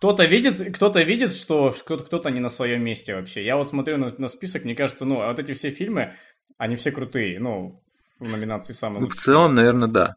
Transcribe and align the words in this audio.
кто-то 0.00 0.24
видит, 0.24 0.74
кто-то 0.74 1.02
видит, 1.02 1.34
что 1.34 1.74
кто-то 1.78 2.30
не 2.30 2.40
на 2.40 2.48
своем 2.48 2.82
месте 2.82 3.14
вообще. 3.14 3.44
Я 3.44 3.58
вот 3.58 3.68
смотрю 3.68 3.98
на, 3.98 4.14
на 4.16 4.28
список, 4.28 4.64
мне 4.64 4.74
кажется, 4.74 5.04
ну, 5.04 5.16
вот 5.16 5.38
эти 5.38 5.52
все 5.52 5.70
фильмы, 5.70 6.14
они 6.56 6.76
все 6.76 6.90
крутые, 6.90 7.38
ну, 7.38 7.82
в 8.18 8.26
номинации 8.26 8.72
самые 8.72 9.02
Ну, 9.02 9.08
в 9.08 9.14
целом, 9.14 9.54
наверное, 9.54 9.88
да. 9.88 10.14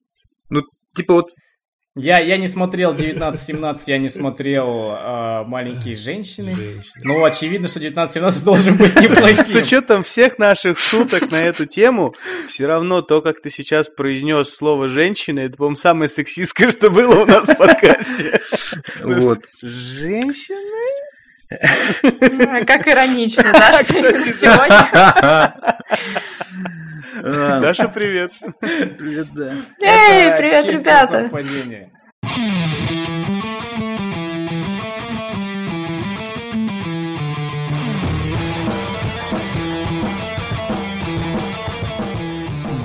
Ну, 0.50 0.62
типа 0.96 1.16
вот 1.16 1.34
я, 1.96 2.20
я 2.20 2.38
не 2.38 2.48
смотрел 2.48 2.96
19-17, 2.96 3.80
я 3.86 4.00
не 4.00 4.10
смотрел 4.10 4.94
э, 4.94 5.44
«Маленькие 5.46 5.94
женщины». 5.94 6.56
Но 7.04 7.24
очевидно, 7.24 7.68
что 7.68 7.80
19-17 7.80 8.44
должен 8.44 8.78
быть 8.78 8.96
неплохим. 8.96 9.46
С 9.46 9.54
учетом 9.54 10.04
всех 10.04 10.40
наших 10.40 10.80
шуток 10.80 11.30
на 11.30 11.44
эту 11.44 11.68
тему, 11.68 12.16
все 12.48 12.66
равно 12.66 13.04
то, 13.04 13.22
как 13.22 13.42
ты 13.42 13.52
сейчас 13.52 13.90
произнес 13.90 14.56
слово 14.56 14.88
«женщина», 14.88 15.42
это, 15.42 15.56
по-моему, 15.56 15.76
самое 15.76 16.10
сексистское, 16.10 16.70
что 16.72 16.90
было 16.90 17.22
у 17.22 17.26
нас 17.26 17.48
в 17.48 17.56
подкасте. 17.56 18.42
Вот. 19.02 19.44
Женщины? 19.62 20.58
Как 22.66 22.88
иронично, 22.88 23.44
да, 23.54 23.74
что 23.84 24.18
сегодня. 24.18 25.84
Даша, 27.22 27.90
привет. 27.90 28.32
Привет, 28.60 29.28
да. 29.34 29.56
Эй, 29.82 30.38
привет, 30.38 30.66
ребята. 30.66 31.30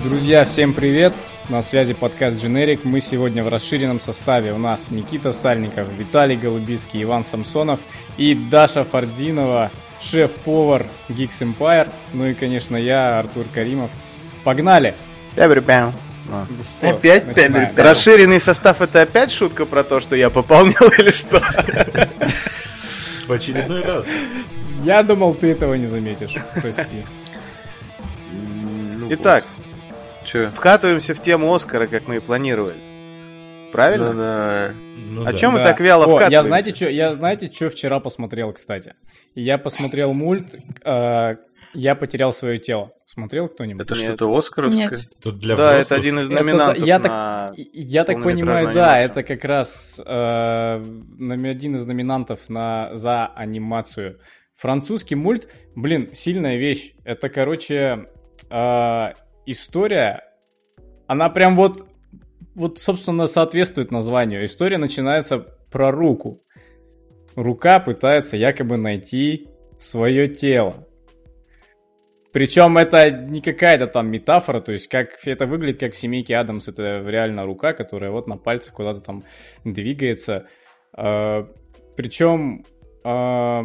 Друзья, 0.04 0.44
всем 0.44 0.72
привет! 0.72 1.12
На 1.48 1.62
связи 1.62 1.94
подкаст 1.94 2.42
Generic. 2.42 2.80
Мы 2.84 3.00
сегодня 3.00 3.44
в 3.44 3.48
расширенном 3.48 4.00
составе. 4.00 4.52
У 4.52 4.58
нас 4.58 4.90
Никита 4.90 5.32
Сальников, 5.32 5.88
Виталий 5.96 6.36
Голубицкий, 6.36 7.02
Иван 7.04 7.24
Самсонов 7.24 7.80
и 8.16 8.34
Даша 8.34 8.84
Фардзинова, 8.84 9.70
шеф-повар 10.02 10.86
Geeks 11.08 11.40
Empire. 11.40 11.88
Ну 12.12 12.26
и, 12.26 12.34
конечно, 12.34 12.76
я, 12.76 13.20
Артур 13.20 13.46
Каримов. 13.54 13.90
Погнали! 14.44 14.94
Пябрю-пям. 15.36 15.92
Ну 16.28 16.46
что, 16.62 16.90
Опять 16.90 17.26
начинаем. 17.26 17.52
пябрю-пям. 17.54 17.84
Расширенный 17.86 18.40
состав 18.40 18.80
это 18.82 19.02
опять 19.02 19.30
шутка 19.30 19.64
про 19.66 19.82
то, 19.84 20.00
что 20.00 20.14
я 20.16 20.30
пополнял 20.30 20.88
или 20.98 21.10
что? 21.10 21.40
В 23.26 23.32
очередной 23.32 23.82
раз. 23.82 24.06
Я 24.84 25.02
думал, 25.02 25.34
ты 25.34 25.50
этого 25.52 25.74
не 25.74 25.86
заметишь. 25.86 26.34
Прости. 26.60 27.02
Итак, 29.10 29.44
Че? 30.24 30.50
вкатываемся 30.54 31.14
в 31.14 31.20
тему 31.20 31.54
Оскара, 31.54 31.86
как 31.86 32.06
мы 32.08 32.16
и 32.16 32.20
планировали. 32.20 32.74
Правильно? 33.72 34.12
Да, 34.14 34.70
Ну 35.10 35.22
А 35.26 35.32
да. 35.32 35.38
чем 35.38 35.52
мы 35.52 35.58
Да. 35.58 35.64
так 35.64 35.80
вяло 35.80 36.04
О, 36.04 36.08
я 36.10 36.16
вкатываемся? 36.16 36.46
знаете, 36.48 36.74
что, 36.74 36.88
я 36.90 37.14
знаете, 37.14 37.50
что 37.54 37.70
вчера 37.70 38.00
посмотрел, 38.00 38.52
кстати? 38.52 38.94
Я 39.34 39.56
посмотрел 39.58 40.12
мульт 40.12 40.54
э, 40.84 41.36
«Я 41.74 41.94
потерял 41.94 42.32
свое 42.32 42.58
тело». 42.58 42.92
Смотрел 43.06 43.48
кто-нибудь? 43.48 43.82
Это 43.86 43.94
что-то 43.94 44.36
Оскаровское? 44.36 44.90
Нет. 44.90 45.10
Тут 45.22 45.38
для 45.38 45.56
Да, 45.56 45.62
взрослых. 45.80 45.86
это 45.86 45.94
один 45.94 46.18
из 46.20 46.30
Это 46.30 46.42
номинантов 46.42 46.86
я 46.86 46.98
на... 46.98 47.52
Я 47.56 48.04
так 48.04 48.22
понимаю, 48.22 48.74
да, 48.74 48.96
анимацию. 48.96 49.10
это 49.10 49.22
как 49.22 49.44
раз 49.44 50.00
э, 50.04 50.78
номер 51.18 51.50
один 51.50 51.76
из 51.76 51.86
номинантов 51.86 52.40
на, 52.48 52.90
за 52.96 53.26
анимацию. 53.26 54.20
Французский 54.54 55.14
мульт, 55.14 55.48
блин, 55.74 56.10
сильная 56.12 56.56
вещь. 56.56 56.92
Это, 57.04 57.30
короче, 57.30 58.08
э, 58.50 59.06
история, 59.46 60.24
она 61.06 61.30
прям 61.30 61.56
вот, 61.56 61.88
вот, 62.54 62.78
собственно, 62.78 63.26
соответствует 63.26 63.90
названию. 63.90 64.44
История 64.44 64.76
начинается 64.76 65.38
про 65.70 65.90
руку. 65.90 66.42
Рука 67.36 67.80
пытается 67.80 68.36
якобы 68.36 68.76
найти 68.76 69.48
свое 69.78 70.28
тело. 70.28 70.87
Причем 72.38 72.78
это 72.78 73.10
не 73.10 73.40
какая-то 73.40 73.88
там 73.88 74.12
метафора, 74.12 74.60
то 74.60 74.70
есть 74.70 74.86
как 74.86 75.26
это 75.26 75.44
выглядит 75.48 75.80
как 75.80 75.94
в 75.94 75.98
семейке 75.98 76.36
Адамс, 76.36 76.68
это 76.68 77.02
реально 77.04 77.44
рука, 77.44 77.72
которая 77.72 78.12
вот 78.12 78.28
на 78.28 78.36
пальце 78.36 78.70
куда-то 78.72 79.00
там 79.00 79.24
двигается. 79.64 80.46
Э, 80.96 81.42
Причем 81.96 82.64
э, 83.04 83.62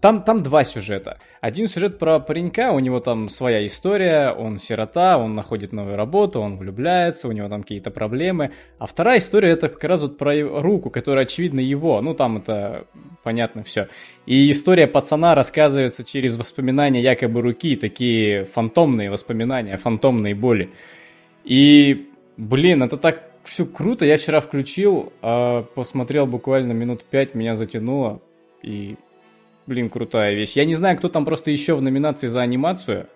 там, 0.00 0.22
там 0.22 0.42
два 0.42 0.64
сюжета. 0.64 1.18
Один 1.40 1.66
сюжет 1.66 1.98
про 1.98 2.20
паренька, 2.20 2.72
у 2.72 2.78
него 2.78 3.00
там 3.00 3.28
своя 3.28 3.64
история, 3.66 4.30
он 4.30 4.58
сирота, 4.58 5.18
он 5.18 5.34
находит 5.34 5.72
новую 5.72 5.96
работу, 5.96 6.40
он 6.40 6.56
влюбляется, 6.56 7.28
у 7.28 7.32
него 7.32 7.48
там 7.48 7.62
какие-то 7.62 7.90
проблемы. 7.90 8.52
А 8.78 8.86
вторая 8.86 9.18
история 9.18 9.50
это 9.50 9.68
как 9.68 9.84
раз 9.84 10.02
вот 10.02 10.16
про 10.16 10.32
руку, 10.62 10.88
которая 10.88 11.24
очевидно 11.24 11.60
его, 11.60 12.00
ну 12.00 12.14
там 12.14 12.38
это 12.38 12.86
понятно 13.22 13.62
все. 13.62 13.88
И 14.24 14.50
история 14.50 14.86
пацана 14.86 15.34
рассказывается 15.34 16.02
через 16.02 16.38
воспоминания 16.38 17.02
якобы 17.02 17.42
руки, 17.42 17.76
такие 17.76 18.46
фантомные 18.46 19.10
воспоминания, 19.10 19.76
фантомные 19.76 20.34
боли. 20.34 20.70
И, 21.44 22.10
блин, 22.36 22.82
это 22.82 22.96
так 22.96 23.30
все 23.44 23.66
круто. 23.66 24.04
Я 24.04 24.16
вчера 24.16 24.40
включил, 24.40 25.12
а, 25.22 25.62
посмотрел 25.62 26.26
буквально 26.26 26.72
минут 26.72 27.04
пять, 27.04 27.34
меня 27.34 27.56
затянуло. 27.56 28.20
И, 28.62 28.96
блин, 29.70 29.88
крутая 29.88 30.34
вещь. 30.34 30.52
Я 30.56 30.64
не 30.64 30.74
знаю, 30.74 30.98
кто 30.98 31.08
там 31.08 31.24
просто 31.24 31.52
еще 31.52 31.74
в 31.76 31.80
номинации 31.80 32.26
за 32.26 32.40
анимацию, 32.40 33.06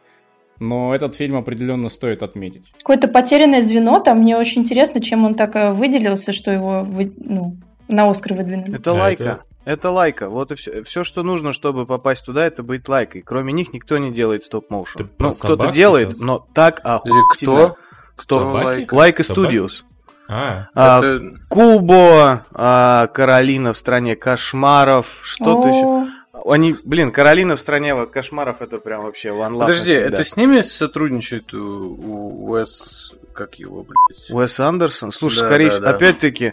но 0.60 0.94
этот 0.94 1.16
фильм 1.16 1.34
определенно 1.36 1.88
стоит 1.88 2.22
отметить. 2.22 2.72
Какое-то 2.78 3.08
потерянное 3.08 3.60
звено, 3.60 3.98
там 3.98 4.20
мне 4.20 4.36
очень 4.36 4.62
интересно, 4.62 5.00
чем 5.00 5.24
он 5.24 5.34
так 5.34 5.56
э, 5.56 5.72
выделился, 5.72 6.32
что 6.32 6.52
его 6.52 6.84
вы- 6.84 7.12
ну, 7.16 7.56
на 7.88 8.08
Оскар 8.08 8.34
выдвинули. 8.34 8.68
Это 8.76 8.84
Да, 8.84 8.92
лайка. 8.94 9.42
Это 9.64 9.90
лайка. 9.90 10.28
Вот 10.28 10.52
и 10.52 10.54
все. 10.54 10.84
Все, 10.84 11.02
что 11.02 11.22
нужно, 11.24 11.52
чтобы 11.52 11.86
попасть 11.86 12.24
туда, 12.24 12.46
это 12.46 12.62
быть 12.62 12.88
лайкой. 12.88 13.22
Кроме 13.22 13.52
них 13.52 13.72
никто 13.72 13.98
не 13.98 14.12
делает 14.12 14.44
стоп-моушен. 14.44 15.10
Ну, 15.18 15.32
кто-то 15.32 15.72
делает, 15.72 16.10
сейчас? 16.10 16.20
но 16.20 16.46
так 16.54 16.80
охуительно. 16.84 17.26
кто? 17.32 17.76
Стоп. 18.16 18.40
Собаки? 18.42 18.64
Лайк. 18.64 18.92
Laika? 18.92 19.22
Studios. 19.22 19.82
А, 20.28 20.68
А, 20.74 20.98
Это 20.98 21.20
Кубо, 21.48 22.46
а, 22.52 23.06
Каролина 23.08 23.72
в 23.72 23.76
стране 23.78 24.16
кошмаров, 24.16 25.20
что-то 25.24 25.68
еще. 25.68 26.10
Они, 26.46 26.76
блин, 26.84 27.10
Каролина 27.10 27.56
в 27.56 27.60
стране 27.60 28.06
кошмаров 28.06 28.60
это 28.60 28.78
прям 28.78 29.04
вообще 29.04 29.30
one 29.30 29.52
love 29.52 29.60
Подожди, 29.60 29.94
навсегда. 29.94 30.16
это 30.16 30.24
с 30.24 30.36
ними 30.36 30.60
сотрудничает 30.60 31.52
у, 31.54 32.48
Уэс... 32.50 33.12
Как 33.32 33.54
его, 33.58 33.82
блядь? 33.82 34.30
Уэс 34.30 34.60
Андерсон. 34.60 35.10
Слушай, 35.10 35.40
Да, 35.40 35.46
скорее 35.46 35.64
да, 35.68 35.70
всего, 35.72 35.84
да. 35.86 35.90
опять-таки, 35.92 36.52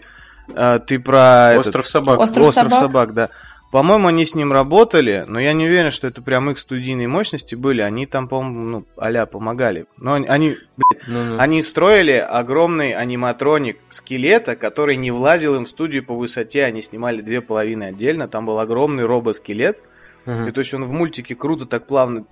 а, 0.56 0.80
ты 0.80 0.98
про 1.00 1.52
этот- 1.54 1.68
Остров 1.68 1.88
собак. 1.88 2.20
Остров 2.20 2.48
Остров 2.48 2.64
собак. 2.72 2.80
собак, 2.80 3.14
да. 3.14 3.30
По-моему, 3.72 4.08
они 4.08 4.26
с 4.26 4.36
ним 4.36 4.52
работали, 4.52 5.24
но 5.28 5.40
я 5.40 5.54
не 5.54 5.66
уверен, 5.66 5.92
что 5.92 6.08
это 6.08 6.22
прям 6.22 6.50
их 6.52 6.60
студийные 6.60 7.08
мощности 7.08 7.56
были. 7.56 7.82
Они 7.82 8.06
там, 8.06 8.28
по-моему, 8.28 8.60
ну, 8.60 8.86
а 8.98 9.26
помогали. 9.26 9.86
Но 9.98 10.16
они, 10.16 10.28
они, 10.28 10.58
блядь, 10.76 11.08
Ну-ну. 11.08 11.40
они 11.40 11.62
строили 11.62 12.12
огромный 12.12 12.92
аниматроник 12.92 13.80
скелета, 13.90 14.58
который 14.58 14.98
не 14.98 15.12
влазил 15.12 15.56
им 15.56 15.64
в 15.64 15.70
студию 15.70 16.06
по 16.06 16.14
высоте. 16.14 16.66
Они 16.66 16.82
снимали 16.82 17.22
две 17.22 17.40
половины 17.40 17.86
отдельно. 17.86 18.28
Там 18.28 18.46
был 18.46 18.60
огромный 18.60 19.06
робоскелет. 19.06 19.80
Мгм. 20.26 20.48
И 20.48 20.52
то 20.52 20.60
есть 20.60 20.74
он 20.74 20.84
в 20.84 20.92
мультике 20.92 21.34
круто 21.34 21.66
так 21.66 21.88
плавно 21.88 22.26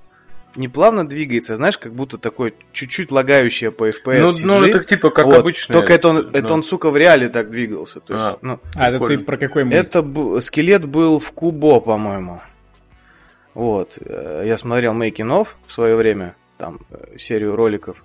не 0.56 0.68
плавно 0.68 1.08
двигается, 1.08 1.56
знаешь, 1.56 1.78
как 1.78 1.94
будто 1.94 2.18
такой 2.18 2.54
чуть-чуть 2.72 3.12
лагающее 3.12 3.72
по 3.72 3.88
FPS 3.88 4.20
Ну, 4.22 4.28
CG. 4.28 4.46
ну, 4.46 4.64
это 4.66 4.84
типа 4.84 5.10
как 5.12 5.26
Вот. 5.26 5.38
обычно. 5.38 5.74
Только 5.74 5.94
это 5.94 6.10
он, 6.10 6.18
это 6.18 6.42
ну. 6.48 6.54
он, 6.56 6.64
сука, 6.64 6.90
в 6.90 6.98
реале 6.98 7.30
так 7.30 7.50
двигался. 7.52 8.00
То 8.00 8.14
есть, 8.14 8.26
А. 8.26 8.38
ну, 8.42 8.60
А, 8.76 8.90
это 8.90 9.06
ты 9.06 9.20
про 9.20 9.38
какой 9.38 9.64
мульт? 9.64 9.76
это 9.76 10.00
бу- 10.00 10.42
скелет 10.42 10.86
был 10.86 11.20
в 11.20 11.32
Кубо, 11.32 11.80
по-моему. 11.80 12.42
Вот. 13.54 13.98
э, 14.02 14.44
Я 14.46 14.58
смотрел 14.58 14.94
Making 14.94 15.42
of 15.42 15.48
в 15.68 15.72
свое 15.72 15.96
время, 15.96 16.36
там, 16.58 16.80
э, 16.90 17.18
серию 17.18 17.56
роликов. 17.56 18.04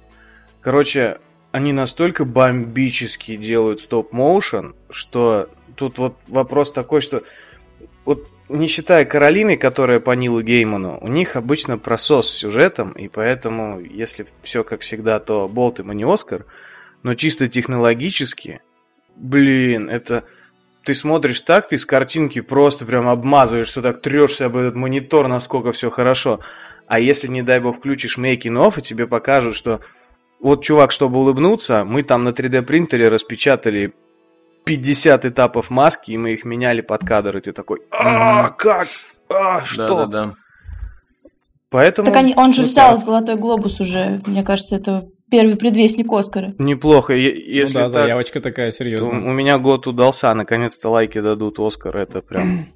Короче, 0.61 1.19
они 1.53 1.73
настолько 1.73 2.25
бомбически 2.25 3.37
делают 3.37 3.81
стоп-моушен, 3.81 4.75
что 4.91 5.49
тут 5.77 5.99
вот 5.99 6.17
вопрос 6.29 6.73
такой, 6.73 7.01
что 7.01 7.23
вот 8.05 8.29
не 8.49 8.67
считая 8.67 9.05
Каролины, 9.05 9.57
которая 9.57 10.01
по 10.01 10.13
Нилу 10.13 10.43
Гейману, 10.43 10.99
у 11.01 11.09
них 11.09 11.37
обычно 11.37 11.79
просос 11.79 12.29
с 12.29 12.39
сюжетом, 12.39 12.93
и 12.93 13.09
поэтому, 13.09 13.81
если 13.81 14.27
все 14.43 14.65
как 14.65 14.83
всегда, 14.83 15.19
то 15.21 15.49
болт 15.49 15.81
им, 15.81 15.93
не 15.93 16.05
Оскар. 16.05 16.45
Но 17.03 17.15
чисто 17.15 17.49
технологически, 17.49 18.61
блин, 19.17 19.89
это... 19.89 20.25
Ты 20.85 20.93
смотришь 20.93 21.41
так, 21.41 21.67
ты 21.67 21.79
с 21.79 21.87
картинки 21.87 22.43
просто 22.43 22.85
прям 22.85 23.09
обмазываешься, 23.09 23.81
так 23.81 24.03
трешься 24.03 24.47
об 24.47 24.57
этот 24.59 24.77
монитор, 24.77 25.29
насколько 25.29 25.73
все 25.73 25.89
хорошо. 25.89 26.41
А 26.87 27.01
если, 27.01 27.29
не 27.29 27.41
дай 27.41 27.59
бог, 27.59 27.79
включишь 27.79 28.19
making 28.19 28.63
off, 28.63 28.79
и 28.79 28.83
тебе 28.83 29.07
покажут, 29.07 29.55
что 29.55 29.81
вот, 30.41 30.63
чувак, 30.63 30.91
чтобы 30.91 31.21
улыбнуться, 31.21 31.87
мы 31.87 32.03
там 32.03 32.25
на 32.25 32.31
3D 32.31 32.61
принтере 32.61 33.09
распечатали 33.09 33.95
50 34.65 35.25
этапов 35.25 35.71
маски, 35.71 36.13
и 36.13 36.17
мы 36.17 36.33
их 36.33 36.45
меняли 36.45 36.81
под 36.81 37.05
кадр, 37.05 37.37
и 37.37 37.41
ты 37.41 37.53
такой, 37.53 37.81
а 37.91 38.49
как? 38.51 38.89
А, 39.29 39.63
что? 39.65 39.89
Да-да-да. 39.89 40.35
Поэтому... 41.71 42.07
Так 42.07 42.17
они, 42.17 42.35
он 42.37 42.53
же 42.53 42.63
ну, 42.63 42.69
взял 42.69 42.91
раз- 42.91 43.05
Золотой 43.05 43.37
глобус 43.37 43.81
уже. 43.81 44.23
Мне 44.27 44.45
кажется, 44.45 44.77
это 44.77 45.07
первый 45.31 45.57
предвестник 45.57 46.13
Оскара. 46.13 46.55
Неплохо. 46.59 47.15
Е- 47.15 47.33
Ну 47.35 47.41
Если 47.53 47.75
да, 47.75 47.81
так, 47.83 47.91
заявочка 47.91 48.41
такая 48.41 48.71
серьезная. 48.71 49.11
у 49.11 49.33
меня 49.33 49.59
год 49.59 49.87
удался, 49.89 50.33
наконец-то 50.35 50.89
лайки 50.91 51.21
дадут 51.21 51.59
Оскар. 51.59 51.97
Это 51.97 52.23
прям... 52.23 52.69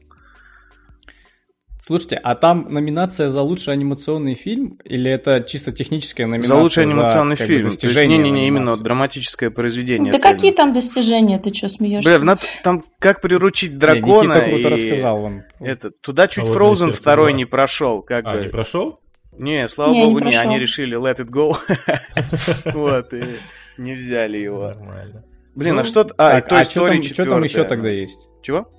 Слушайте, 1.89 2.17
а 2.17 2.35
там 2.35 2.67
номинация 2.69 3.31
за 3.31 3.41
лучший 3.41 3.73
анимационный 3.73 4.35
фильм 4.35 4.79
или 4.85 5.11
это 5.11 5.43
чисто 5.43 5.73
техническая 5.73 6.27
номинация? 6.27 6.49
За 6.55 6.63
лучший 6.63 6.83
анимационный 6.83 7.37
как 7.37 7.47
бы, 7.47 7.55
фильм. 7.55 7.63
То 7.63 7.67
есть, 7.69 7.81
достижение 7.81 8.19
Не-не-не, 8.19 8.41
в 8.43 8.47
именно 8.49 8.61
анимации? 8.65 8.85
драматическое 8.85 9.49
произведение. 9.51 10.13
Да 10.13 10.19
цельное. 10.19 10.35
какие 10.37 10.53
там 10.53 10.75
достижения, 10.75 11.39
ты 11.39 11.55
что, 11.55 11.71
смеешься? 11.71 12.19
Бля, 12.19 12.37
там 12.63 12.85
как 12.99 13.23
приручить 13.23 13.73
Не, 13.73 13.79
дракона 13.79 14.35
Никита 14.35 14.41
круто 14.51 14.69
и... 14.69 14.73
рассказал 14.75 15.21
вон. 15.23 15.43
Это, 15.61 15.91
туда 15.91 16.29
чуть 16.29 16.45
Холодное 16.45 16.61
Frozen 16.73 16.77
сердце 16.89 17.01
второй 17.01 17.33
не 17.33 17.45
прошел, 17.47 18.03
как 18.03 18.27
А, 18.27 18.35
бы. 18.35 18.41
не 18.43 18.49
прошел? 18.51 19.01
Не, 19.39 19.67
слава 19.71 19.93
Не, 19.93 20.01
не 20.01 20.05
богу, 20.09 20.19
не, 20.19 20.25
прошел. 20.25 20.41
они 20.43 20.59
решили 20.59 20.99
let 20.99 21.17
it 21.21 21.31
go. 21.31 21.57
Вот, 22.75 23.15
и 23.15 23.39
не 23.79 23.95
взяли 23.95 24.37
его. 24.37 24.67
Нормально. 24.69 25.25
Блин, 25.55 25.79
а 25.79 25.83
Ну, 25.83 25.85
что... 25.85 26.07
А, 26.19 26.39
и 26.39 26.43
Toy 26.43 26.61
а 26.61 26.65
что 26.65 26.87
там, 26.87 26.99
Story 26.99 27.03
что 27.15 27.25
там 27.25 27.43
еще 27.45 27.53
4. 27.55 27.69
тогда 27.71 27.89
есть? 27.89 28.29
Чего? 28.43 28.71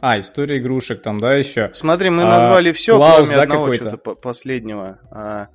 А, 0.00 0.18
история 0.18 0.58
игрушек 0.58 1.02
там, 1.02 1.20
да, 1.20 1.34
еще. 1.34 1.70
Смотри, 1.74 2.10
мы 2.10 2.22
А, 2.22 2.26
назвали 2.26 2.72
все, 2.72 2.96
Клаус, 2.96 3.16
кроме 3.28 3.36
да, 3.36 3.42
одного 3.42 3.64
какой-то? 3.64 3.82
что-то 3.88 3.96
по- 3.98 4.14
последнего. 4.14 4.98
А, 5.10 5.48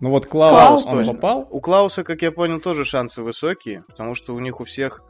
Ну 0.00 0.08
вот 0.10 0.26
Клаус, 0.26 0.54
Клаус, 0.54 0.86
он 0.86 0.98
точно. 0.98 1.14
попал? 1.14 1.48
У 1.50 1.60
Клауса, 1.60 2.04
как 2.04 2.22
я 2.22 2.32
понял, 2.32 2.58
тоже 2.60 2.84
шансы 2.86 3.22
высокие, 3.22 3.82
потому 3.88 4.14
что 4.14 4.34
у 4.34 4.38
них 4.40 4.60
у 4.60 4.64
всех, 4.64 5.02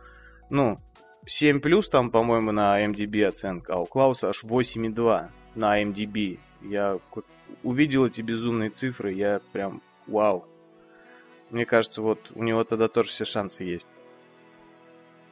ну, 0.50 0.80
7 1.26 1.60
плюс 1.60 1.88
там, 1.88 2.10
по-моему, 2.10 2.50
на 2.50 2.84
MDB 2.84 3.22
оценка, 3.24 3.74
а 3.74 3.76
у 3.78 3.86
Клауса 3.86 4.30
аж 4.30 4.42
8,2 4.42 5.28
на 5.54 5.80
MDB. 5.80 6.40
Я 6.62 6.98
ку- 7.10 7.22
увидел 7.62 8.06
эти 8.06 8.20
безумные 8.20 8.70
цифры, 8.70 9.12
я 9.12 9.40
прям 9.52 9.80
вау. 10.08 10.44
Мне 11.50 11.66
кажется, 11.66 12.02
вот 12.02 12.18
у 12.34 12.42
него 12.42 12.64
тогда 12.64 12.88
тоже 12.88 13.10
все 13.10 13.24
шансы 13.24 13.62
есть. 13.64 13.86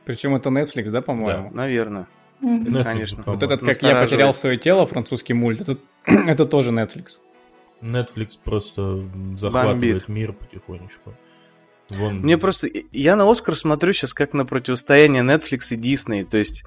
Причем 0.04 0.34
это 0.36 0.50
Netflix, 0.50 0.90
да, 0.90 1.02
по-моему? 1.02 1.50
Наверное. 1.52 2.06
Netflix, 2.40 2.82
Конечно. 2.84 3.22
по-моему. 3.22 3.40
Вот 3.40 3.42
этот, 3.42 3.66
как 3.66 3.82
я 3.82 4.00
потерял 4.00 4.32
свое 4.32 4.56
тело, 4.56 4.86
французский 4.86 5.34
мульт, 5.34 5.60
это, 5.60 5.78
это 6.06 6.46
тоже 6.46 6.70
Netflix. 6.70 7.18
Netflix 7.80 8.38
просто 8.42 9.08
захватывает 9.36 9.80
Бомбит. 9.80 10.08
мир 10.08 10.32
потихонечку. 10.32 11.14
Вон... 11.90 12.20
Мне 12.20 12.36
просто... 12.38 12.68
Я 12.92 13.16
на 13.16 13.30
Оскар 13.30 13.54
смотрю 13.54 13.92
сейчас 13.92 14.12
как 14.12 14.34
на 14.34 14.44
противостояние 14.44 15.22
Netflix 15.22 15.68
и 15.70 15.76
Disney. 15.76 16.24
То 16.24 16.38
есть 16.38 16.64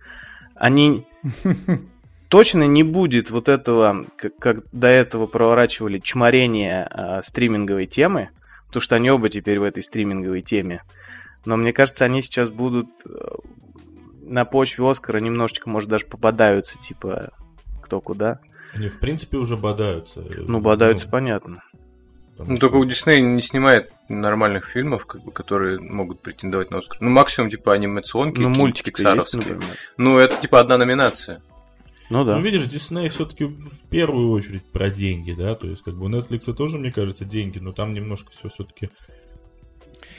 они... 0.56 1.06
Точно 2.30 2.64
не 2.64 2.84
будет 2.84 3.30
вот 3.30 3.50
этого, 3.50 4.06
как, 4.16 4.38
как 4.38 4.64
до 4.72 4.88
этого 4.88 5.28
проворачивали, 5.28 6.00
чморения 6.00 6.88
а, 6.90 7.22
стриминговой 7.22 7.88
темы, 7.88 8.30
потому 8.68 8.82
что 8.82 8.96
они 8.96 9.12
оба 9.12 9.28
теперь 9.28 9.60
в 9.60 9.64
этой 9.64 9.84
стриминговой 9.84 10.42
теме. 10.42 10.82
Но 11.44 11.58
мне 11.58 11.74
кажется, 11.74 12.06
они 12.06 12.22
сейчас 12.22 12.50
будут 12.50 12.88
э, 13.06 13.10
на 14.32 14.46
почве 14.46 14.90
Оскара 14.90 15.18
немножечко, 15.20 15.70
может, 15.70 15.90
даже 15.90 16.06
попадаются, 16.06 16.80
типа, 16.80 17.32
кто 17.82 18.00
куда. 18.02 18.40
Они, 18.74 18.88
в 18.90 19.00
принципе, 19.00 19.38
уже 19.38 19.58
бодаются. 19.58 20.22
Ну, 20.48 20.62
бодаются, 20.62 21.08
понятно. 21.10 21.64
потому 22.32 22.52
Ну, 22.52 22.56
что- 22.56 22.68
только 22.68 22.78
у 22.78 22.86
Дисней 22.86 23.22
не 23.22 23.42
снимает 23.42 23.92
нормальных 24.10 24.66
фильмов, 24.66 25.06
как 25.06 25.24
бы, 25.24 25.32
которые 25.32 25.80
могут 25.80 26.22
претендовать 26.22 26.72
на 26.72 26.78
Оскар. 26.80 26.98
Ну, 27.02 27.10
максимум, 27.10 27.50
типа, 27.52 27.74
анимационки, 27.74 28.40
Ну, 28.40 28.50
мультики 28.50 28.88
есть, 28.88 28.98
пиксаровские. 28.98 29.40
например. 29.42 29.64
Ну, 29.98 30.18
это, 30.18 30.38
типа, 30.38 30.60
одна 30.62 30.78
номинация. 30.78 31.42
Ну 32.10 32.26
да. 32.26 32.38
Ну, 32.38 32.44
видишь, 32.44 32.66
Дисней 32.66 33.08
все-таки 33.10 33.46
в 33.46 33.88
первую 33.90 34.32
очередь 34.32 34.64
про 34.66 34.90
деньги, 34.90 35.32
да, 35.34 35.56
то 35.56 35.68
есть, 35.68 35.82
как 35.82 35.96
бы 35.96 36.06
у 36.06 36.10
Netflix 36.10 36.52
тоже, 36.54 36.78
мне 36.78 36.92
кажется, 36.92 37.24
деньги, 37.26 37.60
но 37.60 37.72
там 37.74 37.94
немножко 37.94 38.32
все 38.32 38.50
все-таки... 38.50 38.90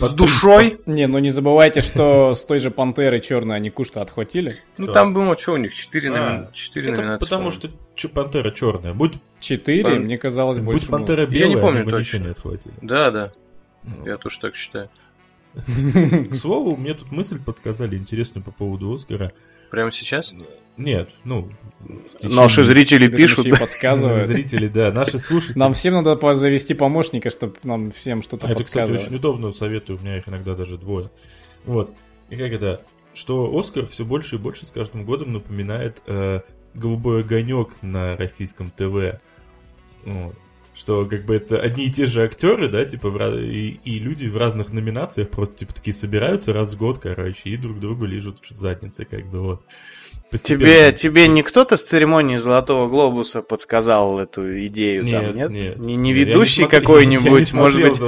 С 0.09 0.13
душой? 0.13 0.81
Не, 0.87 1.07
ну 1.07 1.19
не 1.19 1.31
забывайте, 1.31 1.81
что 1.81 2.35
с 2.35 2.45
той 2.45 2.59
же 2.59 2.71
Пантеры 2.71 3.21
черной 3.21 3.57
они 3.57 3.71
куш-то 3.71 4.01
отхватили. 4.03 4.59
Ну, 4.79 4.87
там 4.93 5.15
было, 5.15 5.37
что 5.39 5.53
у 5.53 5.57
них, 5.57 5.75
четыре, 5.75 6.11
А, 6.11 6.51
номинации. 6.53 7.19
потому 7.21 7.51
что 7.51 7.71
Пантера 8.15 8.51
черная. 8.51 8.95
Будь, 8.95 9.15
Четыре, 9.41 9.85
Пан- 9.85 10.03
мне 10.05 10.19
казалось, 10.19 10.59
больше 10.59 10.81
будь 10.83 10.91
Пантера 10.91 11.23
Я 11.31 11.47
не 11.49 11.55
белая, 11.55 11.61
помню 11.61 11.85
точно. 11.85 11.99
ничего 11.99 12.25
не 12.25 12.31
отхватили. 12.31 12.75
Да, 12.83 13.11
да, 13.11 13.33
Ну, 13.85 14.07
я 14.07 14.17
тоже 14.17 14.39
так 14.41 14.57
считаю. 14.57 14.89
К 15.55 16.35
слову, 16.35 16.77
мне 16.77 16.95
тут 16.95 17.13
мысль 17.13 17.39
подсказали 17.39 17.97
интересную 17.97 18.43
по 18.45 18.51
поводу 18.51 18.93
Оскара. 18.95 19.31
Прямо 19.73 19.91
сейчас? 19.91 20.35
Нет, 20.77 21.09
ну... 21.25 21.49
в 21.81 22.19
течение- 22.19 22.37
Наши 22.37 22.63
зрители 22.63 23.09
пишут. 23.09 23.49
подсказывают. 23.59 24.27
Зрители, 24.29 24.69
да, 24.69 24.93
наши 24.93 25.19
слушатели. 25.19 25.59
Нам 25.59 25.73
всем 25.73 25.95
надо 25.95 26.35
завести 26.35 26.75
помощника, 26.75 27.31
чтобы 27.31 27.57
нам 27.63 27.91
всем 27.91 28.23
что-то 28.23 28.47
А 28.47 28.51
это, 28.51 28.65
кстати, 28.65 28.91
очень 28.91 29.17
удобно, 29.17 29.55
советую, 29.55 29.99
у 29.99 30.03
меня 30.03 30.19
их 30.19 30.29
иногда 30.29 30.55
даже 30.55 30.77
двое. 30.77 31.11
Вот. 31.65 31.91
И 32.29 32.37
как 32.37 32.53
это, 32.53 32.83
что 33.15 33.51
Оскар 33.59 33.87
все 33.87 34.05
больше 34.05 34.35
и 34.37 34.39
больше 34.39 34.67
с 34.67 34.71
каждым 34.71 35.07
годом 35.07 35.33
напоминает 35.33 36.03
э, 36.07 36.41
голубой 36.75 37.23
огонек 37.23 37.81
на 37.81 38.15
российском 38.19 38.71
ТВ. 38.71 39.21
Вот. 40.05 40.35
Что 40.83 41.07
как 41.07 41.25
бы 41.27 41.37
это 41.37 41.61
одни 41.61 41.85
и 41.85 41.93
те 41.93 42.07
же 42.07 42.25
актеры, 42.25 42.67
да, 42.67 42.85
типа, 42.85 43.09
в 43.09 43.39
и, 43.39 43.79
и 43.85 44.01
люди 44.01 44.27
в 44.27 44.37
разных 44.37 44.73
номинациях 44.73 45.31
просто 45.31 45.59
типа 45.59 45.75
такие 45.75 45.95
собираются 45.95 46.53
раз 46.53 46.75
в 46.75 46.77
год, 46.77 46.99
короче, 46.99 47.43
и 47.45 47.57
друг 47.57 47.79
другу 47.79 48.05
лежат 48.05 48.39
задницы, 48.51 49.05
как 49.05 49.25
бы 49.27 49.43
вот. 49.43 49.63
Тебе, 49.63 50.31
Постепенно. 50.31 50.93
тебе 50.93 51.29
не 51.29 51.43
кто-то 51.45 51.77
с 51.77 51.83
церемонии 51.83 52.35
Золотого 52.35 52.89
Глобуса 52.89 53.43
подсказал 53.43 54.19
эту 54.19 54.67
идею 54.67 55.09
там, 55.09 55.37
нет? 55.37 55.51
нет. 55.51 55.79
Не, 55.79 55.95
не 55.95 56.13
ведущий 56.13 56.67
какой-нибудь, 56.69 57.53
может 57.53 57.81
быть... 57.81 58.01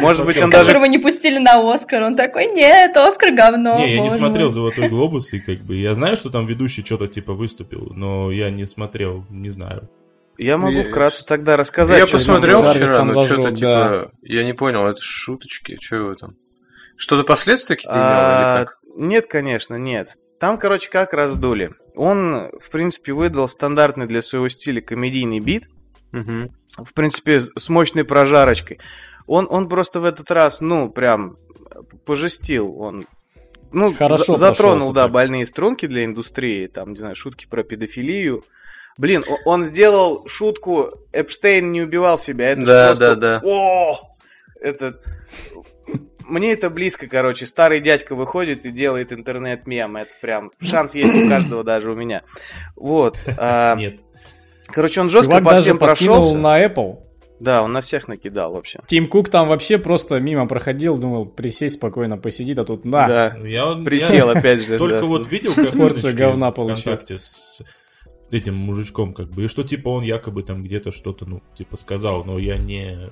Может 0.00 0.24
быть, 0.24 0.40
он 0.42 0.48
даже- 0.48 0.68
Которого 0.68 0.86
не 0.86 0.98
пустили 0.98 1.36
на 1.36 1.74
Оскар. 1.74 2.04
Он 2.04 2.16
такой, 2.16 2.46
нет, 2.46 2.96
Оскар 2.96 3.34
говно. 3.34 3.80
Не, 3.80 3.96
я 3.96 4.00
не 4.00 4.10
смотрел 4.10 4.46
мой». 4.46 4.54
«Золотой 4.54 4.88
глобус», 4.88 5.30
и 5.34 5.40
как 5.40 5.58
бы 5.58 5.76
я 5.76 5.94
знаю, 5.94 6.16
что 6.16 6.30
там 6.30 6.46
ведущий 6.46 6.82
что-то 6.82 7.06
типа 7.06 7.34
выступил, 7.34 7.92
но 7.94 8.30
я 8.32 8.48
не 8.48 8.66
смотрел, 8.66 9.26
не 9.28 9.50
знаю. 9.50 9.90
Я 10.38 10.58
могу 10.58 10.78
Я- 10.78 10.84
вкратце 10.84 11.24
тогда 11.26 11.56
рассказать. 11.56 11.98
я 11.98 12.06
что 12.06 12.18
посмотрел 12.18 12.64
Жарвис 12.64 12.82
вчера, 12.82 12.96
там 12.96 13.08
но 13.08 13.22
что-то 13.22 13.42
зажег, 13.42 13.56
типа... 13.56 13.68
да. 13.68 14.10
Я 14.22 14.44
не 14.44 14.52
понял, 14.52 14.86
это 14.86 15.00
шуточки, 15.00 15.78
что 15.80 15.96
его 15.96 16.14
там? 16.14 16.34
Что-то 16.96 17.24
последствия 17.24 17.76
какие-то 17.76 17.94
А, 17.96 18.58
или 18.58 18.64
как? 18.66 18.78
Нет, 18.96 19.26
конечно, 19.26 19.76
нет. 19.76 20.08
Там, 20.40 20.58
короче, 20.58 20.90
как 20.90 21.12
раздули. 21.12 21.70
Он, 21.94 22.50
в 22.60 22.70
принципе, 22.70 23.12
выдал 23.12 23.48
стандартный 23.48 24.06
для 24.06 24.20
своего 24.22 24.48
стиля 24.48 24.80
комедийный 24.80 25.40
бит, 25.40 25.68
Мгм. 26.12 26.50
в 26.78 26.92
принципе, 26.94 27.40
с 27.40 27.68
мощной 27.68 28.04
прожарочкой. 28.04 28.78
Он, 29.26 29.46
он 29.48 29.68
просто 29.68 30.00
в 30.00 30.04
этот 30.04 30.30
раз, 30.30 30.60
ну, 30.60 30.90
прям 30.90 31.36
пожестил. 32.04 32.76
Он, 32.78 33.04
ну, 33.72 33.92
Хорошо 33.94 34.34
за- 34.34 34.48
затронул, 34.48 34.92
да, 34.92 35.04
так. 35.04 35.12
больные 35.12 35.46
струнки 35.46 35.86
для 35.86 36.04
индустрии, 36.04 36.66
там, 36.66 36.90
не 36.90 36.96
знаю, 36.96 37.14
шутки 37.14 37.46
про 37.46 37.62
педофилию. 37.62 38.44
Блин, 38.96 39.24
он 39.44 39.64
сделал 39.64 40.26
шутку 40.26 40.90
«Эпштейн 41.12 41.72
не 41.72 41.82
убивал 41.82 42.18
себя». 42.18 42.50
Это 42.50 42.64
Да, 42.64 42.86
просто... 42.88 43.16
да, 43.16 43.40
да. 43.40 43.48
О! 43.48 43.98
Это... 44.60 45.00
Мне 46.26 46.52
это 46.54 46.70
близко, 46.70 47.06
короче. 47.06 47.44
Старый 47.44 47.80
дядька 47.80 48.14
выходит 48.14 48.64
и 48.64 48.70
делает 48.70 49.12
интернет-мем. 49.12 49.96
Это 49.96 50.12
прям 50.22 50.52
шанс 50.60 50.94
есть 50.94 51.14
у 51.14 51.28
каждого, 51.28 51.64
даже 51.64 51.90
у 51.90 51.94
меня. 51.94 52.22
Вот. 52.76 53.18
а, 53.26 53.76
Нет. 53.76 54.00
Короче, 54.68 55.02
он 55.02 55.10
жестко 55.10 55.34
Чувак 55.38 55.44
по 55.44 55.56
всем 55.56 55.78
подкинул 55.78 56.14
прошелся. 56.16 56.38
на 56.38 56.64
Apple. 56.64 57.00
Да, 57.40 57.62
он 57.62 57.72
на 57.72 57.82
всех 57.82 58.08
накидал 58.08 58.54
вообще. 58.54 58.80
Тим 58.86 59.06
Кук 59.06 59.28
там 59.28 59.48
вообще 59.48 59.76
просто 59.76 60.18
мимо 60.20 60.46
проходил, 60.46 60.96
думал, 60.96 61.26
присесть 61.26 61.74
спокойно, 61.74 62.16
посидит, 62.16 62.58
а 62.58 62.64
тут 62.64 62.86
на. 62.86 63.06
Да. 63.06 63.36
Я, 63.44 63.74
Присел 63.84 64.30
я 64.30 64.38
опять 64.38 64.60
же. 64.60 64.78
только 64.78 65.00
да. 65.00 65.04
вот 65.04 65.28
видел 65.28 65.52
Порцию 65.78 66.16
говна 66.16 66.52
получил. 66.52 66.98
Этим 68.34 68.56
мужичком, 68.56 69.14
как 69.14 69.28
бы, 69.28 69.44
и 69.44 69.48
что, 69.48 69.62
типа, 69.62 69.90
он 69.90 70.02
якобы 70.02 70.42
там 70.42 70.64
где-то 70.64 70.90
что-то, 70.90 71.24
ну, 71.24 71.40
типа, 71.54 71.76
сказал, 71.76 72.24
но 72.24 72.36
я 72.36 72.58
не, 72.58 73.10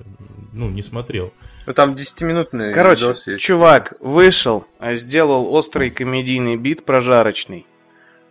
ну, 0.51 0.69
не 0.69 0.81
смотрел. 0.81 1.31
Ну, 1.65 1.73
там 1.73 1.95
10-минутный 1.95 2.73
Короче, 2.73 3.03
видос 3.03 3.27
есть. 3.27 3.41
чувак 3.41 3.93
вышел, 4.01 4.65
а, 4.79 4.95
сделал 4.95 5.53
острый 5.53 5.91
комедийный 5.91 6.57
бит 6.57 6.83
прожарочный. 6.83 7.65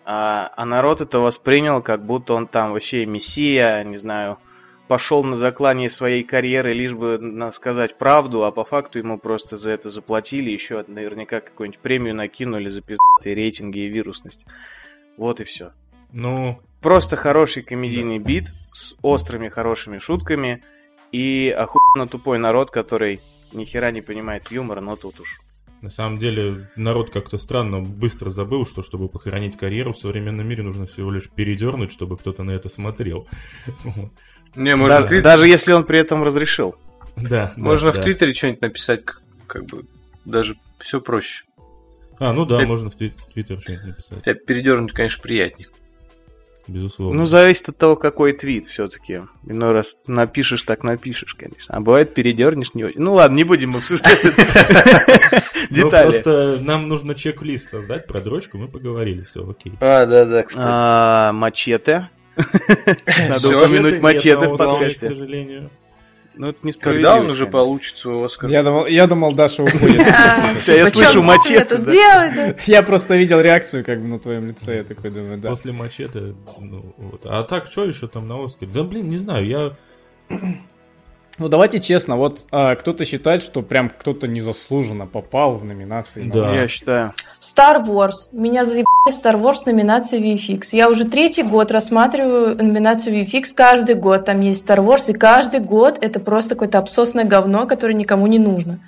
А, 0.04 0.52
а 0.54 0.66
народ 0.66 1.00
это 1.00 1.18
воспринял, 1.18 1.80
как 1.80 2.04
будто 2.04 2.34
он 2.34 2.46
там 2.46 2.72
вообще 2.72 3.06
мессия, 3.06 3.82
не 3.84 3.96
знаю, 3.96 4.36
пошел 4.86 5.24
на 5.24 5.34
заклание 5.34 5.88
своей 5.88 6.22
карьеры, 6.22 6.74
лишь 6.74 6.92
бы 6.92 7.18
сказать 7.54 7.96
правду, 7.96 8.44
а 8.44 8.52
по 8.52 8.66
факту 8.66 8.98
ему 8.98 9.16
просто 9.16 9.56
за 9.56 9.70
это 9.70 9.88
заплатили, 9.88 10.50
еще 10.50 10.84
наверняка 10.86 11.40
какую-нибудь 11.40 11.80
премию 11.80 12.14
накинули 12.14 12.68
за 12.68 12.82
пиздатые 12.82 13.34
рейтинги 13.34 13.78
и 13.78 13.88
вирусность. 13.88 14.44
Вот 15.16 15.40
и 15.40 15.44
все. 15.44 15.72
Ну, 16.12 16.60
Просто 16.82 17.16
хороший 17.16 17.62
комедийный 17.62 18.18
бит 18.18 18.48
с 18.72 18.94
острыми 19.02 19.48
хорошими 19.48 19.98
шутками 19.98 20.62
и 21.12 21.54
охуенно 21.56 22.08
тупой 22.08 22.38
народ, 22.38 22.70
который 22.70 23.20
ни 23.52 23.64
хера 23.64 23.90
не 23.90 24.00
понимает 24.02 24.50
юмора, 24.50 24.80
но 24.80 24.96
тут 24.96 25.20
уж. 25.20 25.40
на 25.80 25.90
самом 25.90 26.16
деле, 26.18 26.70
народ 26.76 27.10
как-то 27.10 27.38
странно 27.38 27.80
быстро 27.80 28.30
забыл, 28.30 28.66
что, 28.66 28.82
чтобы 28.82 29.08
похоронить 29.08 29.56
карьеру 29.56 29.92
в 29.92 29.98
современном 29.98 30.46
мире, 30.48 30.62
нужно 30.62 30.86
всего 30.86 31.10
лишь 31.10 31.28
передернуть, 31.28 31.92
чтобы 31.92 32.16
кто-то 32.16 32.42
на 32.44 32.52
это 32.52 32.68
смотрел. 32.68 33.26
Не, 34.54 34.76
можно, 34.76 35.00
Да- 35.00 35.06
в 35.06 35.08
Твит- 35.10 35.22
Даже 35.22 35.46
если 35.48 35.72
он 35.72 35.84
при 35.84 35.98
этом 35.98 36.22
разрешил. 36.22 36.76
Да, 37.16 37.52
да, 37.56 37.62
можно 37.62 37.92
в 37.92 37.96
да. 37.96 38.02
Твиттере 38.02 38.32
что-нибудь 38.32 38.62
написать, 38.62 39.04
к- 39.04 39.20
как 39.46 39.64
бы 39.66 39.84
даже 40.24 40.56
все 40.78 41.00
проще. 41.00 41.44
А, 42.18 42.32
ну 42.32 42.44
да, 42.46 42.58
Ты- 42.58 42.66
можно 42.66 42.90
в 42.90 42.94
твит- 42.96 43.16
Твиттер 43.32 43.60
что-нибудь 43.60 43.86
написать, 43.86 44.22
Тебя 44.22 44.34
передернуть, 44.34 44.92
конечно, 44.92 45.22
приятнее. 45.22 45.68
Безусловно. 46.68 47.18
Ну, 47.20 47.26
зависит 47.26 47.68
от 47.70 47.78
того, 47.78 47.96
какой 47.96 48.32
твит 48.32 48.66
все-таки. 48.66 49.22
Иной 49.46 49.72
раз 49.72 49.98
напишешь, 50.06 50.62
так 50.62 50.84
напишешь, 50.84 51.34
конечно. 51.34 51.76
А 51.76 51.80
бывает 51.80 52.14
передернешь 52.14 52.74
не 52.74 52.84
очень. 52.84 53.00
Ну 53.00 53.14
ладно, 53.14 53.36
не 53.36 53.44
будем 53.44 53.76
обсуждать 53.76 54.20
Ну, 55.70 55.76
детали. 55.76 56.10
просто 56.10 56.58
нам 56.62 56.88
нужно 56.88 57.14
чек-лист 57.14 57.68
создать 57.70 58.06
про 58.06 58.20
дрочку, 58.20 58.58
мы 58.58 58.68
поговорили, 58.68 59.22
все, 59.24 59.48
окей. 59.48 59.72
А, 59.80 60.06
да, 60.06 60.24
да, 60.24 60.42
кстати. 60.42 60.66
А, 60.68 61.32
Мачете. 61.32 62.08
Надо 63.28 63.58
упомянуть 63.58 64.00
мачете 64.00 64.36
в 64.36 64.54
Оскаре, 64.54 64.56
К 64.56 64.58
подкасте. 64.70 65.06
сожалению. 65.08 65.70
Ну, 66.34 66.48
это 66.48 66.58
Когда 66.58 66.68
несправедливо. 66.68 67.10
он 67.12 67.30
уже 67.30 67.46
получит 67.46 67.96
свой 67.96 68.24
Оскар? 68.24 68.50
Я 68.50 68.62
думал, 68.62 68.86
я 68.86 69.06
думал, 69.06 69.32
Даша 69.32 69.62
уходит. 69.62 70.06
А, 70.12 70.52
я 70.54 70.58
типа, 70.58 70.86
слышу 70.86 71.22
мачете? 71.22 72.56
Я 72.66 72.82
просто 72.82 73.16
видел 73.16 73.40
реакцию 73.40 73.84
как 73.84 74.00
бы 74.00 74.08
на 74.08 74.18
твоем 74.18 74.46
лице, 74.46 74.76
я 74.76 74.84
такой 74.84 75.10
думаю, 75.10 75.38
да. 75.38 75.50
После 75.50 75.72
мачете, 75.72 76.34
ну, 76.58 76.94
вот. 76.96 77.22
А 77.24 77.42
так, 77.44 77.66
что 77.66 77.84
еще 77.84 78.08
там 78.08 78.28
на 78.28 78.42
Оскаре? 78.42 78.70
Да, 78.72 78.82
блин, 78.82 79.10
не 79.10 79.18
знаю, 79.18 79.46
я... 79.46 79.76
Ну 81.42 81.48
давайте 81.48 81.80
честно, 81.80 82.16
вот 82.16 82.46
а, 82.52 82.76
кто-то 82.76 83.04
считает, 83.04 83.42
что 83.42 83.62
прям 83.62 83.90
кто-то 83.90 84.28
незаслуженно 84.28 85.08
попал 85.08 85.56
в 85.56 85.64
номинации. 85.64 86.22
на 86.22 86.32
Да. 86.32 86.54
Я 86.54 86.68
считаю. 86.68 87.14
Star 87.40 87.84
Wars. 87.84 88.28
Меня 88.30 88.64
заебали 88.64 89.10
Star 89.10 89.34
Wars 89.34 89.62
номинация 89.66 90.20
VFX. 90.20 90.68
Я 90.70 90.88
уже 90.88 91.04
третий 91.04 91.42
год 91.42 91.72
рассматриваю 91.72 92.54
номинацию 92.56 93.20
VFX. 93.20 93.46
Каждый 93.56 93.96
год 93.96 94.24
там 94.24 94.40
есть 94.40 94.64
Star 94.64 94.78
Wars, 94.78 95.10
и 95.10 95.14
каждый 95.14 95.58
год 95.58 95.98
это 96.00 96.20
просто 96.20 96.54
какое-то 96.54 96.78
обсосное 96.78 97.24
говно, 97.24 97.66
которое 97.66 97.94
никому 97.94 98.28
не 98.28 98.38
нужно. 98.38 98.78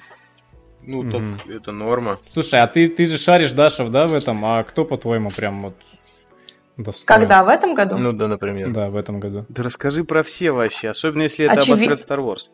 Ну, 0.86 1.02
Мгм. 1.02 1.40
так 1.40 1.56
это 1.56 1.72
норма. 1.72 2.18
Слушай, 2.32 2.60
а 2.60 2.68
ты, 2.68 2.86
ты 2.86 3.06
же 3.06 3.18
шаришь, 3.18 3.50
Дашев, 3.50 3.90
да, 3.90 4.06
в 4.06 4.14
этом? 4.14 4.44
А 4.44 4.62
кто, 4.62 4.84
по-твоему, 4.84 5.30
прям 5.30 5.62
вот 5.62 5.74
достоин? 6.76 7.06
Когда? 7.06 7.44
В 7.44 7.48
этом 7.48 7.74
году? 7.74 7.96
Ну 7.96 8.12
да, 8.12 8.28
например. 8.28 8.70
Да, 8.72 8.90
в 8.90 8.96
этом 8.96 9.20
году. 9.20 9.46
Да 9.48 9.62
расскажи 9.62 10.04
про 10.04 10.22
все 10.22 10.52
вообще, 10.52 10.88
особенно 10.88 11.22
если 11.22 11.44
это 11.46 11.60
Очевид- 11.62 11.84
обосрет 11.86 11.98
Star 12.10 12.18
Wars. 12.18 12.50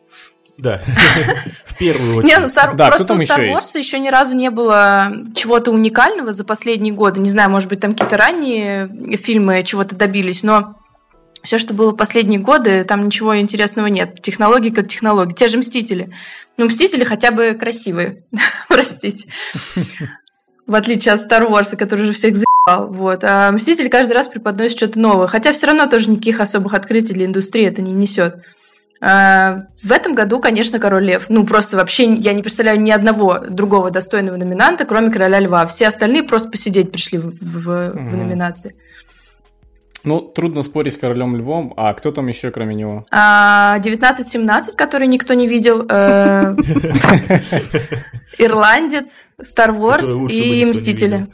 Да, 0.57 0.81
в 1.65 1.77
первую 1.77 2.23
Не, 2.23 2.37
ну 2.37 2.43
очередь. 2.45 2.57
Star- 2.57 2.75
Да, 2.75 2.91
кто 2.91 3.05
просто 3.05 3.13
у 3.13 3.39
Star? 3.39 3.51
Wars 3.51 3.77
еще 3.77 3.99
ни 3.99 4.09
разу 4.09 4.35
не 4.35 4.49
было 4.51 5.11
чего-то 5.33 5.71
уникального 5.71 6.31
за 6.33 6.43
последние 6.43 6.93
годы. 6.93 7.19
Не 7.21 7.29
знаю, 7.29 7.49
может 7.49 7.69
быть, 7.69 7.79
там 7.79 7.93
какие-то 7.93 8.17
ранние 8.17 9.17
фильмы 9.17 9.63
чего-то 9.63 9.95
добились, 9.95 10.43
но 10.43 10.75
все, 11.41 11.57
что 11.57 11.73
было 11.73 11.91
в 11.91 11.95
последние 11.95 12.39
годы, 12.39 12.83
там 12.83 13.05
ничего 13.05 13.39
интересного 13.39 13.87
нет. 13.87 14.21
Технологии 14.21 14.69
как 14.69 14.87
технологии. 14.87 15.33
Те 15.33 15.47
же 15.47 15.57
Мстители. 15.57 16.13
Ну, 16.57 16.65
Мстители 16.65 17.03
хотя 17.05 17.31
бы 17.31 17.53
красивые. 17.59 18.25
Простите. 18.67 19.29
В 20.67 20.75
отличие 20.75 21.13
от 21.15 21.19
Star 21.19 21.49
Wars, 21.49 21.75
который 21.75 22.01
уже 22.01 22.13
всех 22.13 22.35
заебал. 22.35 22.45
Вот. 22.67 23.23
А 23.23 23.51
Мстители 23.51 23.87
каждый 23.89 24.13
раз 24.13 24.27
преподносят 24.27 24.77
что-то 24.77 24.99
новое. 24.99 25.27
Хотя 25.27 25.51
все 25.51 25.67
равно 25.67 25.87
тоже 25.87 26.09
никаких 26.09 26.39
особых 26.39 26.73
открытий 26.73 27.13
для 27.13 27.25
индустрии 27.25 27.65
это 27.65 27.81
не 27.81 27.91
несет. 27.91 28.37
А, 29.03 29.63
В 29.83 29.91
этом 29.91 30.13
году, 30.13 30.39
конечно, 30.39 30.77
Король 30.77 31.05
Лев. 31.05 31.25
Ну, 31.29 31.43
просто 31.45 31.75
вообще 31.77 32.13
я 32.13 32.33
не 32.33 32.43
представляю 32.43 32.79
ни 32.79 32.91
одного 32.91 33.39
другого 33.39 33.89
достойного 33.89 34.35
номинанта, 34.37 34.85
кроме 34.85 35.11
Короля 35.11 35.39
Льва. 35.39 35.65
Все 35.65 35.87
остальные 35.87 36.23
просто 36.23 36.49
посидеть 36.49 36.91
пришли 36.91 37.17
в, 37.17 37.31
в- 37.41 37.91
в 37.91 37.95
Мгм. 37.95 38.17
номинации. 38.19 38.75
Ну, 40.03 40.19
трудно 40.21 40.61
спорить 40.63 40.93
с 40.93 40.97
Королем 40.97 41.35
Львом, 41.35 41.73
а 41.77 41.93
кто 41.93 42.11
там 42.11 42.27
еще, 42.27 42.49
кроме 42.51 42.73
него? 42.75 43.05
А 43.11 43.75
1917, 43.79 44.75
который 44.75 45.07
никто 45.07 45.33
не 45.35 45.47
видел, 45.47 45.85
э, 45.87 46.55
Ирландец, 48.37 49.27
Star 49.41 49.69
Wars 49.75 50.27
и 50.29 50.57
не 50.59 50.65
Мстители. 50.65 51.27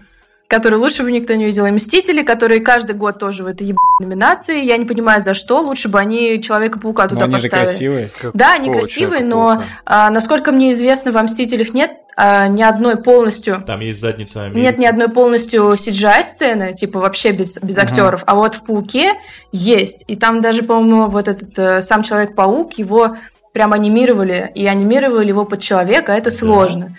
Видел. 0.50 0.58
Которые 0.58 0.80
лучше 0.80 1.04
бы 1.04 1.12
никто 1.12 1.34
не 1.36 1.46
видел. 1.46 1.66
И 1.66 1.72
Мстители, 1.72 2.22
которые 2.24 2.62
каждый 2.62 2.96
год 2.96 3.20
тоже 3.20 3.44
в 3.44 3.48
этой 3.48 3.68
ебаной 3.68 3.78
номинации. 4.00 4.64
Я 4.64 4.78
не 4.78 4.86
понимаю, 4.86 5.22
за 5.22 5.34
что. 5.34 5.60
Лучше 5.62 5.90
бы 5.90 6.00
они 6.00 6.42
Человека-паука 6.42 7.04
Ну, 7.04 7.10
туда 7.10 7.26
они 7.26 7.38
же 7.38 7.44
поставили. 7.44 7.66
красивые. 7.66 8.10
Да, 8.34 8.54
они 8.54 8.72
красивые, 8.72 9.24
но 9.24 9.64
а, 9.86 10.10
насколько 10.10 10.52
мне 10.52 10.72
известно, 10.72 11.12
во 11.12 11.22
Мстителях 11.24 11.74
нет 11.74 11.92
а, 12.16 12.48
ни 12.48 12.64
одной 12.64 12.96
полностью 12.98 13.64
Там 13.68 13.80
есть 13.82 14.02
задница 14.02 14.44
Америки. 14.46 14.60
нет 14.60 14.78
ни 14.80 14.86
одной 14.86 15.08
полностью 15.10 15.70
CGI-сцены, 15.74 16.74
типа 16.74 17.00
вообще 17.00 17.32
без, 17.32 17.60
без 17.62 17.78
Мгм. 17.78 17.86
актеров. 17.86 18.24
А 18.26 18.34
вот 18.36 18.56
в 18.56 18.64
Пауке 18.64 19.14
есть. 19.52 20.04
И 20.08 20.16
там 20.16 20.42
даже, 20.42 20.64
по-моему, 20.64 21.08
вот 21.10 21.28
этот 21.28 21.58
э, 21.60 21.82
сам 21.82 22.02
Человек-паук, 22.04 22.74
его 22.74 23.18
прям 23.54 23.74
анимировали. 23.74 24.52
И 24.56 24.66
анимировали 24.68 25.28
его 25.28 25.44
под 25.46 25.60
человека, 25.62 26.12
это 26.14 26.32
сложно. 26.32 26.96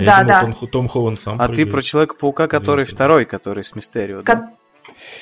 А 0.00 0.02
я 0.02 0.24
Да, 0.24 0.38
думал, 0.40 0.52
да. 0.52 0.56
Том, 0.60 0.68
Том 0.68 0.88
Холланд 0.88 1.20
сам 1.20 1.34
А 1.40 1.46
ты 1.48 1.54
прыгает. 1.54 1.70
про 1.72 1.82
Человека-паука, 1.82 2.48
который 2.48 2.82
Извините. 2.84 2.94
второй, 2.96 3.24
который 3.24 3.64
с 3.64 3.74
Мистерио. 3.74 4.22
да? 4.22 4.24
Как- 4.24 4.44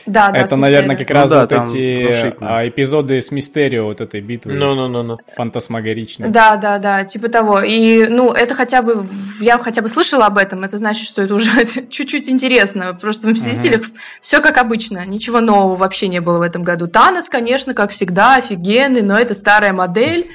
Да, 0.06 0.30
да, 0.30 0.38
Это, 0.38 0.56
наверное, 0.56 0.96
как 0.96 1.10
раз 1.10 1.28
Ну 1.30 1.36
да, 1.36 1.40
вот 1.42 1.70
эти 1.70 2.34
а, 2.40 2.66
эпизоды 2.66 3.20
с 3.20 3.30
Мистерио, 3.32 3.84
вот 3.84 4.00
этой 4.00 4.20
битвы. 4.20 4.54
Ну-ну-ну-ну. 4.54 5.18
Фантасмагоричной. 5.36 6.30
Да, 6.30 6.56
да, 6.56 6.78
да, 6.78 7.04
типа 7.04 7.28
того. 7.28 7.60
И, 7.60 8.06
ну, 8.06 8.32
это 8.32 8.54
хотя 8.54 8.82
бы, 8.82 9.06
я 9.40 9.58
хотя 9.58 9.82
бы 9.82 9.88
слышала 9.88 10.26
об 10.26 10.38
этом, 10.38 10.62
это 10.64 10.78
значит, 10.78 11.06
что 11.08 11.22
это 11.22 11.34
уже 11.34 11.50
чуть-чуть 11.90 12.28
интересно. 12.28 12.96
Просто 12.98 13.28
в 13.28 13.32
«Мстителях» 13.32 13.82
все 14.22 14.40
как 14.40 14.56
обычно, 14.58 15.04
ничего 15.04 15.40
нового 15.40 15.76
вообще 15.76 16.08
не 16.08 16.20
было 16.20 16.38
в 16.38 16.42
этом 16.42 16.62
году. 16.62 16.86
Танос, 16.86 17.28
конечно, 17.28 17.74
как 17.74 17.90
всегда, 17.90 18.36
офигенный, 18.36 19.02
но 19.02 19.18
это 19.18 19.34
старая 19.34 19.72
модель, 19.72 20.26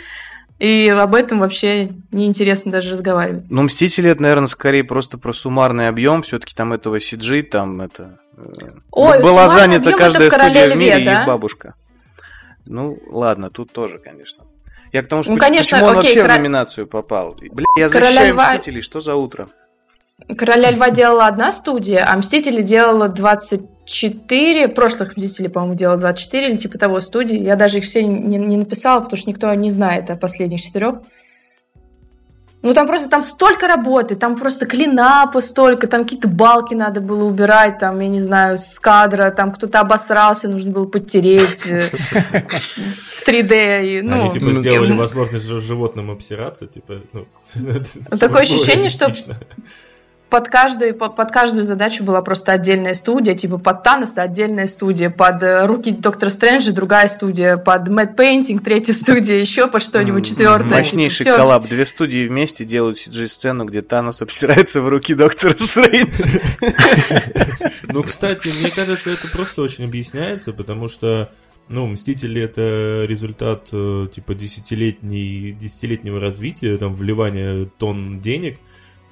и 0.64 0.88
об 0.88 1.14
этом 1.14 1.40
вообще 1.40 1.90
неинтересно 2.12 2.72
даже 2.72 2.92
разговаривать. 2.92 3.44
Ну, 3.50 3.64
Мстители, 3.64 4.10
это, 4.10 4.22
наверное, 4.22 4.48
скорее 4.48 4.84
просто 4.86 5.18
про 5.18 5.34
суммарный 5.34 5.90
объем. 5.90 6.22
Все-таки 6.22 6.56
там 6.56 6.72
этого 6.72 6.98
CG, 7.00 7.44
там 7.44 7.82
это... 7.82 8.20
э, 8.38 8.44
Ой, 8.92 9.22
была 9.22 9.50
занята 9.50 9.92
каждая 9.92 10.30
в 10.30 10.32
«Короле 10.32 10.52
студия 10.54 10.76
в 10.76 10.80
мире 10.80 10.94
Льве», 10.96 11.02
и 11.02 11.06
да? 11.06 11.22
их 11.22 11.28
бабушка. 11.28 11.74
Ну, 12.66 12.98
ладно, 13.12 13.50
тут 13.50 13.74
тоже, 13.74 14.00
конечно. 14.00 14.46
Я 14.94 15.02
к 15.04 15.08
тому, 15.08 15.24
что 15.24 15.32
Ну, 15.32 15.38
поч- 15.38 15.48
конечно, 15.48 15.78
почему 15.78 15.86
он 15.92 15.98
окей, 15.98 16.10
вообще 16.10 16.20
в 16.22 16.26
Кора- 16.28 16.38
номинацию 16.38 16.88
попал. 16.88 17.36
Бля, 17.52 17.66
я 17.78 17.90
«Короля 17.90 18.06
защищаю 18.08 18.34
Льва» 18.34 18.54
Мстителей, 18.54 18.82
что 18.82 19.02
за 19.02 19.16
утро? 19.16 19.50
«Короля 20.38 20.72
льва» 20.72 20.90
делала 20.90 21.26
одна 21.28 21.52
студия, 21.52 22.06
а 22.08 22.16
«Мстители» 22.18 22.62
делала 22.62 23.10
24, 23.10 24.68
прошлых 24.70 25.18
«Мстителей», 25.18 25.50
по-моему, 25.50 25.76
делала 25.76 25.98
24 25.98 26.50
или 26.50 26.56
типа 26.56 26.78
того 26.78 27.00
студии. 27.00 27.38
Я 27.38 27.56
даже 27.56 27.80
их 27.80 27.86
все 27.86 28.04
не, 28.04 28.38
не 28.38 28.58
написала, 28.58 29.02
потому 29.02 29.20
что 29.20 29.30
никто 29.30 29.54
не 29.54 29.70
знает 29.70 30.10
о 30.10 30.16
последних 30.16 30.62
четырех. 30.62 31.02
Ну, 32.62 32.74
там 32.74 32.88
просто 32.88 33.10
там 33.10 33.24
столько 33.24 33.68
работы, 33.68 34.16
там 34.16 34.38
просто 34.38 34.66
клинапа 34.66 35.42
столько, 35.42 35.86
там 35.88 36.04
какие-то 36.04 36.30
балки 36.30 36.74
надо 36.74 37.02
было 37.02 37.26
убирать, 37.26 37.78
там, 37.78 38.00
я 38.00 38.08
не 38.08 38.22
знаю, 38.22 38.58
с 38.58 38.80
кадра, 38.80 39.32
там 39.32 39.52
кто-то 39.52 39.82
обосрался, 39.82 40.48
нужно 40.48 40.72
было 40.72 40.86
подтереть 40.86 41.68
э, 41.68 41.90
в 41.90 43.28
3D. 43.28 43.86
и, 43.86 44.02
ну, 44.02 44.16
Они 44.16 44.32
типа 44.32 44.46
ну, 44.46 44.62
сделали 44.62 44.94
и- 44.94 44.96
возможность 44.96 45.46
животным 45.46 46.10
обсираться, 46.10 46.66
типа, 46.66 47.02
ну, 47.12 47.26
Такое 48.18 48.44
ощущение, 48.44 48.88
что-. 48.88 49.12
Под 50.34 50.48
каждую, 50.50 50.96
под, 50.96 51.16
под 51.16 51.32
каждую 51.32 51.64
задачу 51.64 52.04
была 52.04 52.24
просто 52.24 52.54
отдельная 52.54 52.96
студия, 52.96 53.36
типа 53.36 53.60
под 53.60 53.84
Таноса 53.84 54.24
отдельная 54.24 54.66
студия, 54.66 55.12
под 55.12 55.44
э, 55.44 55.68
руки 55.68 55.92
Доктора 55.92 56.32
Стрэнджа 56.32 56.72
другая 56.72 57.08
студия, 57.08 57.58
под 57.58 57.88
matte 57.90 58.16
painting 58.16 58.64
третья 58.64 58.94
студия, 58.94 59.36
еще 59.36 59.68
под 59.68 59.84
что-нибудь 59.84 60.28
четвертое. 60.28 60.70
Мощнейший 60.70 61.26
Всё. 61.26 61.38
коллаб. 61.38 61.68
Две 61.68 61.86
студии 61.86 62.28
вместе 62.28 62.66
делают 62.66 62.98
CG-сцену, 62.98 63.66
где 63.66 63.84
Танос 63.84 64.24
обсирается 64.24 64.82
в 64.82 64.90
руки 64.90 65.14
Доктора 65.14 65.54
Стрэнджа. 65.56 66.24
Ну, 67.92 68.02
кстати, 68.02 68.48
мне 68.48 68.72
кажется, 68.72 69.12
это 69.12 69.28
просто 69.28 69.62
очень 69.62 69.84
объясняется, 69.84 70.52
потому 70.52 70.90
что, 70.90 71.32
ну, 71.68 71.86
Мстители 71.86 72.42
это 72.42 73.06
результат, 73.06 73.70
э, 73.72 74.08
типа, 74.12 74.34
десятилетней, 74.34 75.52
десятилетнего 75.52 76.20
развития, 76.20 76.78
там, 76.78 76.96
вливания 76.96 77.70
тонн 77.78 78.20
денег, 78.20 78.58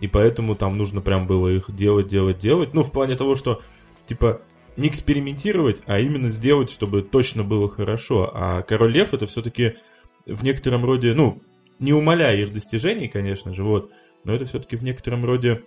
и 0.01 0.07
поэтому 0.07 0.55
там 0.55 0.77
нужно 0.77 0.99
прям 0.99 1.27
было 1.27 1.47
их 1.47 1.73
делать, 1.73 2.07
делать, 2.07 2.39
делать. 2.39 2.73
Ну, 2.73 2.83
в 2.83 2.91
плане 2.91 3.15
того, 3.15 3.35
что, 3.35 3.61
типа, 4.05 4.41
не 4.75 4.89
экспериментировать, 4.89 5.81
а 5.85 5.99
именно 5.99 6.29
сделать, 6.29 6.69
чтобы 6.69 7.03
точно 7.03 7.43
было 7.43 7.69
хорошо. 7.69 8.29
А 8.33 8.63
Король 8.63 8.91
Лев 8.91 9.13
это 9.13 9.27
все-таки 9.27 9.75
в 10.25 10.43
некотором 10.43 10.83
роде, 10.83 11.13
ну, 11.13 11.41
не 11.79 11.93
умаляя 11.93 12.35
их 12.35 12.51
достижений, 12.51 13.07
конечно 13.07 13.53
же, 13.53 13.63
вот, 13.63 13.91
но 14.23 14.33
это 14.33 14.45
все-таки 14.45 14.75
в 14.75 14.83
некотором 14.83 15.23
роде 15.23 15.63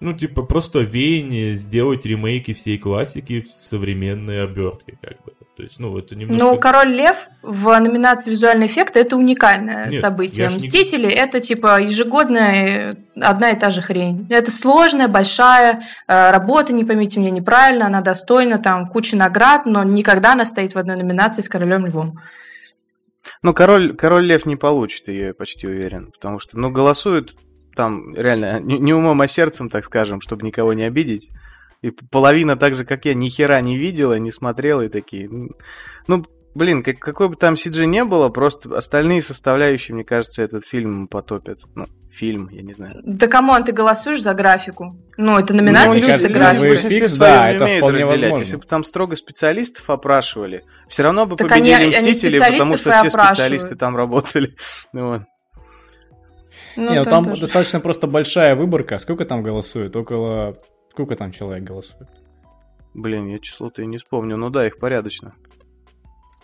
ну, 0.00 0.14
типа, 0.14 0.42
просто 0.42 0.80
веяние 0.80 1.56
сделать 1.56 2.06
ремейки 2.06 2.54
всей 2.54 2.78
классики 2.78 3.42
в 3.42 3.64
современной 3.64 4.42
обертке, 4.42 4.98
как 5.00 5.22
бы. 5.24 5.32
То 5.60 5.64
есть, 5.64 5.78
ну, 5.78 5.98
это 5.98 6.16
немножко... 6.16 6.42
Ну, 6.42 6.58
Король 6.58 6.94
Лев 6.94 7.28
в 7.42 7.78
номинации 7.78 8.30
визуальный 8.30 8.64
эффект 8.64 8.96
это 8.96 9.14
уникальное 9.14 9.90
Нет, 9.90 10.00
событие. 10.00 10.48
ж 10.48 10.52
не- 10.52 10.56
Мстители 10.56 11.06
это 11.12 11.38
типа 11.40 11.82
ежегодная 11.82 12.92
э, 12.92 13.20
одна 13.20 13.50
и 13.50 13.58
та 13.58 13.68
же 13.68 13.82
хрень. 13.82 14.26
Это 14.30 14.50
сложная, 14.50 15.06
большая 15.06 15.82
э, 16.08 16.30
работа, 16.30 16.72
не 16.72 16.84
поймите 16.84 17.20
меня 17.20 17.30
неправильно, 17.30 17.88
она 17.88 18.00
достойна 18.00 18.56
там 18.56 18.88
кучи 18.88 19.14
наград, 19.16 19.66
но 19.66 19.84
никогда 19.84 20.32
она 20.32 20.46
стоит 20.46 20.74
в 20.74 20.78
одной 20.78 20.96
номинации 20.96 21.42
с 21.42 21.48
Королем 21.50 21.84
Львом. 21.84 22.18
Ну, 23.42 23.52
король, 23.52 23.94
король 23.94 24.24
Лев 24.24 24.46
не 24.46 24.56
получит 24.56 25.08
ее, 25.08 25.26
я 25.26 25.34
почти 25.34 25.66
уверен. 25.66 26.10
Потому 26.10 26.38
что, 26.38 26.58
ну, 26.58 26.70
голосуют 26.70 27.34
там 27.76 28.14
реально 28.14 28.60
не, 28.60 28.78
не 28.78 28.94
умом, 28.94 29.20
а 29.20 29.28
сердцем, 29.28 29.68
так 29.68 29.84
скажем, 29.84 30.22
чтобы 30.22 30.46
никого 30.46 30.72
не 30.72 30.84
обидеть. 30.84 31.28
И 31.82 31.90
половина 31.90 32.56
так 32.56 32.74
же, 32.74 32.84
как 32.84 33.04
я, 33.06 33.14
ни 33.14 33.28
хера 33.28 33.60
не 33.60 33.76
видела, 33.78 34.18
не 34.18 34.30
смотрела 34.30 34.82
и 34.82 34.88
такие. 34.88 35.28
ну, 35.30 35.48
Ну, 36.06 36.24
блин, 36.54 36.82
как, 36.82 36.98
какой 36.98 37.28
бы 37.30 37.36
там 37.36 37.54
CG 37.54 37.86
не 37.86 38.04
было, 38.04 38.28
просто 38.28 38.76
остальные 38.76 39.22
составляющие, 39.22 39.94
мне 39.94 40.04
кажется, 40.04 40.42
этот 40.42 40.66
фильм 40.66 41.08
потопят. 41.08 41.60
Ну, 41.74 41.86
фильм, 42.10 42.48
я 42.50 42.62
не 42.62 42.74
знаю. 42.74 43.00
Да 43.04 43.28
come 43.28 43.49
on, 43.49 43.64
ты 43.64 43.72
голосуешь 43.72 44.20
за 44.20 44.34
графику? 44.34 44.96
Ну, 45.16 45.38
это 45.38 45.54
номинация 45.54 45.92
мне 45.92 46.02
чисто 46.02 46.28
графика. 46.28 46.88
фикс, 46.88 47.14
да, 47.16 47.48
не 47.50 47.54
это 47.56 47.64
умеют 47.64 47.84
разделять. 47.84 48.10
возможно. 48.10 48.38
Если 48.40 48.56
бы 48.56 48.62
там 48.66 48.84
строго 48.84 49.16
специалистов 49.16 49.88
опрашивали, 49.88 50.64
все 50.88 51.02
равно 51.04 51.24
бы 51.26 51.36
Так 51.36 51.48
победили 51.48 51.72
они- 51.72 51.94
они 51.94 52.10
мстители, 52.10 52.38
потому 52.40 52.76
специалистов 52.76 52.80
что 52.80 53.08
все 53.08 53.10
специалисты 53.10 53.76
там 53.76 53.96
работали. 53.96 54.54
Ну 54.92 55.08
вот. 55.12 55.22
Ну, 56.76 56.90
Не, 56.90 56.98
ну 56.98 57.04
там 57.04 57.24
тоже. 57.24 57.42
достаточно 57.42 57.80
просто 57.80 58.06
большая 58.06 58.54
выборка. 58.54 58.98
Сколько 58.98 59.24
там 59.24 59.42
голосует? 59.42 59.94
Около... 59.96 60.56
Сколько 60.90 61.16
там 61.16 61.32
человек 61.32 61.64
голосует? 61.64 62.08
Блин, 62.94 63.28
я 63.28 63.38
число-то 63.38 63.82
и 63.82 63.86
не 63.86 63.98
вспомню. 63.98 64.36
Ну 64.36 64.50
да, 64.50 64.66
их 64.66 64.78
порядочно. 64.78 65.32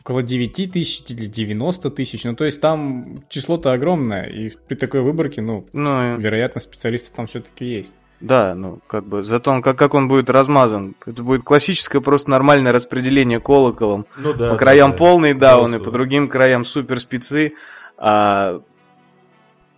Около 0.00 0.22
9 0.22 0.70
тысяч 0.72 1.02
или 1.08 1.26
90 1.26 1.90
тысяч. 1.90 2.22
Ну, 2.24 2.36
то 2.36 2.44
есть 2.44 2.60
там 2.60 3.24
число-то 3.28 3.72
огромное. 3.72 4.26
И 4.26 4.52
при 4.68 4.76
такой 4.76 5.00
выборке, 5.02 5.42
ну, 5.42 5.66
Ну, 5.72 6.16
и- 6.16 6.22
вероятно, 6.22 6.60
специалисты 6.60 7.12
там 7.14 7.26
все-таки 7.26 7.64
есть. 7.64 7.92
да, 8.20 8.54
ну, 8.54 8.78
как 8.86 9.04
бы, 9.04 9.24
зато 9.24 9.50
он, 9.50 9.62
как, 9.62 9.76
как 9.76 9.94
он 9.94 10.06
будет 10.06 10.30
размазан. 10.30 10.94
Это 11.04 11.24
будет 11.24 11.42
классическое 11.42 12.00
просто 12.00 12.30
нормальное 12.30 12.70
распределение 12.70 13.40
колоколом. 13.40 14.06
Ну 14.16 14.32
да. 14.32 14.50
по 14.50 14.56
краям 14.56 14.92
да. 14.92 14.96
полный 14.96 15.34
дауны, 15.34 15.78
Голосую. 15.78 15.84
по 15.84 15.90
другим 15.90 16.28
краям 16.28 16.64
супер 16.64 17.00
спецы, 17.00 17.54
а 17.98 18.62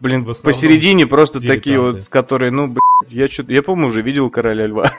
блин, 0.01 0.25
посередине 0.25 1.07
просто 1.07 1.41
такие 1.41 1.81
вот, 1.81 2.09
которые, 2.09 2.51
ну, 2.51 2.67
блядь, 2.69 3.13
я 3.13 3.29
что 3.29 3.43
я, 3.49 3.63
по-моему, 3.63 3.89
уже 3.89 4.03
видел 4.03 4.31
Короля 4.31 4.67
Льва. 4.67 4.91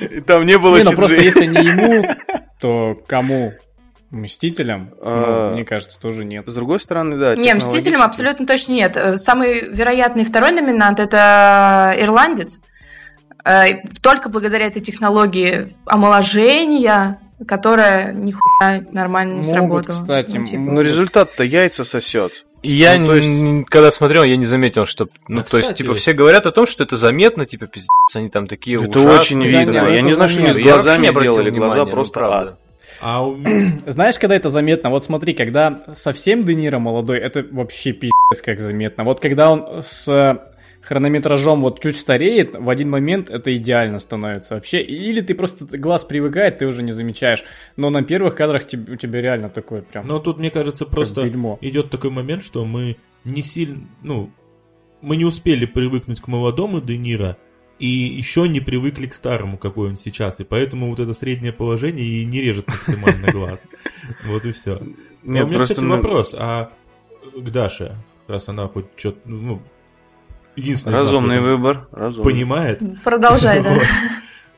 И 0.00 0.20
Там 0.20 0.46
не 0.46 0.58
было 0.58 0.76
Не, 0.76 0.84
ну 0.84 0.92
просто 0.92 1.16
если 1.16 1.46
не 1.46 1.58
ему, 1.58 2.04
то 2.60 2.96
кому? 3.06 3.52
Мстителям? 4.10 4.90
Ну, 4.96 4.96
А. 5.02 5.52
мне 5.52 5.64
кажется, 5.64 6.00
тоже 6.00 6.24
нет. 6.24 6.48
С 6.48 6.54
другой 6.54 6.80
стороны, 6.80 7.18
да. 7.18 7.36
Не. 7.36 7.52
Мстителям 7.54 8.00
абсолютно 8.00 8.46
точно 8.46 8.72
нет. 8.72 8.96
Э, 8.96 9.16
Самый 9.18 9.70
вероятный 9.70 10.24
второй 10.24 10.52
номинант 10.52 10.98
это 10.98 11.94
ирландец. 11.98 12.60
Э, 13.44 13.82
Только 14.00 14.30
благодаря 14.30 14.66
этой 14.66 14.80
технологии 14.80 15.74
омоложения, 15.84 17.18
которая 17.46 18.12
нихуя 18.12 18.84
нормально 18.92 19.34
не 19.34 19.36
Могут, 19.38 19.50
сработала. 19.86 19.94
кстати, 19.94 20.36
Ну, 20.36 20.44
типа. 20.46 20.60
Ну, 20.60 20.80
результат-то 20.80 21.44
яйца 21.44 21.84
сосет. 21.84 22.44
И 22.62 22.72
я, 22.74 22.98
Ну, 22.98 23.14
есть- 23.14 23.66
когда 23.68 23.90
смотрел, 23.92 24.24
я 24.24 24.36
не 24.36 24.44
заметил, 24.44 24.84
что... 24.84 25.08
Ну, 25.28 25.40
А, 25.40 25.42
то 25.44 25.58
есть, 25.58 25.68
кстати- 25.68 25.82
типа, 25.82 25.94
все 25.94 26.12
говорят 26.12 26.44
о 26.46 26.50
том, 26.50 26.66
что 26.66 26.82
это 26.82 26.96
заметно, 26.96 27.46
типа, 27.46 27.66
пиздец, 27.66 27.88
они 28.16 28.28
там 28.30 28.48
такие 28.48 28.82
Это 28.82 28.98
ужасные. 28.98 29.16
очень 29.18 29.40
Да 29.40 29.46
видно. 29.46 29.70
не, 29.72 29.80
ну 29.82 29.88
Я 29.90 30.00
не 30.00 30.12
знаю, 30.12 30.28
что 30.28 30.40
они 30.40 30.50
с 30.50 30.58
глазами 30.58 31.08
сделали. 31.10 31.50
Глаза 31.50 31.84
ну, 31.84 31.90
просто 31.90 32.18
правда. 32.18 32.36
ад. 32.50 32.58
А 33.00 33.24
Знаешь, 33.86 34.18
когда 34.18 34.34
это 34.34 34.48
заметно? 34.48 34.90
Вот 34.90 35.04
смотри, 35.04 35.34
когда 35.34 35.82
совсем 35.94 36.42
Де 36.42 36.56
Ниро 36.56 36.80
молодой, 36.80 37.18
это 37.18 37.46
вообще 37.48 37.92
пиздец 37.92 38.42
как 38.44 38.58
заметно. 38.60 39.04
Вот 39.04 39.20
когда 39.20 39.52
он 39.52 39.80
с 39.82 40.40
хронометражом 40.88 41.60
вот 41.60 41.82
чуть 41.82 41.96
стареет, 41.98 42.56
в 42.58 42.70
один 42.70 42.88
момент 42.88 43.28
это 43.28 43.54
идеально 43.54 43.98
становится 43.98 44.54
вообще. 44.54 44.80
Или 44.80 45.20
ты 45.20 45.34
просто 45.34 45.66
глаз 45.78 46.06
привыкает, 46.06 46.58
ты 46.58 46.66
уже 46.66 46.82
не 46.82 46.92
замечаешь. 46.92 47.44
Но 47.76 47.90
на 47.90 48.02
первых 48.02 48.34
кадрах 48.34 48.62
у 48.64 48.96
тебя 48.96 49.20
реально 49.20 49.50
такое 49.50 49.82
прям 49.82 50.06
Но 50.06 50.18
тут, 50.18 50.38
мне 50.38 50.50
кажется, 50.50 50.86
просто 50.86 51.24
бельмо. 51.24 51.58
идет 51.60 51.90
такой 51.90 52.10
момент, 52.10 52.42
что 52.42 52.64
мы 52.64 52.96
не 53.24 53.42
сильно, 53.42 53.86
ну, 54.02 54.30
мы 55.02 55.16
не 55.16 55.26
успели 55.26 55.66
привыкнуть 55.66 56.22
к 56.22 56.26
молодому 56.26 56.80
Де 56.80 56.96
Ниро, 56.96 57.36
и 57.78 57.86
еще 57.86 58.48
не 58.48 58.60
привыкли 58.60 59.06
к 59.06 59.14
старому, 59.14 59.58
какой 59.58 59.90
он 59.90 59.96
сейчас, 59.96 60.40
и 60.40 60.44
поэтому 60.44 60.88
вот 60.88 61.00
это 61.00 61.12
среднее 61.12 61.52
положение 61.52 62.06
и 62.06 62.24
не 62.24 62.40
режет 62.40 62.66
максимально 62.66 63.30
глаз. 63.30 63.62
Вот 64.24 64.46
и 64.46 64.52
все. 64.52 64.80
у 65.22 65.30
меня, 65.30 65.46
кстати, 65.60 65.80
вопрос, 65.80 66.34
а 66.36 66.72
к 67.36 67.50
Даше, 67.50 67.94
раз 68.26 68.48
она 68.48 68.66
хоть 68.68 68.86
что-то, 68.96 69.20
ну, 69.26 69.62
нас 70.66 70.86
разумный 70.86 71.40
выбор. 71.40 71.88
Разумный. 71.92 72.32
понимает, 72.32 72.82
Продолжай, 73.04 73.62
да. 73.62 73.78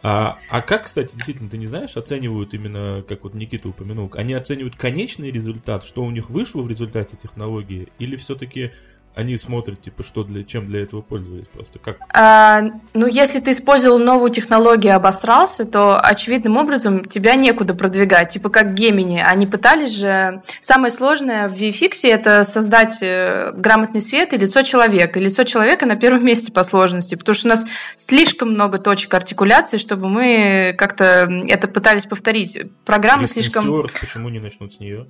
А, 0.02 0.38
а 0.48 0.62
как, 0.62 0.86
кстати, 0.86 1.14
действительно, 1.14 1.50
ты 1.50 1.58
не 1.58 1.66
знаешь, 1.66 1.94
оценивают 1.96 2.54
именно, 2.54 3.04
как 3.06 3.22
вот 3.22 3.34
Никита 3.34 3.68
упомянул, 3.68 4.10
они 4.14 4.32
оценивают 4.32 4.76
конечный 4.76 5.30
результат, 5.30 5.84
что 5.84 6.02
у 6.02 6.10
них 6.10 6.30
вышло 6.30 6.62
в 6.62 6.68
результате 6.68 7.16
технологии, 7.16 7.88
или 7.98 8.16
все-таки 8.16 8.72
они 9.14 9.36
смотрят, 9.36 9.82
типа, 9.82 10.04
что 10.04 10.22
для, 10.22 10.44
чем 10.44 10.66
для 10.66 10.82
этого 10.82 11.02
пользовались 11.02 11.46
просто? 11.48 11.78
Как? 11.80 11.98
А, 12.14 12.62
ну, 12.94 13.06
если 13.06 13.40
ты 13.40 13.50
использовал 13.50 13.98
новую 13.98 14.30
технологию 14.30 14.92
и 14.92 14.96
обосрался, 14.96 15.64
то 15.64 16.00
очевидным 16.00 16.56
образом 16.56 17.04
тебя 17.04 17.34
некуда 17.34 17.74
продвигать. 17.74 18.32
Типа 18.32 18.50
как 18.50 18.74
Гемини. 18.74 19.18
Они 19.18 19.46
пытались 19.46 19.96
же... 19.96 20.40
Самое 20.60 20.92
сложное 20.92 21.48
в 21.48 21.54
VFX 21.54 22.08
это 22.08 22.44
создать 22.44 22.98
э, 23.02 23.52
грамотный 23.54 24.00
свет 24.00 24.32
и 24.32 24.38
лицо 24.38 24.62
человека. 24.62 25.18
И 25.18 25.24
лицо 25.24 25.42
человека 25.42 25.86
на 25.86 25.96
первом 25.96 26.24
месте 26.30 26.52
по 26.52 26.62
сложности, 26.62 27.16
потому 27.16 27.34
что 27.34 27.48
у 27.48 27.50
нас 27.50 27.66
слишком 27.96 28.50
много 28.50 28.78
точек 28.78 29.12
артикуляции, 29.12 29.76
чтобы 29.76 30.08
мы 30.08 30.74
как-то 30.78 31.28
это 31.48 31.66
пытались 31.66 32.06
повторить. 32.06 32.58
Программа 32.84 33.24
Кристен 33.24 33.42
слишком... 33.42 33.64
Стюарт, 33.64 33.92
почему 34.00 34.28
не 34.28 34.38
начнут 34.38 34.72
с 34.72 34.78
нее? 34.78 35.08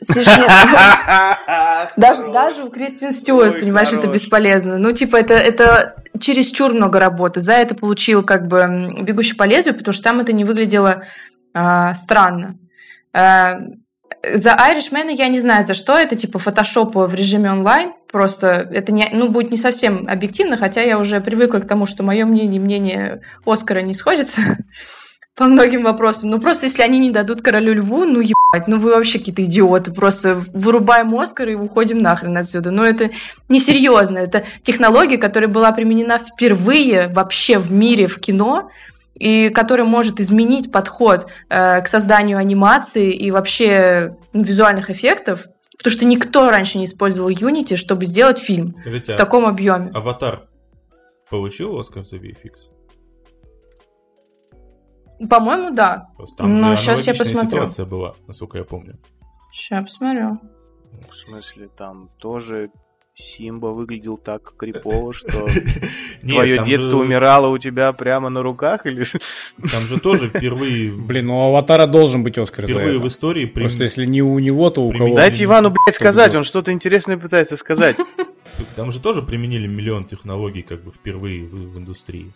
Слишком... 0.00 0.44
Даже, 1.96 2.30
даже 2.30 2.64
у 2.64 2.70
Кристин 2.70 3.12
Стюарт, 3.12 3.54
Ой, 3.54 3.60
понимаешь, 3.60 3.88
это 3.88 4.02
хорош. 4.02 4.14
бесполезно. 4.14 4.78
Ну, 4.78 4.92
типа, 4.92 5.16
это, 5.16 5.34
это 5.34 5.96
чересчур 6.18 6.72
много 6.72 7.00
работы. 7.00 7.40
За 7.40 7.54
это 7.54 7.74
получил 7.74 8.22
как 8.22 8.46
бы 8.46 8.88
«Бегущий 9.02 9.34
по 9.34 9.44
лезвию», 9.44 9.76
потому 9.76 9.92
что 9.92 10.04
там 10.04 10.20
это 10.20 10.32
не 10.32 10.44
выглядело 10.44 11.04
а, 11.54 11.94
странно. 11.94 12.58
А, 13.12 13.60
за 14.22 14.50
Irishman 14.50 15.14
я 15.14 15.28
не 15.28 15.40
знаю, 15.40 15.64
за 15.64 15.74
что 15.74 15.98
это, 15.98 16.16
типа, 16.16 16.38
фотошоп 16.38 16.94
в 16.94 17.14
режиме 17.14 17.50
онлайн. 17.50 17.92
Просто 18.10 18.68
это 18.70 18.92
не, 18.92 19.08
ну, 19.12 19.28
будет 19.28 19.50
не 19.50 19.56
совсем 19.56 20.06
объективно, 20.06 20.56
хотя 20.56 20.82
я 20.82 20.98
уже 20.98 21.20
привыкла 21.20 21.58
к 21.58 21.66
тому, 21.66 21.86
что 21.86 22.02
мое 22.02 22.26
мнение 22.26 22.56
и 22.56 22.64
мнение 22.64 23.22
Оскара 23.46 23.80
не 23.80 23.94
сходятся 23.94 24.42
по 25.40 25.46
многим 25.46 25.84
вопросам. 25.84 26.28
Ну, 26.28 26.38
просто 26.38 26.66
если 26.66 26.82
они 26.82 26.98
не 26.98 27.10
дадут 27.10 27.40
королю 27.40 27.72
льву, 27.72 28.04
ну, 28.04 28.20
ебать, 28.20 28.68
ну 28.68 28.78
вы 28.78 28.90
вообще 28.90 29.18
какие-то 29.18 29.42
идиоты. 29.42 29.90
Просто 29.90 30.34
вырубаем 30.52 31.18
Оскар 31.18 31.48
и 31.48 31.54
уходим 31.54 32.02
нахрен 32.02 32.36
отсюда. 32.36 32.70
Ну, 32.70 32.84
это 32.84 33.08
несерьезно. 33.48 34.18
Это 34.18 34.44
технология, 34.64 35.16
которая 35.16 35.48
была 35.48 35.72
применена 35.72 36.18
впервые 36.18 37.08
вообще 37.08 37.58
в 37.58 37.72
мире 37.72 38.06
в 38.06 38.20
кино, 38.20 38.70
и 39.14 39.48
которая 39.48 39.86
может 39.86 40.20
изменить 40.20 40.70
подход 40.70 41.26
э, 41.48 41.80
к 41.80 41.88
созданию 41.88 42.36
анимации 42.36 43.10
и 43.10 43.30
вообще 43.30 44.18
визуальных 44.34 44.90
эффектов, 44.90 45.46
потому 45.78 45.90
что 45.90 46.04
никто 46.04 46.50
раньше 46.50 46.76
не 46.76 46.84
использовал 46.84 47.30
Unity, 47.30 47.76
чтобы 47.76 48.04
сделать 48.04 48.38
фильм 48.38 48.74
Скажите, 48.82 49.12
в 49.12 49.16
таком 49.16 49.46
объеме. 49.46 49.90
Аватар 49.94 50.42
получил 51.30 51.78
Оскар 51.78 52.04
за 52.04 52.16
VFX? 52.16 52.68
По-моему, 55.28 55.70
да. 55.70 56.08
Там 56.36 56.60
Ну, 56.60 56.76
же 56.76 56.82
щас 56.82 57.06
я 57.06 57.14
посмотрю. 57.14 57.50
ситуация 57.50 57.84
была, 57.84 58.14
насколько 58.26 58.58
я 58.58 58.64
помню. 58.64 58.98
Сейчас 59.52 59.84
посмотрю. 59.84 60.38
В 61.08 61.14
смысле, 61.14 61.68
там 61.76 62.10
тоже 62.18 62.70
Симба 63.14 63.66
выглядел 63.68 64.16
так 64.16 64.54
крипово, 64.56 65.12
что 65.12 65.48
твое 66.22 66.64
детство 66.64 66.98
умирало 66.98 67.48
у 67.48 67.58
тебя 67.58 67.92
прямо 67.92 68.30
на 68.30 68.42
руках? 68.42 68.86
Или... 68.86 69.04
Там 69.70 69.82
же 69.82 70.00
тоже 70.00 70.28
впервые, 70.28 70.92
Блин, 70.96 71.26
ну 71.26 71.36
у 71.38 71.48
Аватара 71.48 71.86
должен 71.86 72.22
быть 72.22 72.38
Оскар 72.38 72.64
впервые 72.64 72.98
в 72.98 73.06
истории 73.06 73.44
Просто 73.46 73.84
если 73.84 74.06
не 74.06 74.22
у 74.22 74.38
него, 74.38 74.70
то 74.70 74.82
у 74.82 74.92
кого? 74.92 75.16
Дайте 75.16 75.44
Ивану, 75.44 75.70
блядь, 75.70 75.94
сказать, 75.94 76.34
он 76.34 76.44
что-то 76.44 76.72
интересное 76.72 77.18
пытается 77.18 77.56
сказать. 77.56 77.96
Там 78.76 78.92
же 78.92 79.00
тоже 79.00 79.22
применили 79.22 79.66
миллион 79.66 80.04
технологий 80.04 80.62
как 80.62 80.82
бы 80.82 80.90
впервые 80.90 81.46
в 81.46 81.78
индустрии. 81.78 82.32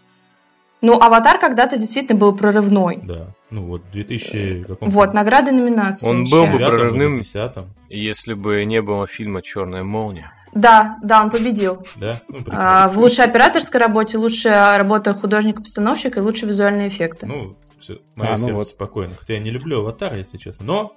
Ну, 0.84 1.00
«Аватар» 1.00 1.38
когда-то 1.38 1.78
действительно 1.78 2.18
был 2.18 2.36
прорывной. 2.36 3.00
Да. 3.02 3.28
Ну 3.50 3.62
вот 3.64 3.82
2000 3.90 4.64
каком 4.64 4.88
Вот, 4.88 5.14
награды 5.14 5.50
номинации. 5.50 6.06
Он 6.08 6.24
был 6.24 6.46
бы 6.46 6.58
прорывным. 6.58 7.16
10 7.16 7.52
Если 7.88 8.34
бы 8.34 8.62
не 8.66 8.82
было 8.82 9.06
фильма 9.06 9.40
«Черная 9.40 9.82
молния». 9.82 10.30
Да, 10.52 10.98
да, 11.02 11.22
он 11.22 11.30
победил. 11.30 11.84
да? 11.96 12.20
Ну, 12.28 12.36
А, 12.50 12.88
в 12.88 12.98
лучшей 12.98 13.24
операторской 13.24 13.80
работе, 13.80 14.18
лучшая 14.18 14.76
работа 14.76 15.14
художника-постановщика 15.14 16.20
и 16.20 16.22
лучшие 16.22 16.48
визуальные 16.48 16.88
эффекты. 16.88 17.26
Ну, 17.26 17.56
все, 17.80 17.98
мое 18.14 18.28
А, 18.28 18.32
ну 18.32 18.36
сердце 18.38 18.54
вот. 18.54 18.68
спокойно. 18.68 19.14
Хотя 19.18 19.34
я 19.34 19.40
не 19.40 19.50
люблю 19.50 19.80
аватар, 19.80 20.14
если 20.14 20.36
честно. 20.36 20.64
Но 20.66 20.92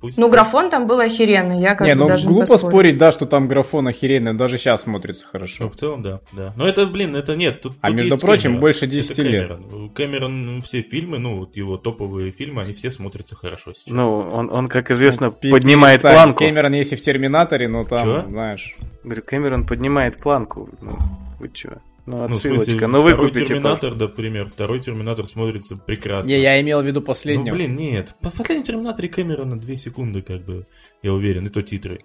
Пусть 0.00 0.16
Ну, 0.16 0.28
графон 0.30 0.70
там 0.70 0.86
был 0.86 1.00
охеренный, 1.00 1.60
я 1.60 1.74
как 1.74 1.86
Не, 1.88 1.94
бы 1.94 2.00
ну 2.02 2.06
даже 2.08 2.26
не 2.26 2.32
глупо 2.32 2.46
поспорю. 2.52 2.70
спорить, 2.70 2.98
да, 2.98 3.10
что 3.10 3.26
там 3.26 3.48
графон 3.48 3.88
охеренный, 3.88 4.32
даже 4.32 4.56
сейчас 4.56 4.82
смотрится 4.82 5.24
Ну, 5.26 5.30
хорошо. 5.32 5.68
в 5.68 5.74
целом, 5.74 6.02
да, 6.02 6.20
да. 6.32 6.52
Но 6.56 6.68
это, 6.68 6.86
блин, 6.86 7.16
это 7.16 7.34
нет. 7.34 7.62
Тут, 7.62 7.72
А 7.80 7.88
тут 7.88 7.96
между 7.96 8.16
прочим, 8.16 8.42
Кэмерон. 8.44 8.60
больше 8.60 8.84
Это 8.84 8.92
10 8.92 9.18
лет. 9.18 9.48
Кэмерон. 9.48 9.90
Кэмерон, 9.90 10.46
ну, 10.46 10.62
все 10.62 10.82
фильмы, 10.82 11.18
ну, 11.18 11.38
вот 11.38 11.56
его 11.56 11.76
топовые 11.78 12.30
фильмы, 12.30 12.62
они 12.62 12.74
все 12.74 12.90
смотрятся 12.92 13.34
хорошо 13.34 13.72
сейчас. 13.74 13.86
Ну, 13.92 14.18
он, 14.32 14.50
он, 14.52 14.68
как 14.68 14.90
известно, 14.92 15.32
Пи- 15.32 15.50
поднимает 15.50 16.02
перестань. 16.02 16.14
планку. 16.24 16.38
Кэмерон 16.44 16.72
есть 16.74 16.92
и 16.92 16.96
в 16.96 17.02
Терминаторе, 17.02 17.66
но 17.66 17.84
там, 17.84 17.98
Чё? 18.04 18.22
знаешь... 18.28 18.76
Говорю, 19.02 19.22
Кэмерон 19.26 19.66
поднимает 19.66 20.18
планку. 20.18 20.68
Ну, 20.80 20.92
вы 21.40 21.48
чё? 21.48 21.70
Ну, 22.08 22.16
Ну, 22.18 22.24
отсылочка. 22.24 22.70
смысле, 22.70 22.86
ну, 22.86 23.02
вы 23.02 23.10
второй 23.12 23.28
купите. 23.28 23.46
Терминатор, 23.46 23.94
например, 23.94 24.48
второй 24.48 24.80
Терминатор 24.80 25.26
смотрится 25.28 25.76
прекрасно. 25.76 26.28
Не, 26.28 26.38
я 26.40 26.60
имел 26.60 26.80
в 26.80 26.86
виду 26.86 27.00
Ну, 27.00 27.06
последнего. 27.06 27.54
блин, 27.54 27.76
нет. 27.76 28.14
По 28.22 28.30
последнем 28.30 28.64
Терминаторе 28.64 29.08
Кэмерона 29.08 29.58
2 29.58 29.76
секунды, 29.76 30.22
как 30.22 30.44
бы, 30.44 30.66
я 31.02 31.12
уверен, 31.12 31.46
и 31.46 31.50
то 31.50 31.62
титры. 31.62 32.00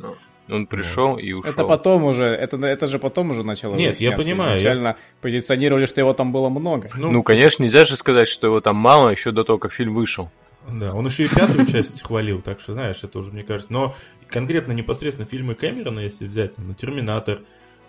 Он 0.49 0.67
пришел 0.67 1.17
и 1.17 1.31
ушел. 1.31 1.49
Это 1.49 1.63
потом 1.63 2.03
уже, 2.03 2.25
это, 2.25 2.57
это 2.57 2.85
же 2.87 2.99
потом 2.99 3.29
уже 3.29 3.43
начало 3.43 3.75
Нет, 3.75 4.01
я 4.01 4.11
понимаю, 4.11 4.57
Изначально 4.57 4.97
позиционировали, 5.21 5.85
что 5.85 6.01
его 6.01 6.13
там 6.13 6.33
было 6.33 6.49
много. 6.49 6.89
Ну, 6.95 7.23
конечно, 7.23 7.63
нельзя 7.63 7.85
же 7.85 7.95
сказать, 7.95 8.27
что 8.27 8.47
его 8.47 8.59
там 8.59 8.75
мало 8.75 9.09
еще 9.09 9.31
до 9.31 9.45
того, 9.45 9.57
как 9.57 9.71
фильм 9.71 9.95
вышел. 9.95 10.29
Да, 10.69 10.93
он 10.93 11.05
еще 11.05 11.25
и 11.25 11.27
пятую 11.29 11.65
часть 11.65 12.01
хвалил, 12.03 12.41
так 12.41 12.59
что, 12.59 12.73
знаешь, 12.73 13.03
это 13.03 13.19
уже, 13.19 13.31
мне 13.31 13.43
кажется. 13.43 13.71
Но 13.71 13.95
конкретно 14.27 14.73
непосредственно 14.73 15.27
фильмы 15.27 15.55
Кэмерона, 15.55 16.01
если 16.01 16.27
взять, 16.27 16.57
ну, 16.57 16.73
Терминатор, 16.73 17.39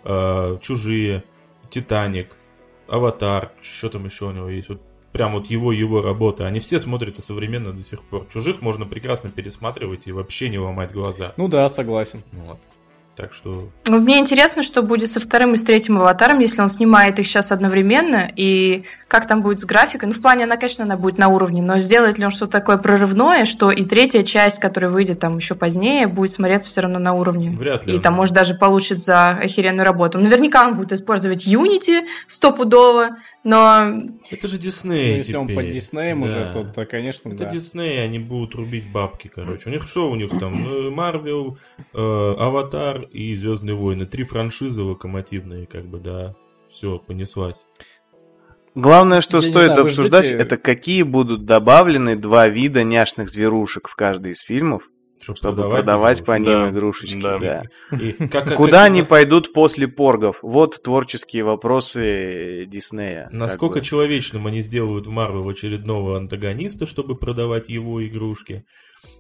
э, 0.05 0.59
Чужие, 0.63 1.25
Титаник, 1.75 2.37
Аватар, 2.87 3.51
что 3.63 3.89
там 3.89 4.05
еще 4.05 4.27
у 4.27 4.31
него 4.31 4.49
есть, 4.49 4.69
вот 4.69 4.81
прям 5.11 5.33
вот 5.33 5.47
его 5.47 5.73
его 5.73 6.03
работа, 6.03 6.47
они 6.47 6.61
все 6.61 6.79
смотрятся 6.79 7.21
современно 7.21 7.73
до 7.73 7.83
сих 7.83 8.01
пор. 8.05 8.29
Чужих 8.33 8.63
можно 8.63 8.87
прекрасно 8.87 9.29
пересматривать 9.31 10.07
и 10.07 10.13
вообще 10.13 10.51
не 10.51 10.59
ломать 10.61 10.93
глаза. 10.93 11.35
Ну 11.37 11.49
да, 11.49 11.69
согласен. 11.69 12.23
Вот. 12.31 12.61
Так 13.17 13.33
что 13.33 13.69
Ну, 13.89 14.01
Мне 14.01 14.19
интересно, 14.19 14.63
что 14.65 14.83
будет 14.83 15.09
со 15.09 15.21
вторым 15.21 15.55
и 15.55 15.57
с 15.57 15.63
третьим 15.63 15.99
аватаром, 15.99 16.41
если 16.41 16.61
он 16.63 16.69
снимает 16.69 17.19
их 17.21 17.27
сейчас 17.27 17.53
одновременно, 17.53 18.29
и 18.35 18.85
как 19.07 19.29
там 19.29 19.43
будет 19.43 19.61
с 19.61 19.65
графикой. 19.65 20.09
Ну, 20.09 20.15
в 20.15 20.21
плане, 20.21 20.45
она, 20.45 20.57
конечно, 20.57 20.85
она 20.85 20.97
будет 20.97 21.19
на 21.19 21.29
уровне, 21.29 21.63
но 21.63 21.79
сделает 21.79 22.19
ли 22.19 22.25
он 22.25 22.33
что-то 22.33 22.51
такое 22.53 22.77
прорывное, 22.77 23.45
что 23.45 23.71
и 23.71 23.85
третья 23.85 24.25
часть, 24.25 24.59
которая 24.59 24.91
выйдет 24.91 25.21
там 25.21 25.37
еще 25.37 25.55
позднее, 25.55 26.09
будет 26.09 26.33
смотреться 26.33 26.69
все 26.69 26.81
равно 26.81 26.99
на 26.99 27.13
уровне. 27.15 27.51
вряд 27.51 27.87
ли. 27.87 27.93
И 27.93 27.97
он- 27.97 28.03
там, 28.03 28.15
может, 28.15 28.35
даже 28.35 28.55
получит 28.55 28.99
за 28.99 29.31
охеренную 29.31 29.85
работу. 29.85 30.19
Наверняка 30.19 30.67
он 30.67 30.75
будет 30.75 30.91
использовать 30.93 31.47
Unity 31.47 32.01
стопудово, 32.27 33.19
но 33.45 34.03
Это 34.31 34.49
же 34.49 34.55
Ну, 34.57 34.61
Дисней 34.63 35.17
если 35.19 35.37
он 35.37 35.47
теперь. 35.47 35.65
под 35.67 35.71
Диснеем 35.73 36.23
уже, 36.23 36.47
Да. 36.47 36.53
то, 36.53 36.65
то, 36.65 36.87
конечно, 36.87 37.29
Это 37.29 37.45
да. 37.45 37.51
Дисней, 37.51 38.03
они 38.03 38.19
будут 38.19 38.55
рубить 38.57 38.91
бабки, 38.91 39.31
короче. 39.33 39.69
У 39.69 39.71
них 39.73 39.87
что 39.87 40.11
у 40.11 40.17
них 40.17 40.31
там? 40.41 40.93
Марвел, 40.95 41.59
э, 41.93 42.35
И 43.13 43.35
Звездные 43.37 43.75
войны. 43.77 44.07
Три 44.07 44.25
франшизы 44.25 44.83
локомотивные, 44.83 45.67
как 45.67 45.87
бы, 45.87 45.99
да. 45.99 46.35
Все, 46.71 46.99
понеслась. 46.99 47.65
Главное, 48.75 49.21
что 49.21 49.37
Я 49.39 49.43
стоит 49.43 49.67
знаю, 49.67 49.83
обсуждать, 49.85 50.27
ждете- 50.27 50.43
это 50.43 50.57
какие 50.57 51.03
будут 51.05 51.45
добавлены 51.45 52.17
два 52.17 52.49
вида 52.49 52.83
няшных 52.83 53.29
зверушек 53.31 53.87
в 53.87 53.95
каждый 53.95 54.33
из 54.33 54.41
фильмов, 54.41 54.91
Чтоб 55.23 55.37
чтобы 55.37 55.71
продавать, 55.71 56.25
по 56.25 56.37
ним 56.37 56.45
Да, 56.65 56.71
игрушечки. 56.71 57.21
да. 57.23 57.39
да. 57.39 57.63
И 57.97 58.13
как- 58.27 58.57
Куда 58.57 58.79
как- 58.79 58.87
они 58.87 59.05
пойдут 59.05 59.53
после 59.53 59.87
поргов? 59.87 60.41
Вот 60.43 60.83
творческие 60.83 61.45
вопросы 61.45 62.67
Диснея. 62.67 63.29
Насколько 63.31 63.79
бы. 63.79 63.85
человечным 63.85 64.49
они 64.49 64.63
сделают 64.63 65.07
в 65.07 65.11
Марвел 65.11 65.49
очередного 65.49 66.17
антагониста, 66.17 66.87
чтобы 66.87 67.15
продавать 67.15 67.69
его 67.69 68.05
игрушки, 68.05 68.65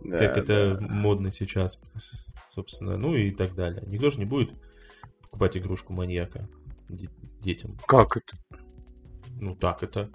Да, 0.02 0.18
как 0.18 0.36
это 0.36 0.78
да. 0.80 0.86
модно 0.88 1.30
сейчас, 1.30 1.78
собственно, 2.54 2.96
ну 2.96 3.14
и 3.14 3.30
так 3.30 3.54
далее. 3.54 3.82
Никто 3.86 4.10
же 4.10 4.18
не 4.18 4.24
будет 4.24 4.50
покупать 5.22 5.56
игрушку 5.56 5.92
маньяка 5.92 6.48
де- 6.88 7.08
детям. 7.40 7.78
Как 7.86 8.16
это? 8.16 8.36
Ну 9.40 9.54
так 9.56 9.82
это. 9.82 10.10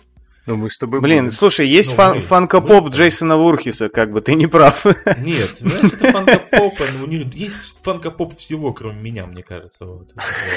Ну, 0.46 0.56
мы 0.56 0.72
с 0.72 0.78
тобой 0.80 1.00
Блин, 1.00 1.26
будем. 1.26 1.32
слушай, 1.32 1.68
есть 1.68 1.92
Ну, 1.92 1.96
фан- 1.98 2.16
мы- 2.16 2.22
фанкопоп 2.22 2.86
мы- 2.86 2.90
Джейсона 2.90 3.38
Вурхиса, 3.38 3.90
как 3.90 4.12
бы 4.12 4.22
ты 4.22 4.34
не 4.34 4.48
прав. 4.48 4.84
Нет, 5.20 5.58
знаешь, 5.60 5.94
это 5.94 6.12
фанкопоп, 6.12 6.74
ну, 6.98 7.04
у 7.04 7.08
них 7.08 7.34
есть 7.36 7.78
фанкопоп 7.84 8.36
всего, 8.40 8.74
кроме 8.74 9.00
меня, 9.00 9.28
мне 9.28 9.44
кажется. 9.44 9.86
Вот. 9.86 10.12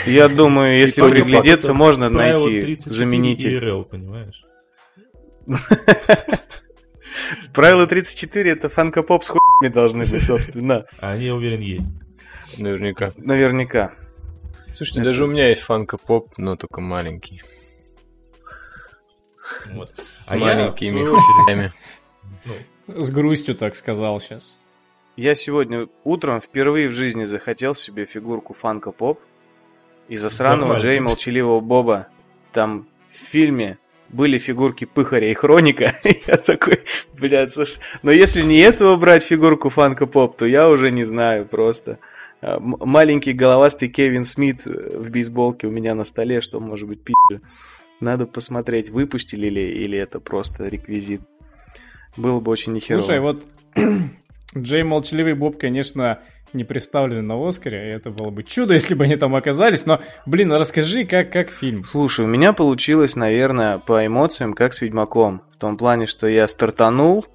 Я 0.06 0.28
думаю, 0.28 0.78
если 0.78 1.02
приглядеться, 1.06 1.74
можно 1.74 2.08
найти 2.08 2.62
34 2.62 2.96
заменитель. 2.96 3.84
Понимаешь? 3.84 4.42
Правило 7.54 7.86
34 7.86 8.50
это 8.50 8.68
фанкопоп 8.68 9.24
с 9.24 9.28
хуями 9.28 9.72
должны 9.72 10.06
быть, 10.06 10.24
собственно. 10.24 10.86
А 11.00 11.12
они, 11.12 11.26
я 11.26 11.34
уверен, 11.34 11.60
есть. 11.60 11.90
Наверняка. 12.58 13.12
Наверняка. 13.16 13.92
Слушайте, 14.74 15.00
Это- 15.00 15.10
даже 15.10 15.24
у 15.24 15.28
меня 15.28 15.48
есть 15.48 15.62
фанка-поп, 15.62 16.38
но 16.38 16.56
только 16.56 16.80
маленький. 16.80 17.42
Вот. 19.72 19.96
С 19.96 20.30
А 20.30 20.36
я, 20.36 20.44
маленькими 20.44 20.98
свою 20.98 21.14
очередь, 21.14 21.72
ну, 22.44 23.04
С 23.04 23.10
грустью 23.10 23.54
так 23.54 23.76
сказал 23.76 24.18
сейчас. 24.20 24.58
Я 25.16 25.34
сегодня 25.34 25.88
утром 26.04 26.40
впервые 26.40 26.88
в 26.88 26.92
жизни 26.92 27.24
захотел 27.24 27.74
себе 27.74 28.06
фигурку 28.06 28.54
Фанка 28.54 28.92
Поп 28.92 29.20
из-за 30.08 30.30
сраного 30.30 30.60
Нормально. 30.60 30.82
Джей 30.82 31.00
Молчаливого 31.00 31.60
Боба. 31.60 32.08
Там 32.52 32.88
в 33.10 33.14
фильме 33.30 33.78
были 34.12 34.38
фигурки 34.38 34.84
Пыхаря 34.84 35.30
и 35.30 35.34
Хроника. 35.34 35.94
Я 36.26 36.36
такой, 36.36 36.80
блядь, 37.18 37.52
слушай, 37.52 37.80
но 38.02 38.12
если 38.12 38.42
не 38.42 38.58
этого 38.58 38.96
брать 38.96 39.24
фигурку 39.24 39.70
Фанка 39.70 40.06
Поп, 40.06 40.36
то 40.36 40.46
я 40.46 40.68
уже 40.68 40.90
не 40.92 41.04
знаю 41.04 41.46
просто. 41.46 41.98
А, 42.40 42.58
Маленький 42.60 43.32
головастый 43.32 43.88
Кевин 43.88 44.24
Смит 44.24 44.66
э, 44.66 44.98
в 44.98 45.10
бейсболке 45.10 45.66
у 45.66 45.70
меня 45.70 45.94
на 45.94 46.04
столе, 46.04 46.40
что 46.40 46.60
может 46.60 46.88
быть 46.88 47.02
пи***. 47.02 47.14
Надо 48.00 48.26
посмотреть, 48.26 48.90
выпустили 48.90 49.48
ли, 49.48 49.70
или 49.84 49.96
это 49.96 50.20
просто 50.20 50.68
реквизит. 50.68 51.22
Было 52.16 52.40
бы 52.40 52.50
очень 52.50 52.72
нехерово. 52.72 53.00
Слушай, 53.00 53.20
вот 53.20 53.46
Джей 54.56 54.82
Молчаливый 54.82 55.34
Боб, 55.34 55.58
конечно, 55.58 56.20
не 56.52 56.64
представлены 56.64 57.22
на 57.22 57.48
Оскаре, 57.48 57.88
и 57.88 57.94
это 57.94 58.10
было 58.10 58.30
бы 58.30 58.42
чудо, 58.42 58.74
если 58.74 58.94
бы 58.94 59.04
они 59.04 59.16
там 59.16 59.34
оказались, 59.34 59.86
но, 59.86 60.00
блин, 60.26 60.52
расскажи, 60.52 61.04
как, 61.04 61.32
как 61.32 61.50
фильм. 61.50 61.84
Слушай, 61.84 62.24
у 62.24 62.28
меня 62.28 62.52
получилось, 62.52 63.16
наверное, 63.16 63.78
по 63.78 64.04
эмоциям, 64.06 64.54
как 64.54 64.74
с 64.74 64.80
Ведьмаком. 64.80 65.42
В 65.54 65.58
том 65.58 65.76
плане, 65.76 66.06
что 66.06 66.26
я 66.26 66.48
стартанул, 66.48 67.26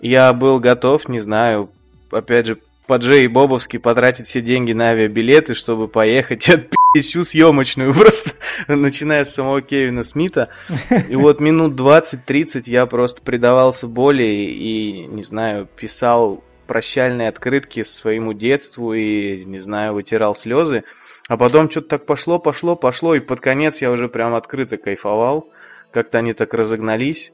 я 0.00 0.32
был 0.32 0.60
готов, 0.60 1.08
не 1.08 1.20
знаю, 1.20 1.70
опять 2.10 2.46
же, 2.46 2.58
по 2.86 2.96
Джей 2.96 3.26
Бобовски 3.28 3.78
потратить 3.78 4.26
все 4.26 4.42
деньги 4.42 4.72
на 4.72 4.90
авиабилеты, 4.90 5.54
чтобы 5.54 5.88
поехать 5.88 6.48
и 6.48 6.52
отпи***ть 6.52 7.02
всю 7.02 7.24
съемочную, 7.24 7.94
просто 7.98 8.32
начиная 8.68 9.24
с 9.24 9.34
самого 9.34 9.62
Кевина 9.62 10.04
Смита. 10.04 10.48
И 11.08 11.16
вот 11.16 11.40
минут 11.40 11.74
20-30 11.74 12.64
я 12.66 12.86
просто 12.86 13.22
предавался 13.22 13.86
боли 13.86 14.22
и, 14.24 15.06
не 15.06 15.22
знаю, 15.22 15.66
писал 15.76 16.42
прощальные 16.66 17.28
открытки 17.28 17.82
своему 17.82 18.32
детству 18.32 18.92
и, 18.94 19.44
не 19.44 19.58
знаю, 19.58 19.94
вытирал 19.94 20.34
слезы. 20.34 20.84
А 21.28 21.36
потом 21.36 21.70
что-то 21.70 21.88
так 21.88 22.06
пошло, 22.06 22.38
пошло, 22.38 22.76
пошло, 22.76 23.14
и 23.14 23.20
под 23.20 23.40
конец 23.40 23.80
я 23.80 23.90
уже 23.90 24.08
прям 24.08 24.34
открыто 24.34 24.76
кайфовал. 24.76 25.50
Как-то 25.90 26.18
они 26.18 26.34
так 26.34 26.52
разогнались. 26.52 27.32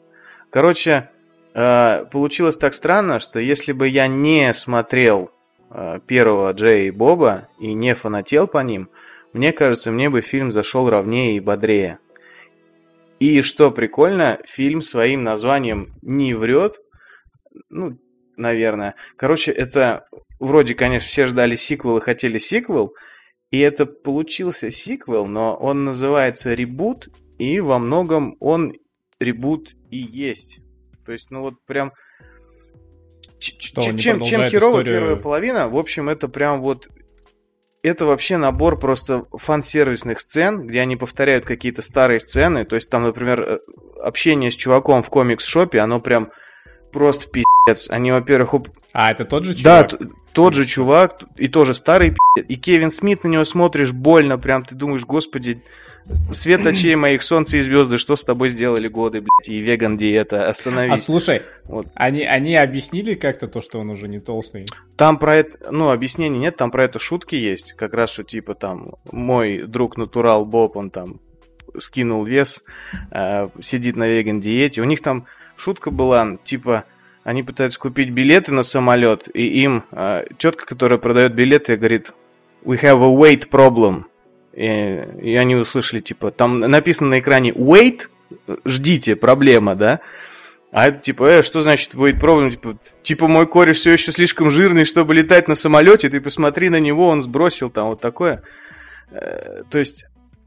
Короче, 0.50 1.10
э, 1.54 2.04
получилось 2.12 2.56
так 2.56 2.74
странно, 2.74 3.18
что 3.18 3.40
если 3.40 3.72
бы 3.72 3.88
я 3.88 4.06
не 4.06 4.52
смотрел 4.54 5.30
э, 5.70 5.98
первого 6.06 6.52
Джея 6.52 6.88
и 6.88 6.90
Боба 6.90 7.48
и 7.58 7.72
не 7.72 7.94
фанател 7.94 8.46
по 8.46 8.58
ним, 8.58 8.90
мне 9.32 9.52
кажется, 9.52 9.90
мне 9.90 10.10
бы 10.10 10.20
фильм 10.20 10.52
зашел 10.52 10.88
ровнее 10.90 11.36
и 11.36 11.40
бодрее. 11.40 11.98
И 13.20 13.42
что 13.42 13.70
прикольно, 13.70 14.38
фильм 14.44 14.82
своим 14.82 15.22
названием 15.24 15.92
не 16.02 16.34
врет. 16.34 16.80
Ну, 17.68 17.98
наверное. 18.40 18.94
Короче, 19.16 19.52
это 19.52 20.06
вроде, 20.40 20.74
конечно, 20.74 21.06
все 21.06 21.26
ждали 21.26 21.56
сиквел 21.56 21.98
и 21.98 22.00
хотели 22.00 22.38
сиквел. 22.38 22.94
И 23.50 23.58
это 23.58 23.86
получился 23.86 24.70
сиквел, 24.70 25.26
но 25.26 25.54
он 25.56 25.84
называется 25.84 26.54
ребут, 26.54 27.08
и 27.38 27.60
во 27.60 27.78
многом 27.78 28.36
он 28.40 28.74
ребут 29.18 29.74
и 29.90 29.98
есть. 29.98 30.60
То 31.04 31.12
есть, 31.12 31.30
ну 31.30 31.40
вот 31.40 31.54
прям... 31.66 31.92
Что, 33.38 33.80
чем, 33.80 33.96
чем 33.98 34.44
херово 34.44 34.80
историю? 34.80 34.94
первая 34.94 35.16
половина, 35.16 35.68
в 35.68 35.76
общем, 35.76 36.08
это 36.08 36.28
прям 36.28 36.60
вот... 36.60 36.88
Это 37.82 38.04
вообще 38.04 38.36
набор 38.36 38.78
просто 38.78 39.24
фан-сервисных 39.32 40.20
сцен, 40.20 40.66
где 40.66 40.80
они 40.80 40.96
повторяют 40.96 41.46
какие-то 41.46 41.80
старые 41.80 42.20
сцены. 42.20 42.66
То 42.66 42.76
есть 42.76 42.90
там, 42.90 43.04
например, 43.04 43.40
э, 43.40 43.58
общение 44.02 44.50
с 44.50 44.54
чуваком 44.54 45.02
в 45.02 45.08
комикс-шопе, 45.08 45.78
оно 45.78 45.98
прям 45.98 46.30
просто 46.92 47.28
пиздец. 47.28 47.88
Они, 47.90 48.10
во-первых, 48.12 48.54
оп- 48.54 48.68
А, 48.92 49.10
это 49.12 49.24
тот 49.24 49.44
же 49.44 49.54
да, 49.62 49.84
чувак? 49.84 49.90
т- 49.98 50.16
тот 50.32 50.54
же 50.54 50.66
чувак, 50.66 51.22
и 51.36 51.48
тоже 51.48 51.74
старый 51.74 52.10
пи***. 52.10 52.42
И 52.48 52.56
Кевин 52.56 52.90
Смит 52.90 53.24
на 53.24 53.28
него 53.28 53.44
смотришь 53.44 53.92
больно, 53.92 54.38
прям 54.38 54.64
ты 54.64 54.74
думаешь, 54.74 55.04
господи, 55.04 55.62
свет 56.32 56.66
очей 56.66 56.94
моих, 56.96 57.22
солнце 57.22 57.58
и 57.58 57.60
звезды, 57.60 57.98
что 57.98 58.16
с 58.16 58.24
тобой 58.24 58.48
сделали 58.48 58.88
годы, 58.88 59.20
блядь, 59.20 59.48
и 59.48 59.58
веган 59.60 59.96
диета, 59.96 60.48
А 60.48 60.96
слушай, 60.98 61.42
Вот. 61.64 61.86
они, 61.94 62.22
они 62.24 62.56
объяснили 62.56 63.14
как-то 63.14 63.46
то, 63.48 63.60
что 63.60 63.78
он 63.78 63.90
уже 63.90 64.08
не 64.08 64.18
толстый? 64.18 64.64
Там 64.96 65.18
про 65.18 65.36
это, 65.36 65.70
ну, 65.70 65.90
объяснений 65.90 66.38
нет, 66.38 66.56
там 66.56 66.70
про 66.70 66.84
это 66.84 66.98
шутки 66.98 67.34
есть, 67.36 67.74
как 67.74 67.94
раз, 67.94 68.10
что 68.10 68.24
типа 68.24 68.54
там 68.54 68.94
мой 69.12 69.62
друг 69.62 69.96
натурал 69.96 70.46
Боб, 70.46 70.76
он 70.76 70.90
там 70.90 71.20
скинул 71.78 72.24
вес, 72.24 72.64
э, 73.12 73.48
сидит 73.60 73.94
на 73.96 74.08
веган 74.08 74.40
диете. 74.40 74.82
У 74.82 74.84
них 74.84 75.02
там 75.02 75.26
шутка 75.60 75.90
была, 75.90 76.36
типа, 76.42 76.84
они 77.22 77.42
пытаются 77.42 77.78
купить 77.78 78.10
билеты 78.10 78.52
на 78.52 78.62
самолет, 78.62 79.28
и 79.34 79.46
им 79.62 79.84
э, 79.92 80.24
тетка, 80.38 80.66
которая 80.66 80.98
продает 80.98 81.34
билеты, 81.34 81.76
говорит, 81.76 82.12
we 82.64 82.80
have 82.80 83.02
a 83.02 83.14
weight 83.14 83.48
problem. 83.50 84.04
И, 84.52 84.64
и 85.22 85.36
они 85.36 85.54
услышали, 85.54 86.00
типа, 86.00 86.30
там 86.30 86.60
написано 86.60 87.10
на 87.10 87.20
экране 87.20 87.50
wait, 87.50 88.08
ждите, 88.64 89.16
проблема, 89.16 89.74
да? 89.74 90.00
А 90.72 90.88
это 90.88 91.00
типа, 91.00 91.24
э, 91.24 91.42
что 91.42 91.62
значит 91.62 91.94
будет 91.94 92.20
проблема? 92.20 92.52
Типа, 92.52 92.78
типа 93.02 93.28
мой 93.28 93.46
кореш 93.46 93.78
все 93.78 93.92
еще 93.92 94.12
слишком 94.12 94.50
жирный, 94.50 94.84
чтобы 94.84 95.14
летать 95.14 95.48
на 95.48 95.54
самолете, 95.54 96.08
ты 96.08 96.20
посмотри 96.20 96.68
на 96.68 96.78
него, 96.78 97.08
он 97.08 97.22
сбросил 97.22 97.70
там 97.70 97.88
вот 97.88 98.00
такое. 98.00 98.42
Э, 99.10 99.62
то 99.68 99.78
есть, 99.78 100.04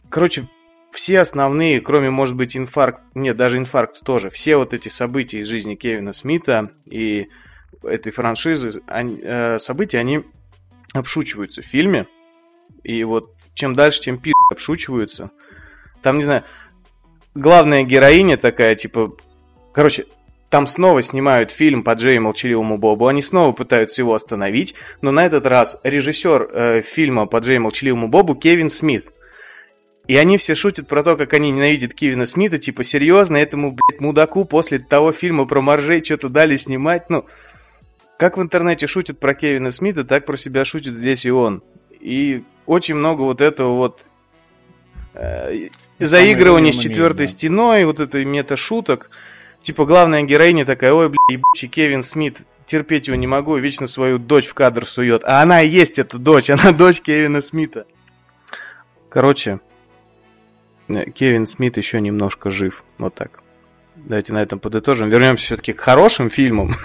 короче, 0.10 0.48
все 0.94 1.20
основные, 1.20 1.82
кроме, 1.82 2.10
может 2.10 2.36
быть, 2.36 2.56
инфаркт, 2.56 3.02
нет, 3.16 3.36
даже 3.36 3.58
инфаркт 3.58 4.02
тоже, 4.04 4.30
все 4.30 4.58
вот 4.58 4.74
эти 4.74 4.90
события 4.90 5.40
из 5.40 5.48
жизни 5.48 5.76
Кевина 5.76 6.14
Смита 6.14 6.72
и 6.86 7.30
этой 7.82 8.12
франшизы, 8.12 8.82
они, 8.88 9.20
э, 9.22 9.60
события, 9.60 9.98
они 9.98 10.24
обшучиваются 10.94 11.62
в 11.62 11.66
фильме. 11.66 12.08
И 12.84 13.04
вот 13.04 13.36
чем 13.56 13.74
дальше, 13.74 14.02
тем 14.02 14.20
пи*** 14.20 14.34
обшучиваются. 14.52 15.32
Там, 16.02 16.18
не 16.18 16.24
знаю, 16.24 16.44
главная 17.34 17.84
героиня 17.84 18.38
такая, 18.38 18.76
типа, 18.76 19.16
короче, 19.74 20.06
там 20.50 20.68
снова 20.68 21.02
снимают 21.02 21.50
фильм 21.50 21.84
по 21.84 21.94
Джей 21.94 22.18
и 22.18 22.20
Молчаливому 22.20 22.78
Бобу, 22.78 23.08
они 23.08 23.24
снова 23.24 23.52
пытаются 23.54 24.02
его 24.02 24.14
остановить, 24.14 24.76
но 25.02 25.12
на 25.12 25.26
этот 25.26 25.48
раз 25.48 25.80
режиссер 25.84 26.50
э, 26.52 26.82
фильма 26.84 27.26
по 27.26 27.38
Джей 27.38 27.56
и 27.56 27.60
Молчаливому 27.60 28.08
Бобу 28.08 28.36
Кевин 28.36 28.70
Смит. 28.70 29.08
И 30.08 30.18
они 30.18 30.38
все 30.38 30.54
шутят 30.54 30.88
про 30.88 31.02
то, 31.02 31.16
как 31.16 31.34
они 31.34 31.52
ненавидят 31.52 31.94
Кевина 31.94 32.26
Смита, 32.26 32.58
типа, 32.58 32.84
серьезно, 32.84 33.38
этому, 33.38 33.72
блядь, 33.72 34.02
мудаку 34.02 34.44
после 34.44 34.80
того 34.80 35.14
фильма 35.14 35.46
про 35.46 35.62
моржей 35.62 36.04
что-то 36.04 36.30
дали 36.30 36.56
снимать, 36.58 37.10
ну... 37.10 37.26
Как 38.18 38.38
в 38.38 38.42
интернете 38.42 38.86
шутят 38.86 39.20
про 39.20 39.34
Кевина 39.34 39.72
Смита, 39.72 40.04
так 40.04 40.26
про 40.26 40.38
себя 40.38 40.64
шутит 40.66 40.96
здесь 40.96 41.26
и 41.26 41.32
он. 41.32 41.64
И 42.00 42.44
очень 42.66 42.96
много 42.96 43.22
вот 43.22 43.42
этого 43.42 43.76
вот 43.76 44.06
э, 45.14 45.70
заигрывания 46.00 46.72
с 46.72 46.78
четвертой 46.78 47.26
да. 47.26 47.32
стеной, 47.32 47.86
вот 47.86 48.00
этой 48.00 48.24
мета-шуток. 48.24 49.10
Типа 49.62 49.86
главная 49.86 50.24
героиня 50.24 50.66
такая, 50.66 50.94
ой, 50.94 51.10
бля, 51.10 51.18
ебучий 51.30 51.68
Кевин 51.68 52.04
Смит, 52.04 52.40
терпеть 52.66 53.08
его 53.08 53.18
не 53.18 53.28
могу, 53.28 53.58
вечно 53.58 53.88
свою 53.88 54.20
дочь 54.20 54.48
в 54.48 54.54
кадр 54.54 54.86
сует. 54.86 55.24
А 55.26 55.42
она 55.42 55.62
и 55.62 55.70
есть 55.70 55.98
эта 55.98 56.18
дочь, 56.18 56.50
она 56.50 56.72
дочь 56.72 57.02
Кевина 57.02 57.42
Смита. 57.42 57.86
Короче, 59.10 59.60
Кевин 61.12 61.46
Смит 61.46 61.78
еще 61.78 62.00
немножко 62.02 62.50
жив. 62.52 62.84
Вот 62.98 63.14
так. 63.16 63.40
Давайте 63.96 64.34
на 64.34 64.42
этом 64.42 64.60
подытожим. 64.60 65.10
Вернемся 65.10 65.46
все-таки 65.46 65.74
к 65.74 65.80
хорошим 65.80 66.30
фильмам. 66.30 66.72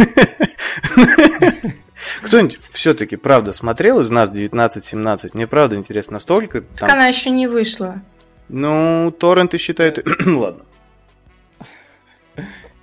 Кто-нибудь 2.23 2.61
все-таки, 2.73 3.17
правда, 3.17 3.53
смотрел 3.53 4.01
из 4.01 4.11
нас 4.11 4.31
19-17? 4.31 5.31
Мне 5.35 5.47
правда 5.47 5.77
интересно, 5.77 6.15
настолько 6.15 6.61
Так 6.63 6.79
там... 6.81 6.91
она 6.93 7.09
еще 7.09 7.31
не 7.31 7.47
вышла. 7.47 8.01
Ну, 8.49 9.11
торренты 9.19 9.59
считают... 9.59 10.07
Ладно. 10.27 10.65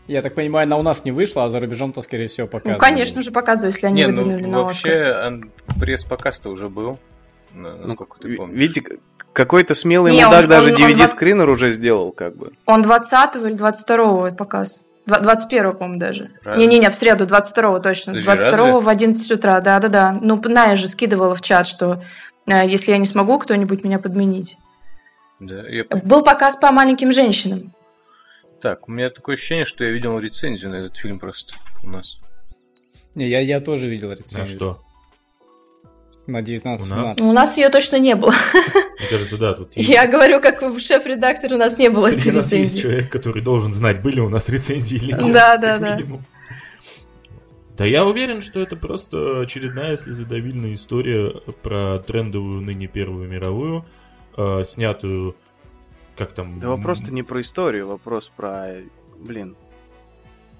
Я 0.07 0.21
так 0.21 0.35
понимаю, 0.35 0.65
она 0.65 0.77
у 0.77 0.83
нас 0.83 1.03
не 1.03 1.11
вышла, 1.11 1.45
а 1.45 1.49
за 1.49 1.59
рубежом-то, 1.59 2.01
скорее 2.01 2.27
всего, 2.27 2.45
Ну, 2.45 2.51
показывали. 2.51 2.79
конечно 2.79 3.21
же, 3.23 3.31
показываю, 3.31 3.71
если 3.73 3.87
они 3.87 4.01
Не, 4.01 4.07
выдвинули 4.07 4.43
ну 4.43 4.49
на 4.51 4.63
вообще 4.63 5.41
пресс-показ-то 5.79 6.49
уже 6.51 6.69
был, 6.69 6.99
Ну, 7.53 7.75
насколько 7.77 8.19
ты 8.19 8.27
ви- 8.27 8.37
помнишь. 8.37 8.55
Видите, 8.59 8.99
какой-то 9.35 9.75
смелый 9.75 10.13
Не, 10.13 10.25
мудак 10.25 10.43
он- 10.43 10.49
даже 10.49 10.67
он- 10.73 10.81
он 10.81 10.89
DVD-скринер 10.89 11.49
уже 11.49 11.71
сделал, 11.71 12.11
как 12.11 12.35
бы. 12.35 12.53
Он 12.65 12.81
20 12.81 13.45
или 13.45 13.53
22 13.53 14.31
показ. 14.31 14.81
Два- 15.05 15.19
21 15.19 15.73
по-моему, 15.73 15.99
даже. 15.99 16.31
Не-не-не, 16.45 16.89
в 16.89 16.95
среду, 16.95 17.25
22 17.27 17.79
точно. 17.79 18.13
Подожди, 18.13 18.25
22 18.25 18.57
разве? 18.57 18.79
в 18.81 18.89
11 18.89 19.31
утра, 19.31 19.59
да-да-да. 19.59 20.17
Ну, 20.19 20.41
Ная 20.45 20.75
же 20.75 20.87
скидывала 20.87 21.35
в 21.35 21.41
чат, 21.41 21.67
что 21.67 22.01
э, 22.47 22.67
если 22.67 22.91
я 22.91 22.97
не 22.97 23.05
смогу, 23.05 23.37
кто-нибудь 23.37 23.83
меня 23.83 23.99
подменить. 23.99 24.57
Да, 25.39 25.67
я- 25.67 25.83
Был 26.03 26.23
показ 26.23 26.55
по 26.55 26.71
маленьким 26.71 27.11
женщинам. 27.11 27.73
Так, 28.61 28.87
у 28.87 28.91
меня 28.91 29.09
такое 29.09 29.35
ощущение, 29.35 29.65
что 29.65 29.83
я 29.83 29.91
видел 29.91 30.17
рецензию 30.17 30.71
на 30.71 30.75
этот 30.77 30.95
фильм 30.95 31.19
просто 31.19 31.53
у 31.83 31.89
нас. 31.89 32.17
Не, 33.15 33.27
я, 33.27 33.39
я 33.41 33.59
тоже 33.59 33.87
видел 33.87 34.09
На 34.09 34.13
рецензию. 34.15 34.47
что? 34.55 34.81
На 36.27 36.39
У 36.39 36.41
19-17. 36.41 37.21
У 37.21 37.31
нас 37.31 37.55
ее 37.57 37.69
точно 37.69 37.99
не 37.99 38.15
было. 38.15 38.33
Мне 38.53 39.09
кажется, 39.09 39.37
да, 39.37 39.53
тут 39.53 39.75
есть. 39.75 39.87
Я 39.87 40.07
говорю, 40.07 40.41
как 40.41 40.61
шеф-редактор, 40.79 41.53
у 41.53 41.57
нас 41.57 41.77
не 41.77 41.89
было 41.89 42.09
Среди 42.09 42.29
этой 42.29 42.35
нас 42.37 42.51
есть 42.51 42.73
рецензии. 42.73 42.81
человек, 42.81 43.11
который 43.11 43.41
должен 43.43 43.71
знать, 43.73 44.01
были 44.01 44.19
у 44.19 44.29
нас 44.29 44.49
рецензии 44.49 44.95
или 44.95 45.11
нет. 45.11 45.33
Да, 45.33 45.57
да, 45.57 45.77
да. 45.77 45.95
минимум. 45.95 46.25
Да 47.77 47.85
я 47.85 48.05
уверен, 48.05 48.41
что 48.41 48.59
это 48.59 48.75
просто 48.75 49.41
очередная 49.41 49.97
слезодавильная 49.97 50.73
история 50.75 51.31
про 51.61 51.99
трендовую 51.99 52.61
ныне 52.61 52.87
Первую 52.87 53.29
мировую, 53.29 53.85
э, 54.37 54.63
снятую, 54.65 55.35
как 56.15 56.33
там... 56.33 56.59
Да 56.59 56.69
вопрос-то 56.69 57.13
не 57.13 57.21
про 57.21 57.41
историю, 57.41 57.87
вопрос 57.87 58.31
про... 58.35 58.77
Блин. 59.19 59.55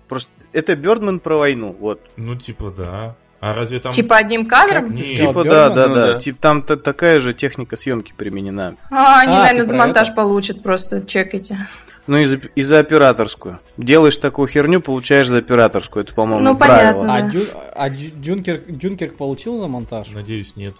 Просто 0.10 0.32
это 0.52 0.76
Бёрдман 0.76 1.20
про 1.20 1.38
войну, 1.38 1.76
вот. 1.80 2.02
Ну, 2.18 2.36
типа, 2.36 2.72
да. 2.76 3.16
А 3.46 3.54
разве 3.54 3.80
там... 3.80 3.92
Типа 3.92 4.18
одним 4.18 4.48
кадром? 4.48 4.88
Как 4.88 4.92
ты 4.94 4.98
Не, 4.98 5.04
сказал, 5.04 5.28
Типа 5.34 5.44
да, 5.44 5.70
да, 5.70 5.88
Ну 5.88 5.94
да. 5.96 6.14
да. 6.14 6.20
Типа 6.20 6.38
там 6.42 6.62
та- 6.64 6.78
такая 6.78 7.20
же 7.20 7.34
техника 7.34 7.76
съемки 7.76 8.12
применена. 8.18 8.74
А, 8.90 9.20
они, 9.20 9.36
А, 9.36 9.40
наверное, 9.42 9.64
за 9.64 9.76
монтаж 9.76 10.08
это? 10.08 10.16
получат, 10.16 10.64
просто 10.64 11.02
чекайте. 11.06 11.60
Ну 12.08 12.18
и 12.18 12.26
за, 12.26 12.38
и 12.38 12.64
за 12.64 12.80
операторскую. 12.80 13.60
Делаешь 13.78 14.18
такую 14.18 14.48
херню, 14.48 14.82
получаешь 14.82 15.28
за 15.28 15.38
операторскую. 15.40 16.04
Это, 16.04 16.14
по-моему, 16.16 16.44
Ну, 16.44 16.58
правило. 16.58 17.02
понятно. 17.02 17.16
А, 17.16 17.22
Да. 17.22 17.30
Дю- 17.30 17.58
а 17.76 17.90
Дю- 17.90 18.12
Дюнкерк, 18.16 18.66
Дюнкерк 18.68 19.16
получил 19.16 19.58
за 19.60 19.68
монтаж? 19.68 20.10
Надеюсь, 20.10 20.56
нет. 20.56 20.74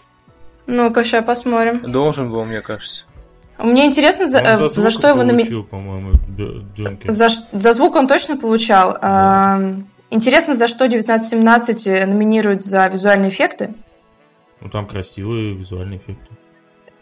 Ну-ка, 0.66 1.04
сейчас 1.04 1.24
посмотрим. 1.24 1.80
Должен 1.88 2.32
был, 2.32 2.44
мне 2.44 2.62
кажется. 2.62 3.04
Мне 3.58 3.86
интересно, 3.86 4.26
за, 4.26 4.38
Он 4.38 4.44
э, 4.66 4.68
за, 4.68 4.90
что 4.90 5.08
его 5.08 5.22
номи... 5.22 5.38
получил, 5.38 5.62
по-моему, 5.64 6.10
Бё- 6.28 6.64
Дюнкерк. 6.76 7.12
За, 7.12 7.28
за 7.52 7.72
звук 7.72 7.94
он 7.94 8.08
точно 8.08 8.36
получал. 8.36 8.98
А, 9.00 9.60
интересно, 10.10 10.54
за 10.54 10.66
что 10.66 10.84
1917 10.84 12.06
номинируют 12.06 12.62
за 12.62 12.86
визуальные 12.86 13.30
эффекты. 13.30 13.74
Ну, 14.60 14.68
там 14.70 14.86
красивые 14.86 15.54
визуальные 15.54 15.98
эффекты. 15.98 16.26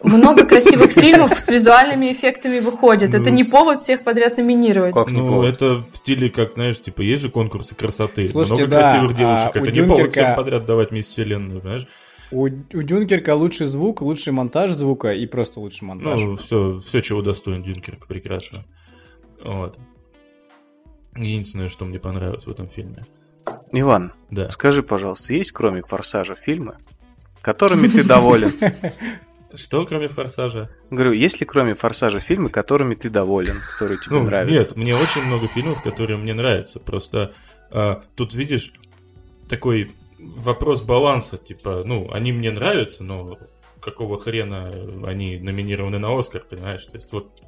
Много 0.03 0.45
красивых 0.47 0.91
фильмов 0.91 1.31
с 1.39 1.49
визуальными 1.49 2.11
эффектами 2.11 2.59
выходит. 2.59 3.13
Это 3.15 3.29
Ну. 3.29 3.35
не 3.35 3.43
повод 3.43 3.77
всех 3.77 4.03
подряд 4.03 4.37
номинировать. 4.37 4.93
Как 4.93 5.09
Ну, 5.11 5.27
повод? 5.27 5.53
это 5.53 5.83
в 5.91 5.95
стиле, 5.95 6.29
как, 6.29 6.53
знаешь, 6.53 6.79
типа, 6.81 7.01
есть 7.01 7.23
же 7.23 7.29
конкурсы 7.29 7.73
красоты. 7.75 8.27
Слушайте, 8.27 8.65
Много 8.65 8.75
да, 8.75 8.81
красивых 8.91 9.11
а 9.11 9.13
девушек. 9.13 9.55
это 9.55 9.71
не 9.71 9.83
повод 9.87 10.11
всем 10.11 10.35
подряд 10.35 10.65
давать 10.65 10.91
мисс 10.91 11.07
Вселенную, 11.07 11.61
знаешь? 11.61 11.87
У, 12.31 12.43
у 12.47 12.49
Дюнкерка 12.81 13.35
лучший 13.35 13.67
звук, 13.67 14.01
лучший 14.01 14.33
монтаж 14.33 14.71
звука 14.71 15.13
и 15.13 15.25
просто 15.27 15.59
лучший 15.59 15.87
монтаж. 15.87 16.19
Ну, 16.19 16.35
все, 16.37 16.81
все, 16.85 17.01
чего 17.01 17.21
достоин 17.21 17.63
Дюнкерк, 17.63 18.07
прекрасно. 18.07 18.65
Вот. 19.43 19.77
Единственное, 21.15 21.69
что 21.69 21.85
мне 21.85 21.99
понравилось 21.99 22.45
в 22.45 22.51
этом 22.51 22.67
фильме. 22.69 23.05
Иван, 23.71 24.11
Да. 24.31 24.49
скажи, 24.49 24.83
пожалуйста, 24.83 25.33
есть 25.33 25.51
кроме 25.51 25.81
«Форсажа» 25.81 26.35
фильмы, 26.35 26.77
которыми 27.41 27.87
ты 27.87 28.03
доволен? 28.03 28.51
Что, 29.53 29.85
кроме 29.85 30.07
«Форсажа»? 30.09 30.69
Говорю, 30.89 31.13
есть 31.13 31.39
ли 31.39 31.45
кроме 31.45 31.75
«Форсажа» 31.75 32.19
фильмы, 32.19 32.49
которыми 32.49 32.95
ты 32.95 33.09
доволен, 33.09 33.61
которые 33.73 33.99
тебе 33.99 34.17
Ну, 34.17 34.23
нравятся? 34.23 34.69
нет, 34.69 34.75
мне 34.75 34.95
очень 34.95 35.23
много 35.23 35.47
фильмов, 35.47 35.81
которые 35.81 36.17
мне 36.17 36.33
нравятся. 36.33 36.79
Просто 36.79 37.33
а, 37.71 38.03
тут, 38.15 38.33
видишь, 38.33 38.73
такой 39.47 39.93
вопрос 40.19 40.81
баланса. 40.81 41.37
Типа, 41.37 41.83
ну, 41.85 42.11
они 42.11 42.33
мне 42.33 42.51
нравятся, 42.51 43.03
но 43.03 43.37
какого 43.81 44.19
хрена 44.19 44.73
они 45.07 45.37
номинированы 45.37 45.99
на 45.99 46.17
Оскар, 46.17 46.43
понимаешь? 46.49 46.83
То 46.85 46.97
есть 46.97 47.11
вот 47.13 47.41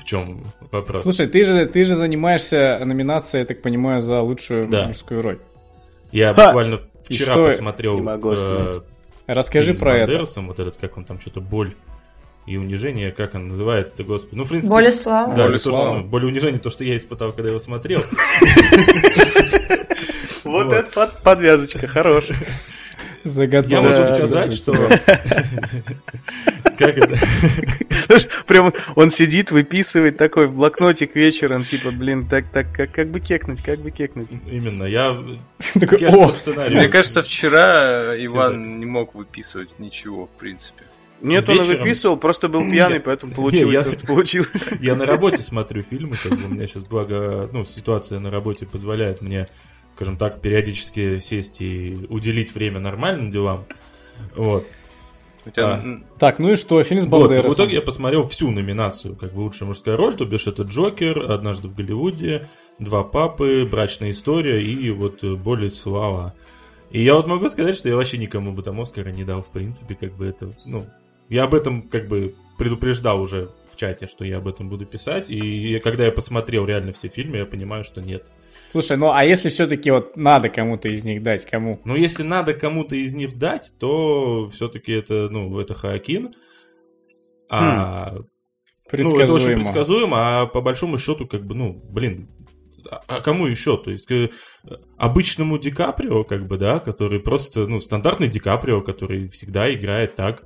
в 0.00 0.04
чем 0.04 0.52
вопрос. 0.70 1.02
Слушай, 1.02 1.26
ты 1.26 1.44
же, 1.44 1.66
ты 1.66 1.84
же 1.84 1.96
занимаешься 1.96 2.80
номинацией, 2.84 3.40
я 3.40 3.46
так 3.46 3.62
понимаю, 3.62 4.00
за 4.00 4.20
лучшую 4.20 4.68
Да. 4.68 4.86
мужскую 4.88 5.22
роль. 5.22 5.38
Я 6.12 6.32
Ха! 6.34 6.46
буквально 6.46 6.80
вчера 7.08 7.34
что- 7.34 7.46
посмотрел 7.50 7.94
Не 7.96 8.02
могу 8.02 8.32
э. 8.32 8.72
Расскажи 9.26 9.74
про 9.74 9.96
это. 9.96 10.24
Вот 10.36 10.60
этот, 10.60 10.76
как 10.76 10.96
он 10.96 11.04
там, 11.04 11.20
что-то 11.20 11.40
боль 11.40 11.74
и 12.46 12.58
унижение, 12.58 13.10
как 13.10 13.34
он 13.34 13.48
называется-то, 13.48 14.04
господи. 14.04 14.34
Ну, 14.34 14.44
в 14.44 14.48
принципе, 14.50 14.70
Более 14.70 14.92
слава. 14.92 15.34
Да, 15.34 15.44
Боль 15.44 15.50
и 15.52 15.54
то, 15.54 15.58
что- 15.60 15.70
слава. 15.70 16.00
боль 16.02 16.24
и 16.24 16.26
унижение, 16.26 16.60
то, 16.60 16.68
что 16.70 16.84
я 16.84 16.96
испытал, 16.96 17.32
когда 17.32 17.48
его 17.48 17.58
смотрел. 17.58 18.02
Вот 20.44 20.72
это 20.72 21.10
подвязочка, 21.22 21.86
хорошая. 21.86 22.38
Я 23.24 23.80
могу 23.80 24.04
сказать, 24.06 24.54
что... 24.54 24.72
Как 26.78 26.98
это? 26.98 27.18
Прям 28.46 28.72
он 28.96 29.10
сидит, 29.10 29.50
выписывает 29.50 30.16
такой 30.16 30.46
в 30.46 30.54
блокнотик 30.54 31.14
вечером, 31.14 31.64
типа, 31.64 31.90
блин, 31.90 32.26
так, 32.28 32.46
так, 32.52 32.72
как, 32.72 32.92
как 32.92 33.08
бы 33.08 33.20
кекнуть, 33.20 33.62
как 33.62 33.78
бы 33.78 33.90
кекнуть. 33.90 34.28
Именно, 34.50 34.84
я... 34.84 35.12
Мне 35.74 36.88
кажется, 36.88 37.22
вчера 37.22 38.14
Иван 38.24 38.62
записи. 38.64 38.78
не 38.78 38.86
мог 38.86 39.14
выписывать 39.14 39.78
ничего, 39.78 40.26
в 40.26 40.30
принципе. 40.30 40.84
Нет, 41.22 41.48
он 41.48 41.56
и 41.56 41.58
Вечером- 41.60 41.78
выписывал, 41.78 42.16
просто 42.18 42.48
был 42.48 42.70
пьяный, 42.70 43.00
поэтому 43.00 43.32
получилось 43.32 43.74
я- 43.74 43.82
то, 43.82 43.92
что 43.92 44.06
получилось. 44.06 44.68
Я 44.80 44.94
на 44.94 45.06
работе 45.06 45.42
смотрю 45.42 45.82
фильмы, 45.82 46.16
как 46.22 46.32
бы 46.32 46.44
у 46.44 46.48
меня 46.48 46.66
сейчас, 46.66 46.84
благо, 46.84 47.48
ну, 47.52 47.64
ситуация 47.64 48.18
на 48.18 48.30
работе 48.30 48.66
позволяет 48.66 49.22
мне, 49.22 49.48
скажем 49.94 50.16
так, 50.16 50.40
периодически 50.40 51.18
сесть 51.18 51.60
и 51.60 52.06
уделить 52.08 52.54
время 52.54 52.80
нормальным 52.80 53.30
делам. 53.30 53.64
Вот. 54.34 54.66
Тебя 55.44 55.74
А. 55.74 56.00
Так, 56.18 56.38
ну 56.38 56.52
и 56.52 56.56
что, 56.56 56.82
фильм 56.82 57.00
с 57.00 57.04
Вот, 57.04 57.16
и 57.16 57.18
в 57.18 57.28
Бандерасом. 57.28 57.52
итоге 57.52 57.76
я 57.76 57.82
посмотрел 57.82 58.26
всю 58.28 58.50
номинацию, 58.50 59.14
как 59.14 59.34
бы 59.34 59.40
лучшая 59.40 59.68
мужская 59.68 59.96
роль, 59.96 60.16
то 60.16 60.24
бишь 60.24 60.46
это 60.46 60.62
Джокер, 60.62 61.30
однажды 61.30 61.68
в 61.68 61.74
Голливуде, 61.74 62.48
Два 62.78 63.04
папы, 63.04 63.68
Брачная 63.70 64.10
история 64.10 64.62
и 64.62 64.90
вот 64.90 65.22
э, 65.22 65.34
Боль 65.34 65.66
и 65.66 65.68
слава. 65.68 66.34
И 66.90 67.02
я 67.02 67.14
вот 67.14 67.26
могу 67.26 67.48
сказать, 67.48 67.76
что 67.76 67.88
я 67.88 67.96
вообще 67.96 68.18
никому 68.18 68.52
бы 68.52 68.62
там 68.62 68.80
Оскара 68.80 69.10
не 69.10 69.24
дал, 69.24 69.42
в 69.42 69.48
принципе, 69.48 69.94
как 69.94 70.14
бы 70.14 70.26
это, 70.26 70.52
ну, 70.66 70.86
я 71.28 71.44
об 71.44 71.54
этом 71.54 71.82
как 71.82 72.08
бы 72.08 72.34
предупреждал 72.56 73.20
уже 73.20 73.50
в 73.70 73.76
чате, 73.76 74.06
что 74.06 74.24
я 74.24 74.38
об 74.38 74.48
этом 74.48 74.68
буду 74.68 74.86
писать, 74.86 75.28
и 75.28 75.78
когда 75.80 76.06
я 76.06 76.12
посмотрел 76.12 76.64
реально 76.64 76.92
все 76.92 77.08
фильмы, 77.08 77.38
я 77.38 77.46
понимаю, 77.46 77.84
что 77.84 78.00
нет. 78.00 78.30
Слушай, 78.74 78.96
ну 78.96 79.12
а 79.12 79.22
если 79.22 79.50
все-таки 79.50 79.88
вот 79.92 80.16
надо 80.16 80.48
кому-то 80.48 80.88
из 80.88 81.04
них 81.04 81.22
дать, 81.22 81.48
кому? 81.48 81.80
Но 81.84 81.94
если 81.94 82.24
надо 82.24 82.54
кому-то 82.54 82.96
из 82.96 83.14
них 83.14 83.38
дать, 83.38 83.72
то 83.78 84.48
все-таки 84.48 84.90
это, 84.90 85.28
ну, 85.30 85.60
это 85.60 85.74
Хаакин. 85.74 86.34
А 87.48 88.14
Ну, 88.90 89.20
это 89.20 89.32
очень 89.32 89.60
Предсказуемо. 89.60 90.16
а 90.16 90.46
по 90.46 90.60
большому 90.60 90.98
счету, 90.98 91.24
как 91.28 91.44
бы, 91.44 91.54
ну, 91.54 91.80
блин, 91.88 92.28
а 92.90 93.00
а 93.06 93.20
кому 93.20 93.46
еще? 93.46 93.76
То 93.76 93.92
есть, 93.92 94.06
к 94.06 94.30
обычному 94.98 95.56
Ди 95.58 95.70
Каприо, 95.70 96.24
как 96.24 96.48
бы, 96.48 96.58
да, 96.58 96.80
который 96.80 97.20
просто, 97.20 97.68
ну, 97.68 97.78
стандартный 97.78 98.26
Ди 98.26 98.40
Каприо, 98.40 98.80
который 98.80 99.28
всегда 99.28 99.72
играет 99.72 100.16
так, 100.16 100.42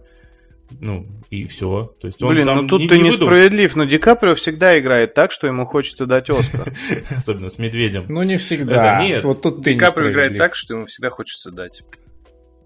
ну, 0.81 1.07
и 1.31 1.47
все. 1.47 1.95
То 2.01 2.07
есть 2.09 2.23
он 2.23 2.35
Блин, 2.35 2.47
там 2.47 2.57
ну 2.63 2.69
тут 2.69 2.81
не- 2.81 2.89
ты 2.89 2.97
не 2.99 3.05
несправедлив, 3.09 3.75
но 3.77 3.85
Ди 3.85 3.99
Каприо 3.99 4.35
всегда 4.35 4.79
играет 4.79 5.15
так, 5.15 5.33
что 5.33 5.47
ему 5.47 5.65
хочется 5.65 6.07
дать 6.07 6.29
Оскар. 6.31 6.75
особенно 7.17 7.49
с 7.49 7.59
медведем. 7.59 8.05
Ну 8.09 8.23
не 8.23 8.37
всегда. 8.39 8.97
Это 8.99 9.05
нет. 9.07 9.25
Вот 9.25 9.43
тут 9.43 9.63
ты 9.65 9.73
Ди 9.75 9.79
Каприо 9.79 10.11
играет 10.11 10.37
так, 10.39 10.55
что 10.55 10.75
ему 10.75 10.87
всегда 10.87 11.11
хочется 11.11 11.51
дать. 11.51 11.83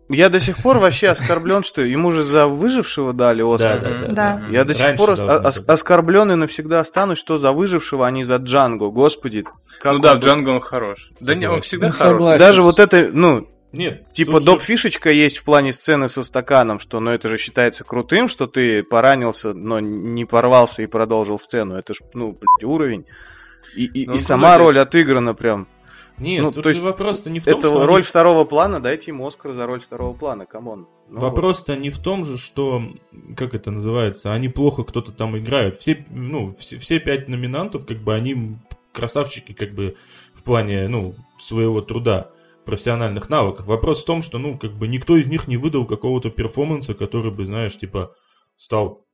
Я 0.09 0.29
до 0.29 0.41
сих 0.41 0.59
пор 0.59 0.79
вообще 0.79 1.09
оскорблен, 1.09 1.63
что 1.63 1.81
ему 1.81 2.11
же 2.11 2.23
за 2.23 2.47
выжившего 2.47 3.15
дали 3.15 3.41
Да, 3.43 3.55
Оскар. 3.55 3.81
да, 3.81 3.99
да. 4.09 4.13
Да. 4.13 4.43
Я 4.51 4.65
до 4.65 4.75
сих 4.75 4.83
Раньше 4.85 4.99
пор 4.99 5.11
ос- 5.13 5.63
оскорблен 5.67 6.33
и 6.33 6.35
навсегда 6.35 6.81
останусь, 6.81 7.19
что 7.19 7.39
за 7.39 7.53
выжившего, 7.53 8.07
а 8.07 8.11
не 8.11 8.23
за 8.25 8.37
Джанго. 8.37 8.91
Господи, 8.91 9.45
как 9.81 9.95
ну 9.95 9.99
да, 10.01 10.15
был- 10.15 10.21
Джанго 10.21 10.51
он 10.51 10.61
хорош. 10.61 11.13
Да 11.21 11.35
не, 11.35 11.49
он 11.49 11.63
всегда 11.63 11.87
Ну, 11.87 11.93
хорош. 11.95 12.13
согласен. 12.13 12.39
Даже 12.41 12.63
вот 12.63 12.79
это, 12.81 13.09
ну, 13.13 13.49
Нет. 13.73 14.07
типа 14.13 14.33
тут 14.33 14.43
же- 14.43 14.51
доп-фишечка 14.51 15.11
есть 15.11 15.39
в 15.39 15.45
плане 15.45 15.73
сцены 15.73 16.09
со 16.09 16.23
стаканом, 16.23 16.79
что, 16.79 17.01
ну, 17.01 17.11
это 17.11 17.29
же 17.29 17.39
считается 17.39 17.85
крутым, 17.85 18.29
что 18.29 18.47
ты 18.47 18.83
поранился, 18.83 19.55
но 19.55 19.81
не 19.81 20.25
порвался 20.27 20.83
и 20.83 20.87
продолжил 20.87 21.39
сцену. 21.39 21.75
Это 21.77 21.95
ж, 21.95 22.01
ну, 22.15 22.33
блядь, 22.33 22.65
уровень. 22.65 23.07
И, 23.75 23.85
и- 23.87 24.07
Ну, 24.07 24.13
и 24.13 24.17
он 24.17 24.19
сама 24.19 24.59
роль 24.59 24.79
отыграна 24.79 25.35
прям. 25.35 25.67
Нет, 26.19 26.43
ну, 26.43 26.53
тут 26.53 26.65
то 26.65 26.69
есть 26.69 26.83
вопрос-то 26.83 27.31
не 27.31 27.41
в 27.41 27.45
том, 27.45 27.59
Это 27.59 27.69
что 27.69 27.87
роль 27.87 27.97
они- 27.97 28.03
второго 28.03 28.45
плана, 28.45 28.81
дайте 28.81 29.11
ему 29.11 29.27
Оскар 29.27 29.55
за 29.55 29.65
роль 29.67 29.81
второго 29.81 30.13
плана, 30.13 30.45
come 30.45 30.69
on. 30.69 30.87
Ну, 31.09 31.21
Вопрос-то 31.21 31.75
не 31.75 31.89
в 31.89 31.99
том 31.99 32.27
же, 32.27 32.37
что, 32.37 32.83
как 33.35 33.55
это 33.55 33.71
называется, 33.71 34.33
они 34.33 34.49
плохо 34.51 34.85
кто-то 34.85 35.11
там 35.13 35.37
играют. 35.39 35.77
Все, 35.77 36.05
ну, 36.11 36.55
все, 36.61 36.79
все 36.79 37.01
пять 37.01 37.29
номинантов, 37.29 37.87
как 37.87 37.99
бы, 38.03 38.15
они 38.15 38.59
красавчики, 38.93 39.53
как 39.53 39.73
бы, 39.73 39.97
в 40.35 40.43
плане, 40.43 40.87
ну, 40.89 41.15
своего 41.41 41.81
труда, 41.81 42.31
профессиональных 42.65 43.29
навыков. 43.29 43.67
Вопрос 43.67 44.03
в 44.03 44.07
том, 44.07 44.23
что, 44.23 44.39
ну, 44.39 44.59
как 44.59 44.73
бы, 44.73 44.89
никто 44.89 45.17
из 45.17 45.29
них 45.29 45.49
не 45.49 45.57
выдал 45.57 45.87
какого-то 45.87 46.31
перформанса, 46.31 46.95
который 46.95 47.33
бы, 47.33 47.45
знаешь, 47.45 47.77
типа, 47.77 48.15
стал 48.57 49.07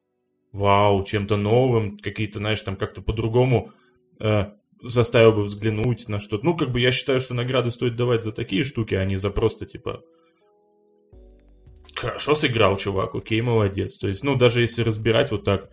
вау, 0.52 1.04
чем-то 1.04 1.36
новым, 1.36 1.98
какие-то, 1.98 2.38
знаешь, 2.38 2.60
там 2.62 2.76
как-то 2.76 3.02
по-другому 3.02 3.72
э, 4.20 4.46
заставил 4.82 5.32
бы 5.32 5.42
взглянуть 5.42 6.08
на 6.08 6.20
что-то. 6.20 6.44
Ну, 6.44 6.56
как 6.56 6.70
бы 6.70 6.80
я 6.80 6.90
считаю, 6.90 7.20
что 7.20 7.34
награды 7.34 7.70
стоит 7.70 7.96
давать 7.96 8.24
за 8.24 8.32
такие 8.32 8.64
штуки, 8.64 8.94
а 8.94 9.04
не 9.04 9.16
за 9.16 9.30
просто, 9.30 9.66
типа, 9.66 10.02
хорошо 11.94 12.34
сыграл 12.34 12.76
чувак, 12.76 13.14
окей, 13.14 13.40
молодец. 13.40 13.98
То 13.98 14.08
есть, 14.08 14.22
ну, 14.22 14.36
даже 14.36 14.60
если 14.60 14.82
разбирать 14.82 15.30
вот 15.30 15.44
так, 15.44 15.70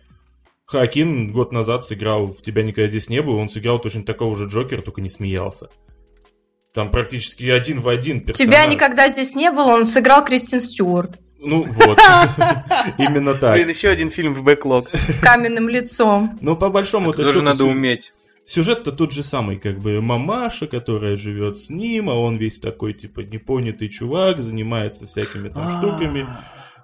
Хакин 0.66 1.30
год 1.30 1.52
назад 1.52 1.84
сыграл 1.84 2.26
«В 2.26 2.42
тебя 2.42 2.64
никогда 2.64 2.88
здесь 2.88 3.08
не 3.08 3.22
было», 3.22 3.36
он 3.36 3.48
сыграл 3.48 3.80
точно 3.80 4.04
такого 4.04 4.34
же 4.34 4.48
Джокера, 4.48 4.82
только 4.82 5.00
не 5.00 5.08
смеялся. 5.08 5.68
Там 6.76 6.90
практически 6.90 7.48
один 7.48 7.80
в 7.80 7.88
один 7.88 8.20
персонаж. 8.20 8.54
Тебя 8.54 8.66
никогда 8.66 9.08
здесь 9.08 9.34
не 9.34 9.50
было, 9.50 9.68
он 9.68 9.86
сыграл 9.86 10.22
Кристин 10.22 10.60
Стюарт 10.60 11.18
Ну, 11.38 11.62
вот. 11.62 11.98
Именно 12.98 13.32
так. 13.32 13.54
Блин, 13.54 13.70
еще 13.70 13.88
один 13.88 14.10
фильм 14.10 14.34
в 14.34 14.42
бэклог. 14.42 14.82
с 14.82 15.10
каменным 15.22 15.70
лицом. 15.70 16.38
Ну, 16.42 16.54
по 16.54 16.68
большому 16.68 17.12
Это 17.12 17.24
тоже 17.24 17.40
надо 17.40 17.64
уметь. 17.64 18.12
Сюжет-то 18.44 18.92
тот 18.92 19.12
же 19.12 19.24
самый, 19.24 19.56
как 19.56 19.78
бы 19.78 20.02
мамаша, 20.02 20.66
которая 20.66 21.16
живет 21.16 21.56
с 21.56 21.70
ним, 21.70 22.10
а 22.10 22.14
он 22.14 22.36
весь 22.36 22.60
такой, 22.60 22.92
типа, 22.92 23.20
непонятый 23.20 23.88
чувак, 23.88 24.42
занимается 24.42 25.06
всякими 25.06 25.48
там 25.48 25.78
штуками. 25.78 26.26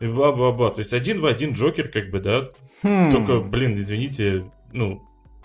И 0.01 0.07
бла-бла-бла. 0.07 0.71
То 0.71 0.79
есть 0.79 0.95
один 0.95 1.21
в 1.21 1.27
один 1.27 1.53
Джокер, 1.53 1.89
как 1.89 2.09
бы, 2.09 2.19
да, 2.19 2.49
Хм. 2.83 3.11
только, 3.11 3.41
блин, 3.41 3.75
извините, 3.77 4.51
ну, 4.73 5.03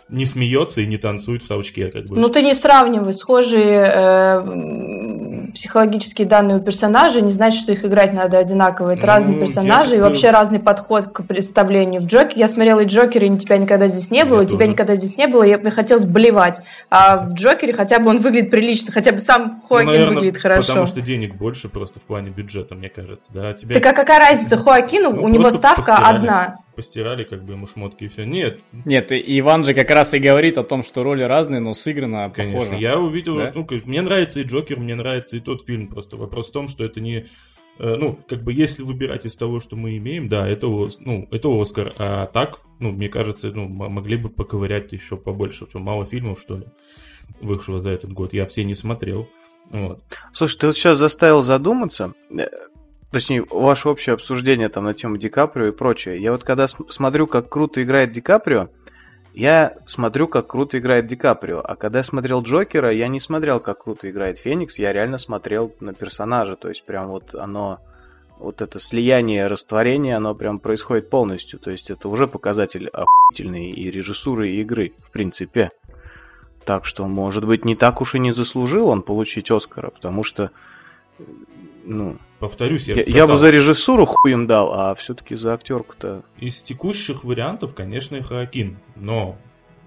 не 0.09 0.25
смеется 0.25 0.81
и 0.81 0.87
не 0.87 0.97
танцует 0.97 1.43
в 1.43 1.47
толчке, 1.47 1.87
как 1.87 2.05
бы. 2.05 2.17
Ну 2.17 2.29
ты 2.29 2.41
не 2.41 2.53
сравнивай 2.53 3.13
схожие 3.13 3.91
э, 3.93 5.51
психологические 5.53 6.27
данные 6.27 6.57
у 6.57 6.59
персонажей, 6.61 7.21
не 7.21 7.31
значит, 7.31 7.61
что 7.61 7.71
их 7.71 7.83
играть 7.83 8.13
надо 8.13 8.37
одинаково. 8.37 8.91
Это 8.91 9.01
Ну, 9.01 9.07
разные 9.07 9.35
я 9.35 9.41
персонажи 9.41 9.97
и 9.97 9.99
вообще 9.99 10.31
разный 10.31 10.59
подход 10.59 11.07
к 11.07 11.23
представлению. 11.23 12.01
В 12.01 12.05
Джокере 12.05 12.39
я 12.41 12.47
смотрела 12.47 12.81
и 12.81 12.85
Джокер, 12.85 13.23
и 13.23 13.37
тебя 13.37 13.57
никогда 13.57 13.87
здесь 13.87 14.11
не 14.11 14.23
было, 14.23 14.39
Я 14.39 14.43
и 14.43 14.47
тебя 14.47 14.59
тоже. 14.59 14.71
никогда 14.71 14.95
здесь 14.95 15.17
не 15.17 15.27
было, 15.27 15.43
и 15.43 15.55
мне 15.55 15.71
хотелось 15.71 16.05
блевать. 16.05 16.61
А 16.89 17.25
в 17.25 17.33
Джокере 17.33 17.73
хотя 17.73 17.99
бы 17.99 18.09
он 18.09 18.17
выглядит 18.17 18.51
прилично, 18.51 18.91
хотя 18.93 19.11
бы 19.11 19.19
сам 19.19 19.61
Ну, 19.61 19.67
Хоакин 19.67 19.89
наверное, 19.91 20.15
выглядит 20.15 20.37
хорошо. 20.37 20.67
Потому 20.67 20.85
что 20.85 21.01
денег 21.01 21.35
больше 21.35 21.69
просто 21.69 21.99
в 21.99 22.03
плане 22.03 22.29
бюджета, 22.29 22.75
мне 22.75 22.89
кажется, 22.89 23.29
да. 23.33 23.53
Тебе 23.53 23.73
Так 23.75 23.85
а 23.85 23.93
какая 23.93 24.19
разница 24.19 24.57
Хоакину? 24.57 25.11
Ну, 25.13 25.23
у 25.23 25.27
него 25.27 25.49
ставка 25.49 25.95
постирали. 25.95 26.17
одна. 26.17 26.55
постирали 26.75 27.23
как 27.23 27.43
бы 27.43 27.53
ему 27.53 27.65
шмотки 27.65 28.03
и 28.03 28.07
все. 28.07 28.23
Нет, 28.25 28.59
Нет, 28.85 29.11
и 29.11 29.39
Иван 29.39 29.65
же 29.65 29.73
как 29.73 29.89
раз 29.89 29.96
и 30.13 30.19
говорит 30.19 30.57
о 30.57 30.63
том, 30.63 30.83
что 30.83 31.03
роли 31.03 31.23
разные, 31.23 31.59
но 31.59 31.73
сыграно 31.73 32.31
Конечно, 32.33 32.59
похоже. 32.59 32.77
я 32.81 32.99
увидел, 32.99 33.37
Да? 33.37 33.51
ну, 33.55 33.65
как- 33.65 33.85
мне 33.85 34.01
нравится 34.01 34.39
и 34.39 34.43
Джокер, 34.43 34.79
мне 34.79 34.95
нравится 34.95 35.37
и 35.37 35.39
тот 35.39 35.65
фильм, 35.65 35.87
просто 35.87 36.17
вопрос 36.17 36.49
в 36.49 36.51
том, 36.51 36.67
что 36.67 36.83
это 36.85 36.99
не, 37.01 37.27
э, 37.79 37.95
ну, 37.95 38.19
как 38.27 38.43
бы, 38.43 38.53
если 38.53 38.83
выбирать 38.83 39.25
из 39.25 39.35
того, 39.35 39.59
что 39.59 39.75
мы 39.75 39.97
имеем, 39.97 40.27
да, 40.29 40.47
это, 40.47 40.67
ну, 40.67 41.27
это 41.31 41.49
Оскар, 41.61 41.93
а 41.97 42.25
так, 42.27 42.59
ну, 42.79 42.91
мне 42.91 43.09
кажется, 43.09 43.51
ну, 43.53 43.67
могли 43.67 44.17
бы 44.17 44.29
поковырять 44.29 44.91
еще 44.93 45.17
побольше, 45.17 45.65
что 45.69 45.79
мало 45.79 46.05
фильмов, 46.05 46.39
что 46.41 46.57
ли, 46.57 46.65
вышло 47.41 47.79
за 47.81 47.89
этот 47.91 48.11
год, 48.13 48.33
я 48.33 48.45
все 48.45 48.63
не 48.63 48.75
смотрел, 48.75 49.27
вот. 49.69 50.01
Слушай, 50.33 50.57
ты 50.59 50.67
вот 50.67 50.75
сейчас 50.77 50.97
заставил 50.97 51.41
задуматься, 51.43 52.13
э, 52.37 52.47
точнее, 53.11 53.43
ваше 53.49 53.89
общее 53.89 54.13
обсуждение 54.13 54.69
там 54.69 54.83
на 54.85 54.93
тему 54.93 55.17
Ди 55.17 55.29
Каприо 55.29 55.67
и 55.67 55.71
прочее. 55.71 56.21
Я 56.21 56.31
вот 56.31 56.43
когда 56.43 56.67
см- 56.67 56.91
смотрю, 56.91 57.27
как 57.27 57.49
круто 57.49 57.81
играет 57.83 58.11
Ди 58.11 58.21
Каприо, 58.21 58.69
я 59.37 59.77
смотрю, 59.85 60.27
как 60.27 60.47
круто 60.47 60.79
играет 60.79 61.05
Ди 61.05 61.15
Каприо. 61.15 61.61
А 61.63 61.75
когда 61.75 61.99
я 61.99 62.03
смотрел 62.03 62.41
Джокера, 62.41 62.91
я 62.91 63.07
не 63.07 63.19
смотрел, 63.19 63.59
как 63.59 63.83
круто 63.83 64.09
играет 64.09 64.39
Феникс, 64.39 64.79
я 64.79 64.91
реально 64.91 65.19
смотрел 65.19 65.71
на 65.79 65.93
персонажа. 65.93 66.55
То 66.55 66.69
есть 66.69 66.83
прям 66.83 67.09
вот 67.09 67.35
оно, 67.35 67.79
вот 68.39 68.63
это 68.63 68.79
слияние, 68.79 69.45
растворение, 69.45 70.15
оно 70.15 70.33
прям 70.33 70.57
происходит 70.57 71.11
полностью. 71.11 71.59
То 71.59 71.69
есть 71.69 71.91
это 71.91 72.09
уже 72.09 72.27
показатель 72.27 72.87
охуительной 72.87 73.69
и 73.69 73.91
режиссуры, 73.91 74.49
и 74.49 74.61
игры, 74.61 74.93
в 75.05 75.11
принципе. 75.11 75.69
Так 76.65 76.85
что, 76.85 77.07
может 77.07 77.45
быть, 77.45 77.63
не 77.63 77.75
так 77.75 78.01
уж 78.01 78.15
и 78.15 78.19
не 78.19 78.31
заслужил 78.31 78.87
он 78.87 79.03
получить 79.03 79.51
Оскара, 79.51 79.91
потому 79.91 80.23
что, 80.23 80.49
ну, 81.83 82.17
Повторюсь, 82.39 82.87
я, 82.87 82.93
я, 82.95 83.01
же 83.01 83.09
я 83.09 83.21
бы 83.23 83.33
сказал, 83.33 83.37
за 83.37 83.49
режиссуру 83.49 84.05
хуем 84.05 84.45
дал, 84.45 84.71
а 84.71 84.93
все-таки 84.95 85.35
за 85.35 85.53
актерку-то. 85.53 86.23
из 86.39 86.61
текущих 86.61 87.23
вариантов, 87.23 87.73
конечно, 87.73 88.21
Хоакин, 88.21 88.77
но 88.95 89.37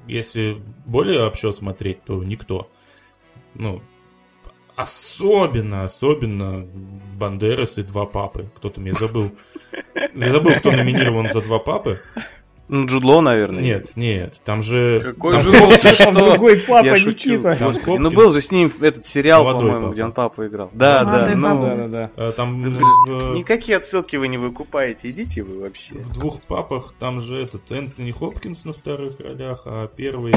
если 0.09 0.61
более 0.85 1.25
общо 1.25 1.53
смотреть, 1.53 2.03
то 2.03 2.25
никто. 2.25 2.69
Ну, 3.55 3.81
особенно, 4.75 5.85
особенно 5.85 6.67
Бандерас 7.17 7.79
и 7.79 7.83
Два 7.83 8.07
Папы. 8.07 8.51
Кто-то 8.57 8.81
мне 8.81 8.95
забыл. 8.95 9.31
Я 10.15 10.31
забыл, 10.33 10.53
кто 10.55 10.73
номинирован 10.73 11.29
за 11.29 11.43
Два 11.43 11.59
Папы. 11.61 12.01
Ну, 12.73 12.87
Джуд 12.87 13.02
Лоу, 13.02 13.21
наверное. 13.21 13.62
Нет, 13.62 13.96
нет, 13.96 14.40
там 14.44 14.62
же... 14.62 15.00
Какой 15.00 15.33
там 15.33 15.40
Джуд 15.42 15.60
Лоу? 15.60 15.71
Хопкинс- 15.71 15.96
Ты 15.96 16.04
Там 16.04 16.14
другой 16.14 16.56
папа, 16.68 16.87
Я. 16.87 16.98
Никита. 16.98 17.56
Господи, 17.60 17.96
ну 17.98 18.10
был 18.12 18.33
же 18.33 18.40
с 18.40 18.52
ним 18.52 18.73
этот 18.81 19.04
сериал, 19.06 19.44
по-моему, 19.44 19.81
папа. 19.87 19.92
где 19.92 20.04
он 20.04 20.12
папу 20.12 20.46
играл. 20.46 20.71
Да, 20.73 21.04
да. 21.04 21.35
Ну, 21.35 21.42
папа. 21.42 21.60
Да, 21.77 21.77
да, 21.77 21.88
да. 21.88 22.10
э, 22.29 22.33
Там 22.33 22.62
блин, 22.62 22.79
никакие 23.35 23.77
отсылки 23.79 24.14
вы 24.16 24.29
не 24.29 24.38
выкупаете. 24.38 25.10
Идите 25.10 25.42
вы 25.42 25.60
вообще. 25.60 25.94
в 25.94 26.12
двух 26.12 26.40
папах 26.42 26.94
там 26.98 27.21
же 27.21 27.42
этот 27.42 27.71
Энтони 27.73 28.12
Хопкинс 28.12 28.64
на 28.64 28.73
вторых 28.73 29.18
ролях, 29.21 29.62
а 29.66 29.88
первый 29.88 30.35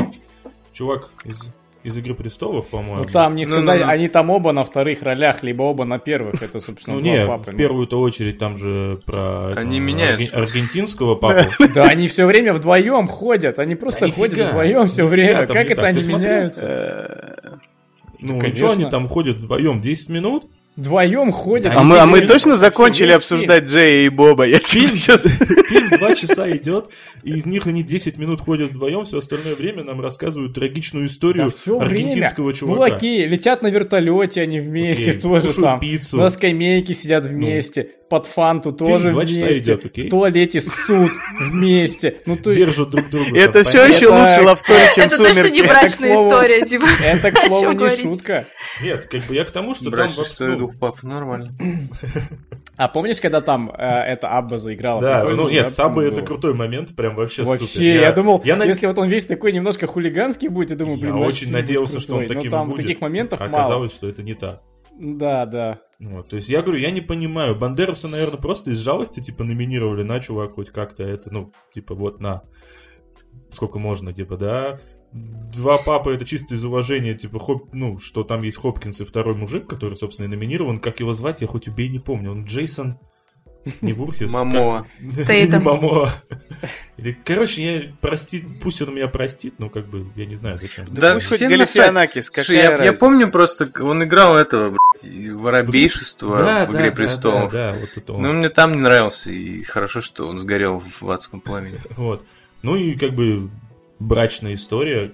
чувак 0.73 1.11
из, 1.25 1.43
из 1.84 1.97
Игры 1.97 2.13
престолов, 2.15 2.67
по-моему. 2.67 3.03
Ну 3.03 3.09
там 3.11 3.36
не 3.36 3.43
Ну, 3.43 3.47
сказать, 3.47 3.79
ну, 3.81 3.86
ну. 3.86 3.91
они 3.91 4.07
там 4.07 4.29
оба 4.29 4.51
на 4.53 4.63
вторых 4.63 5.01
ролях, 5.03 5.43
либо 5.43 5.63
оба 5.63 5.84
на 5.86 5.99
первых. 5.99 6.41
Это, 6.41 6.59
собственно, 6.59 6.95
Ну 6.97 7.01
два 7.01 7.11
не, 7.11 7.25
папы. 7.27 7.51
в 7.51 7.55
первую-то 7.55 7.99
очередь 7.99 8.38
там 8.38 8.57
же 8.57 8.99
про 9.05 9.53
Они 9.55 9.79
меняются. 9.79 10.34
арген- 10.36 10.43
аргентинского 10.43 11.15
папу. 11.15 11.43
Да 11.75 11.84
они 11.86 12.07
все 12.07 12.25
время 12.25 12.53
вдвоем 12.53 13.07
ходят. 13.07 13.59
Они 13.59 13.75
просто 13.75 14.11
ходят 14.11 14.49
вдвоем 14.49 14.88
все 14.88 15.05
время. 15.05 15.45
там 15.45 15.53
Как 15.55 15.69
это 15.71 15.86
они 15.88 16.01
меняются? 16.03 17.59
Ну, 18.19 18.39
Конечно. 18.39 18.67
что 18.67 18.75
они 18.77 18.86
там 18.89 19.07
ходят 19.09 19.38
вдвоем? 19.38 19.81
10 19.81 20.09
минут? 20.09 20.45
Вдвоем 20.75 21.31
ходят. 21.31 21.71
А 21.75 21.84
мы, 21.84 21.99
а 21.99 22.05
мы 22.07 22.21
точно 22.21 22.55
закончили 22.57 23.11
обсуждать 23.11 23.65
Джея 23.65 24.05
и 24.07 24.09
Боба? 24.09 24.45
Я 24.47 24.57
Фильм, 24.59 24.88
сейчас... 24.88 25.21
фильм 25.21 25.82
2 25.97 26.15
часа 26.15 26.49
идет, 26.55 26.89
и 27.23 27.31
из 27.37 27.45
них 27.45 27.67
они 27.67 27.83
10 27.83 28.17
минут 28.17 28.41
ходят 28.41 28.71
вдвоем, 28.71 29.05
все 29.05 29.19
остальное 29.19 29.55
время 29.55 29.83
нам 29.83 30.01
рассказывают 30.01 30.53
трагичную 30.53 31.07
историю 31.07 31.45
Да 31.45 31.49
все 31.49 31.77
время. 31.77 31.85
аргентинского 32.05 32.47
Ну 32.47 32.53
чувака. 32.53 32.95
окей, 32.95 33.25
летят 33.25 33.61
на 33.61 33.67
вертолете 33.67 34.41
они 34.41 34.59
вместе 34.59 35.11
Окей, 35.11 35.21
тоже 35.21 35.53
там. 35.53 35.79
пиццу. 35.79 36.17
На 36.17 36.29
скамейке 36.29 36.93
сидят 36.93 37.25
вместе. 37.25 37.89
Под 38.09 38.27
фанту 38.27 38.71
тоже 38.71 39.09
два 39.09 39.25
часа 39.25 39.45
вместе. 39.45 39.63
идет, 39.63 39.85
окей? 39.85 40.05
В 40.07 40.09
туалете 40.11 40.61
ссут 40.61 41.11
вместе. 41.39 42.17
Ну 42.27 42.35
то 42.35 42.51
есть 42.51 42.63
Держат 42.63 42.89
друг 42.91 43.09
друга. 43.09 43.35
Это 43.37 43.63
все 43.63 43.85
еще 43.85 44.07
лучше 44.07 44.41
лавстори, 44.43 44.93
чем 44.93 45.05
Это 45.05 45.17
точно 45.17 45.29
не 45.31 45.33
Сумерки. 45.49 45.59
Это, 45.59 45.67
к 45.67 45.71
брачная 45.71 46.13
слову- 46.13 46.29
история, 46.29 46.61
типа. 46.65 46.85
это, 47.03 47.31
к 47.31 47.37
слову, 47.39 47.71
не 47.71 47.89
шутка. 47.97 48.45
Нет, 48.83 49.05
как 49.07 49.23
бы 49.25 49.33
я 49.35 49.45
к 49.45 49.51
тому, 49.51 49.73
что 49.73 49.89
там... 49.89 50.09
ну, 50.39 50.57
двух 50.57 50.75
пап, 50.77 51.01
нормально. 51.03 51.53
А 52.75 52.87
помнишь, 52.87 53.21
когда 53.21 53.39
там 53.41 53.69
э, 53.69 53.83
эта 53.85 54.29
Абба 54.29 54.57
заиграла? 54.57 54.99
Да, 54.99 55.23
ну 55.25 55.47
нет, 55.47 55.71
Сабы 55.88 56.03
это 56.03 56.17
было? 56.17 56.25
крутой 56.25 56.53
момент, 56.53 56.95
прям 56.95 57.15
вообще, 57.15 57.43
Вообще, 57.43 57.65
супер. 57.67 58.01
я, 58.01 58.11
думал, 58.11 58.41
я 58.43 58.55
на- 58.55 58.63
если 58.65 58.88
вот 58.88 58.97
он 58.97 59.07
весь 59.09 59.25
такой 59.25 59.51
немножко 59.51 59.88
хулиганский 59.88 60.47
будет, 60.47 60.71
я 60.71 60.75
думаю, 60.75 60.97
Я 60.97 61.01
блин, 61.01 61.13
значит, 61.17 61.27
очень 61.27 61.39
фильм 61.39 61.51
будет 61.53 61.61
надеялся, 61.61 61.99
что 61.99 62.15
он 62.17 62.27
таким 62.27 62.43
Но 62.45 62.49
там 62.51 62.69
будет. 62.69 62.81
таких 62.81 63.01
моментов 63.01 63.41
а 63.41 63.47
мало. 63.47 63.57
оказалось, 63.63 63.93
что 63.93 64.07
это 64.09 64.23
не 64.23 64.34
так. 64.34 64.61
Да, 64.99 65.45
да. 65.45 65.79
Вот, 65.99 66.29
то 66.29 66.36
есть 66.36 66.49
я 66.49 66.61
говорю, 66.61 66.79
я 66.79 66.91
не 66.91 67.01
понимаю. 67.01 67.55
Бандераса, 67.55 68.07
наверное, 68.07 68.38
просто 68.39 68.71
из 68.71 68.79
жалости, 68.79 69.21
типа, 69.21 69.43
номинировали 69.43 70.03
на 70.03 70.19
чувак 70.19 70.53
хоть 70.53 70.69
как-то 70.69 71.03
это, 71.03 71.34
ну, 71.34 71.51
типа, 71.73 71.95
вот 71.95 72.19
на. 72.21 72.43
Сколько 73.51 73.79
можно, 73.79 74.13
типа, 74.13 74.38
да. 74.38 74.79
Два 75.11 75.77
папы 75.77 76.11
это 76.13 76.25
чисто 76.25 76.55
из 76.55 76.63
уважения, 76.65 77.13
типа, 77.13 77.39
хоп, 77.39 77.69
ну, 77.71 77.99
что 77.99 78.23
там 78.23 78.41
есть 78.41 78.57
Хопкинс 78.57 79.01
и 79.01 79.05
второй 79.05 79.36
мужик, 79.36 79.67
который, 79.67 79.95
собственно, 79.95 80.25
и 80.25 80.29
номинирован. 80.29 80.79
Как 80.79 80.99
его 80.99 81.13
звать, 81.13 81.41
я 81.41 81.47
хоть 81.47 81.67
убей, 81.67 81.89
не 81.89 81.99
помню. 81.99 82.31
Он 82.31 82.45
Джейсон 82.45 82.97
не 83.82 83.93
Вурхис. 83.93 84.28
Не 84.28 84.34
Мамоа. 84.34 84.86
Или, 86.97 87.18
короче, 87.24 87.64
я 87.64 87.91
прости, 88.01 88.43
пусть 88.61 88.82
он 88.82 88.95
меня 88.95 89.07
простит, 89.07 89.55
но 89.57 89.70
как 89.70 89.88
бы 89.88 90.05
я 90.16 90.26
не 90.26 90.36
знаю 90.36 90.57
зачем. 90.57 90.86
Да, 90.89 91.14
Пусть 91.14 91.28
хоть 91.28 91.39
Слушай, 91.39 92.57
какая 92.57 92.78
я, 92.78 92.84
я 92.86 92.93
помню 92.93 93.32
просто, 93.32 93.72
он 93.82 94.03
играл 94.03 94.36
этого, 94.36 94.70
блядь, 94.70 95.32
воробейшество 95.34 96.38
Да, 96.38 96.66
в 96.66 96.72
да, 96.72 96.80
«Игре 96.80 96.89
да, 96.89 96.95
престолов. 96.95 97.51
Да, 97.51 97.72
да, 97.72 97.80
вот 97.80 97.89
это 97.95 98.14
он. 98.14 98.22
Ну, 98.22 98.34
мне 98.34 98.49
там 98.49 98.74
не 98.74 98.80
нравился, 98.80 99.32
и 99.32 99.64
хорошо, 99.64 100.01
что 100.01 100.28
он 100.28 100.39
сгорел 100.39 100.84
в 100.99 101.09
адском 101.09 101.41
пламени. 101.41 101.80
Вот. 101.97 102.26
Ну 102.64 102.76
и 102.76 102.95
как 102.95 103.11
бы 103.11 103.49
брачная 103.99 104.55
история. 104.55 105.11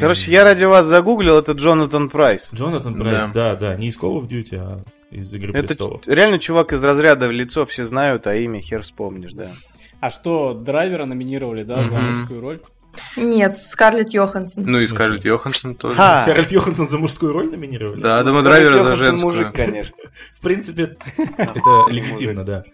Короче, 0.00 0.32
я 0.32 0.44
ради 0.44 0.64
вас 0.64 0.86
загуглил, 0.86 1.38
это 1.38 1.52
Джонатан 1.52 2.08
Прайс. 2.08 2.50
Джонатан 2.52 2.94
Прайс, 2.94 3.30
да, 3.32 3.54
да, 3.54 3.74
не 3.76 3.88
из 3.88 3.98
Call 3.98 4.20
of 4.20 4.28
Duty, 4.28 4.56
а 4.56 4.84
из 5.10 5.32
Игры 5.32 5.52
Это 5.52 5.68
престолов. 5.68 6.02
реально 6.06 6.38
чувак 6.38 6.72
из 6.72 6.82
разряда 6.82 7.28
в 7.28 7.30
лицо 7.30 7.64
все 7.66 7.84
знают, 7.84 8.26
а 8.26 8.34
имя 8.34 8.60
хер 8.60 8.82
вспомнишь, 8.82 9.32
да. 9.32 9.50
А 10.00 10.10
что, 10.10 10.54
драйвера 10.54 11.04
номинировали, 11.06 11.62
да, 11.62 11.82
за 11.84 11.94
мужскую 11.98 12.40
роль? 12.40 12.60
Нет, 13.16 13.52
Скарлетт 13.54 14.10
Йоханссон. 14.10 14.64
Ну 14.66 14.78
и? 14.78 14.86
Скарлетт 14.86 15.24
Йоханссон 15.24 15.74
тоже. 15.74 15.96
Ха! 15.96 16.22
Скарлетт 16.22 16.52
Йоханссон 16.52 16.88
за 16.88 16.98
мужскую 16.98 17.32
роль 17.32 17.50
номинировали? 17.50 18.00
Да, 18.00 18.22
Ну, 18.22 18.32
Скарлетт 18.32 18.44
Драйвера 18.44 18.72
за 18.72 18.78
Йоханссон 18.78 19.04
женскую. 19.04 19.24
мужик, 19.32 19.54
конечно. 19.54 19.96
В 20.34 20.40
принципе, 20.40 20.96
это 21.38 21.86
легитимно, 21.88 22.44
да. 22.44 22.64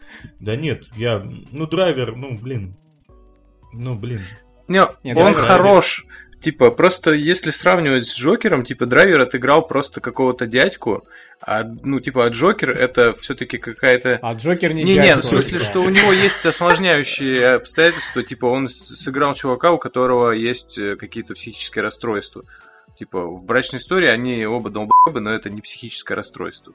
Да 0.40 0.56
нет, 0.56 0.84
я... 0.96 1.26
Ну, 1.52 1.66
драйвер, 1.66 2.16
ну, 2.16 2.36
блин. 2.38 2.74
Ну, 3.72 3.94
блин. 3.94 4.20
Не, 4.68 4.82
он 4.82 4.88
Драйвер- 5.04 5.34
хорош. 5.34 6.04
Типа, 6.40 6.70
просто 6.70 7.12
если 7.12 7.50
сравнивать 7.50 8.06
с 8.06 8.18
Джокером, 8.18 8.64
типа, 8.64 8.86
Драйвер 8.86 9.20
отыграл 9.20 9.66
просто 9.66 10.00
какого-то 10.00 10.46
дядьку, 10.46 11.04
а, 11.42 11.64
ну, 11.64 12.00
типа, 12.00 12.26
а 12.26 12.28
Джокер 12.28 12.70
это 12.70 13.12
все-таки 13.12 13.58
какая-то... 13.58 14.18
А 14.22 14.32
Джокер 14.34 14.72
не 14.72 14.84
Не, 14.84 14.94
не, 14.94 15.02
дядька 15.02 15.20
в 15.20 15.24
смысле, 15.24 15.58
что 15.58 15.82
у 15.82 15.90
него 15.90 16.12
есть 16.12 16.44
осложняющие 16.46 17.54
обстоятельства, 17.54 18.22
типа, 18.22 18.46
он 18.46 18.68
сыграл 18.68 19.34
чувака, 19.34 19.70
у 19.72 19.78
которого 19.78 20.32
есть 20.32 20.78
э, 20.78 20.96
какие-то 20.96 21.34
психические 21.34 21.82
расстройства. 21.82 22.44
Типа, 22.98 23.24
в 23.24 23.44
брачной 23.44 23.78
истории 23.78 24.08
они 24.08 24.44
оба 24.44 24.70
долбоебы, 24.70 25.20
но 25.20 25.32
это 25.32 25.48
не 25.48 25.60
психическое 25.60 26.14
расстройство. 26.14 26.74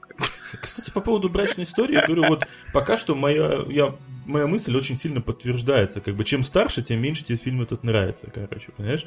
Кстати, 0.60 0.90
по 0.90 1.00
поводу 1.00 1.28
брачной 1.28 1.64
истории, 1.64 1.94
я 1.94 2.06
говорю, 2.06 2.26
вот 2.26 2.46
пока 2.72 2.96
что 2.96 3.14
моя, 3.14 3.64
я, 3.68 3.94
моя 4.26 4.46
мысль 4.48 4.76
очень 4.76 4.96
сильно 4.96 5.20
подтверждается. 5.20 6.00
Как 6.00 6.16
бы 6.16 6.24
чем 6.24 6.42
старше, 6.42 6.82
тем 6.82 7.00
меньше 7.00 7.24
тебе 7.24 7.38
фильм 7.38 7.62
этот 7.62 7.84
нравится, 7.84 8.28
короче, 8.32 8.72
понимаешь? 8.76 9.06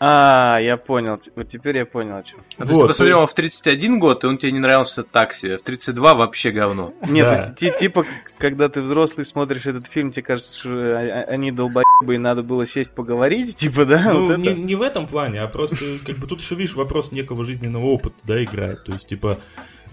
А, 0.00 0.58
я 0.60 0.76
понял. 0.76 1.18
Вот 1.34 1.48
теперь 1.48 1.76
я 1.78 1.84
понял, 1.86 2.16
о 2.18 2.22
чем. 2.22 2.38
А 2.56 2.62
то 2.62 2.62
есть 2.62 2.72
Вот, 2.74 2.82
ты 2.82 2.88
посмотрел 2.88 3.16
его 3.18 3.26
в 3.26 3.34
31 3.34 3.98
год, 3.98 4.22
и 4.22 4.26
он 4.28 4.38
тебе 4.38 4.52
не 4.52 4.60
нравился 4.60 5.02
так 5.02 5.32
себе. 5.34 5.58
В 5.58 5.62
32 5.62 6.14
вообще 6.14 6.50
говно. 6.52 6.94
Нет, 7.08 7.26
Да. 7.26 7.34
то 7.36 7.42
есть, 7.42 7.54
ти- 7.56 7.72
типа, 7.76 8.06
когда 8.38 8.68
ты 8.68 8.80
взрослый 8.80 9.24
смотришь 9.24 9.66
этот 9.66 9.86
фильм, 9.88 10.10
тебе 10.12 10.22
кажется, 10.22 10.56
что 10.58 10.70
а- 10.70 11.00
а- 11.00 11.24
они 11.32 11.50
долбоебы, 11.50 12.14
и 12.14 12.18
надо 12.18 12.42
было 12.44 12.66
сесть 12.66 12.92
поговорить, 12.92 13.56
типа, 13.56 13.84
да? 13.86 14.12
Ну, 14.12 14.26
вот 14.26 14.38
не, 14.38 14.54
не 14.54 14.74
в 14.76 14.82
этом 14.82 15.06
плане, 15.08 15.40
а 15.40 15.48
просто, 15.48 15.76
как 16.06 16.16
бы, 16.18 16.26
тут 16.28 16.40
еще, 16.40 16.54
видишь, 16.54 16.74
вопрос 16.76 17.10
некого 17.10 17.44
жизненного 17.44 17.86
опыта, 17.86 18.16
да, 18.24 18.42
играет. 18.42 18.84
То 18.84 18.92
есть, 18.92 19.08
типа... 19.08 19.40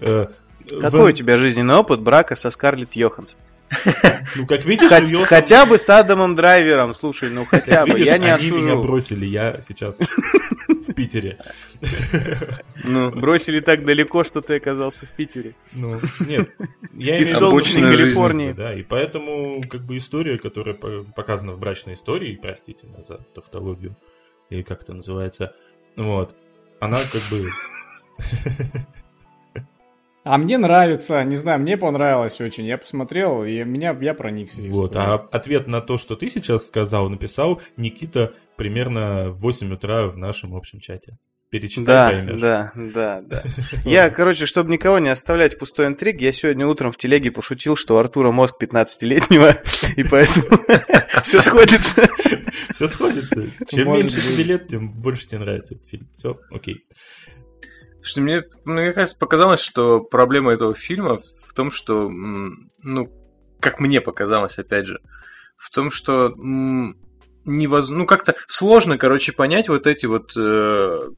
э, 0.00 0.26
Какой 0.80 1.00
в- 1.00 1.04
у 1.04 1.12
тебя 1.12 1.36
жизненный 1.36 1.74
опыт 1.74 2.00
брака 2.00 2.36
со 2.36 2.50
Скарлетт 2.50 2.92
Йоханссон? 2.94 3.40
Ну, 4.36 4.46
как 4.46 4.64
видишь, 4.64 4.90
Хот- 4.90 5.04
у 5.04 5.06
Йохан- 5.06 5.24
Хотя 5.24 5.66
бы 5.66 5.78
с 5.78 5.88
Адамом 5.90 6.36
Драйвером, 6.36 6.94
слушай, 6.94 7.30
ну 7.30 7.44
хотя 7.44 7.78
как 7.84 7.88
бы, 7.88 7.94
видишь, 7.94 8.06
я 8.08 8.18
не 8.18 8.30
они 8.30 8.50
меня 8.50 8.76
бросили, 8.76 9.26
я 9.26 9.60
сейчас 9.66 9.98
в 9.98 10.94
Питере. 10.94 11.38
Ну, 12.84 13.10
Бросили 13.10 13.60
так 13.60 13.84
далеко, 13.84 14.24
что 14.24 14.40
ты 14.40 14.56
оказался 14.56 15.06
в 15.06 15.10
Питере. 15.10 15.54
Ну, 15.72 15.94
нет, 16.20 16.48
я 16.94 17.18
Из 17.18 17.22
имею 17.22 17.24
в 17.26 17.28
виду, 17.30 17.38
солнечной 17.50 17.96
Калифорнии. 17.96 18.52
Да, 18.52 18.74
и 18.74 18.82
поэтому, 18.82 19.62
как 19.68 19.82
бы, 19.84 19.96
история, 19.96 20.38
которая 20.38 20.74
по- 20.74 21.04
показана 21.14 21.52
в 21.52 21.58
брачной 21.58 21.94
истории, 21.94 22.38
простите 22.40 22.86
меня 22.86 23.04
за 23.04 23.18
тавтологию, 23.34 23.96
или 24.50 24.62
как 24.62 24.82
это 24.82 24.94
называется, 24.94 25.54
вот, 25.96 26.34
она 26.80 26.98
как 26.98 27.22
бы... 27.30 27.50
А 30.28 30.38
мне 30.38 30.58
нравится, 30.58 31.22
не 31.22 31.36
знаю, 31.36 31.60
мне 31.60 31.76
понравилось 31.76 32.40
очень. 32.40 32.64
Я 32.66 32.78
посмотрел, 32.78 33.44
и 33.44 33.62
меня, 33.62 33.96
я 34.00 34.12
проникся. 34.12 34.60
Вот, 34.62 34.90
историей. 34.90 35.10
а 35.12 35.14
ответ 35.30 35.68
на 35.68 35.80
то, 35.80 35.98
что 35.98 36.16
ты 36.16 36.28
сейчас 36.30 36.66
сказал, 36.66 37.08
написал 37.08 37.62
Никита 37.76 38.34
примерно 38.56 39.30
в 39.30 39.38
8 39.38 39.72
утра 39.72 40.08
в 40.08 40.16
нашем 40.16 40.56
общем 40.56 40.80
чате. 40.80 41.16
Перечитай, 41.48 41.84
Да, 41.84 42.10
поймешь. 42.10 42.40
да, 42.40 42.72
да, 42.74 43.20
да. 43.24 43.44
Я, 43.84 44.10
короче, 44.10 44.46
чтобы 44.46 44.72
никого 44.72 44.98
не 44.98 45.10
оставлять 45.10 45.56
пустой 45.60 45.86
интриг, 45.86 46.20
я 46.20 46.32
сегодня 46.32 46.66
утром 46.66 46.90
в 46.90 46.96
телеге 46.96 47.30
пошутил, 47.30 47.76
что 47.76 47.94
у 47.94 47.98
Артура 47.98 48.32
мозг 48.32 48.56
15-летнего, 48.60 49.54
и 49.96 50.02
поэтому 50.02 50.58
все 51.22 51.40
сходится. 51.40 52.02
Все 52.74 52.88
сходится. 52.88 53.46
Чем 53.68 53.92
меньше 53.92 54.20
тебе 54.20 54.42
лет, 54.42 54.66
тем 54.66 54.90
больше 54.90 55.24
тебе 55.28 55.38
нравится 55.38 55.76
этот 55.76 55.88
фильм. 55.88 56.08
Все, 56.16 56.36
окей. 56.50 56.82
Слушайте, 58.06 58.20
мне, 58.20 58.44
мне 58.64 58.92
кажется, 58.92 59.18
показалось, 59.18 59.60
что 59.60 60.00
проблема 60.00 60.52
этого 60.52 60.74
фильма 60.74 61.18
в 61.44 61.52
том, 61.54 61.72
что, 61.72 62.08
ну, 62.08 63.10
как 63.58 63.80
мне 63.80 64.00
показалось, 64.00 64.58
опять 64.58 64.86
же, 64.86 65.00
в 65.56 65.70
том, 65.70 65.90
что 65.90 66.26
м, 66.26 66.96
невоз... 67.44 67.88
ну, 67.88 68.06
как-то 68.06 68.36
сложно, 68.46 68.96
короче, 68.96 69.32
понять 69.32 69.68
вот 69.68 69.88
эти 69.88 70.06
вот, 70.06 70.36
э, 70.36 71.08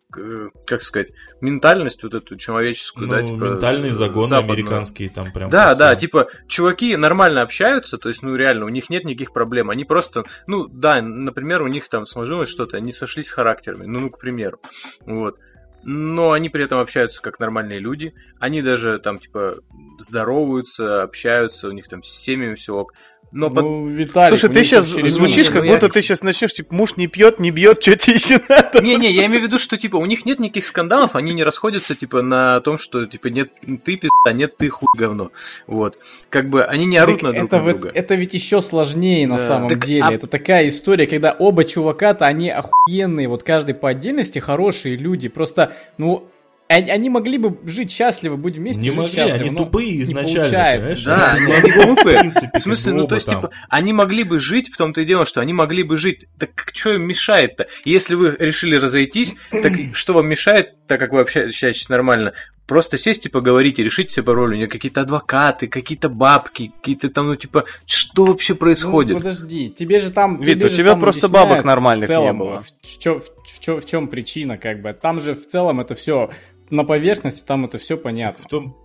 как 0.65 0.81
сказать, 0.81 1.13
ментальность 1.43 2.03
вот 2.03 2.15
эту 2.15 2.37
человеческую, 2.37 3.09
Ну, 3.09 3.13
да, 3.13 3.23
типа, 3.23 3.45
ментальные 3.45 3.93
загоны 3.93 4.27
западную. 4.29 4.55
американские 4.55 5.11
там 5.11 5.31
прям. 5.31 5.51
Да, 5.51 5.75
да, 5.75 5.95
типа, 5.95 6.29
чуваки 6.47 6.97
нормально 6.97 7.43
общаются, 7.43 7.99
то 7.99 8.09
есть, 8.09 8.23
ну, 8.23 8.35
реально, 8.35 8.65
у 8.65 8.71
них 8.71 8.89
нет 8.89 9.05
никаких 9.05 9.35
проблем. 9.35 9.69
Они 9.69 9.85
просто, 9.85 10.25
ну, 10.47 10.67
да, 10.69 11.03
например, 11.03 11.61
у 11.61 11.67
них 11.67 11.87
там 11.91 12.07
сложилось 12.07 12.49
что-то, 12.49 12.79
они 12.79 12.93
сошлись 12.93 13.29
характерами, 13.31 13.85
ну, 13.85 13.99
ну, 14.01 14.11
к 14.11 14.19
примеру. 14.19 14.59
Вот. 15.05 15.37
Но 15.83 16.33
они 16.33 16.49
при 16.49 16.65
этом 16.65 16.81
общаются 16.81 17.23
как 17.23 17.39
нормальные 17.39 17.79
люди. 17.79 18.15
Они 18.39 18.63
даже 18.63 18.99
там, 18.99 19.19
типа, 19.19 19.61
здороваются, 19.99 21.03
общаются, 21.03 21.69
у 21.69 21.73
них 21.73 21.89
там 21.89 22.03
с 22.03 22.11
семьями 22.11 22.55
все 22.55 22.75
ок. 22.75 22.95
Но 23.31 23.51
под- 23.51 23.65
Ну, 23.65 23.87
Виталик, 23.89 24.39
Слушай, 24.39 24.55
ты 24.55 24.65
сейчас 24.65 24.87
звучишь, 24.87 25.49
как 25.49 25.57
Ну, 25.57 25.65
я- 25.65 25.73
будто 25.75 25.91
ты 25.91 26.01
сейчас 26.01 26.23
начнешь, 26.23 26.53
типа, 26.55 26.75
муж 26.75 26.97
не 26.97 27.09
пьет, 27.09 27.39
не 27.39 27.51
бьет, 27.51 27.83
что 27.83 27.95
тебе 27.95 28.15
еще 28.17 28.41
надо. 28.49 28.81
Не-не, 28.83 29.11
я 29.11 29.27
имею 29.27 29.41
в 29.43 29.45
виду, 29.45 29.59
что, 29.59 29.77
типа, 29.77 29.97
у 29.97 30.07
них 30.07 30.25
нет 30.25 30.39
никаких 30.41 30.65
скандалов, 30.65 31.15
они 31.15 31.35
не 31.35 31.45
расходятся, 31.45 31.95
типа, 31.95 32.23
на 32.23 32.61
том, 32.61 32.79
что, 32.79 33.05
типа, 33.05 33.27
нет 33.29 33.51
ты 33.85 33.97
пизда, 33.97 34.33
нет 34.33 34.57
ты 34.57 34.71
хуй 34.71 34.89
говно. 34.97 35.31
Вот. 35.67 35.99
Как 36.31 36.49
бы 36.49 36.65
они 36.65 36.87
не 36.87 36.97
орут 36.97 37.21
Так 37.21 37.23
на 37.25 37.33
друг 37.35 37.47
это, 37.53 37.59
на 37.63 37.73
друга. 37.73 37.91
это 37.95 38.15
ведь 38.15 38.33
еще 38.35 38.63
сложнее 38.63 39.27
на 39.27 39.37
Да. 39.37 39.47
самом 39.47 39.69
Так, 39.69 39.85
деле. 39.85 40.03
а- 40.05 40.13
Это 40.13 40.27
такая 40.27 40.67
история, 40.69 41.07
когда 41.07 41.33
оба 41.33 41.65
чувака-то, 41.65 42.27
они 42.27 42.51
охуенные, 42.51 43.29
вот 43.29 43.43
каждый 43.43 43.75
по 43.75 43.91
отдельности 43.91 44.39
хорошие 44.39 44.97
люди. 44.97 45.29
Просто, 45.29 45.75
ну, 45.99 46.29
они, 46.69 46.91
они 46.91 47.11
могли 47.11 47.39
бы 47.39 47.59
жить 47.69 47.91
счастливо, 47.91 48.37
быть 48.37 48.57
вместе, 48.57 48.83
Не 48.83 48.89
жить 48.91 48.97
могли, 48.97 49.13
счастливо, 49.15 49.47
они 49.47 49.57
тупые 49.57 49.97
не 49.97 50.03
изначально, 50.05 50.43
получается. 50.45 51.05
Да, 51.07 51.33
Они 51.33 51.71
глупые. 51.73 52.17
в 52.17 52.21
принципе, 52.21 52.59
В 52.59 52.63
смысле, 52.63 52.93
ну 52.93 53.07
то 53.07 53.15
есть, 53.15 53.29
типа, 53.29 53.51
они 53.71 53.93
могли 53.93 54.23
бы 54.25 54.39
жить, 54.39 54.69
в 54.69 54.77
том-то 54.77 55.01
и 55.01 55.05
дело, 55.05 55.25
что 55.27 55.41
они 55.41 55.53
могли 55.53 55.83
бы 55.83 55.97
жить. 55.97 56.27
Так 56.39 56.51
что 56.75 56.93
им 56.93 57.03
мешает-то? 57.03 57.69
Если 57.85 58.15
вы 58.15 58.37
решили 58.39 58.77
разойтись, 58.77 59.35
так 59.51 59.73
что 59.95 60.13
вам 60.13 60.29
мешает, 60.29 60.87
так 60.87 61.01
как 61.01 61.13
вы 61.13 61.21
общаетесь 61.21 61.89
нормально? 61.89 62.35
Просто 62.67 62.99
сесть 62.99 63.25
и 63.25 63.31
поговорить 63.31 63.79
и 63.79 63.83
решить 63.83 64.11
все 64.11 64.23
пароли. 64.23 64.53
У 64.53 64.57
нее 64.59 64.67
какие-то 64.67 65.01
адвокаты, 65.01 65.69
какие-то 65.69 66.11
бабки, 66.11 66.71
какие-то 66.77 67.09
там, 67.09 67.29
ну, 67.29 67.37
типа, 67.37 67.65
что 67.87 68.27
вообще 68.27 68.53
Ну, 68.53 68.59
происходит? 68.59 69.17
подожди, 69.17 69.71
тебе 69.71 69.99
же 69.99 70.11
там... 70.11 70.39
Вид, 70.43 70.63
у 70.63 70.69
тебя 70.69 70.95
просто 70.97 71.29
бабок 71.29 71.65
нормальных 71.65 72.05
в 72.05 72.09
целом, 72.13 72.27
не 72.37 72.39
было. 72.39 72.63
В, 72.83 72.99
чё- 72.99 73.21
в 73.21 73.59
чё- 73.61 73.81
в 73.81 73.87
чем 73.87 74.09
причина, 74.09 74.59
как 74.59 74.83
бы. 74.83 74.93
Там 74.93 75.19
же 75.19 75.35
в 75.35 75.47
целом 75.47 75.81
это 75.81 75.95
все 75.95 76.29
на 76.71 76.85
поверхности, 76.85 77.45
там 77.47 77.65
это 77.65 77.79
все 77.79 77.97
понятно. 77.97 78.45
В 78.45 78.49
том, 78.49 78.77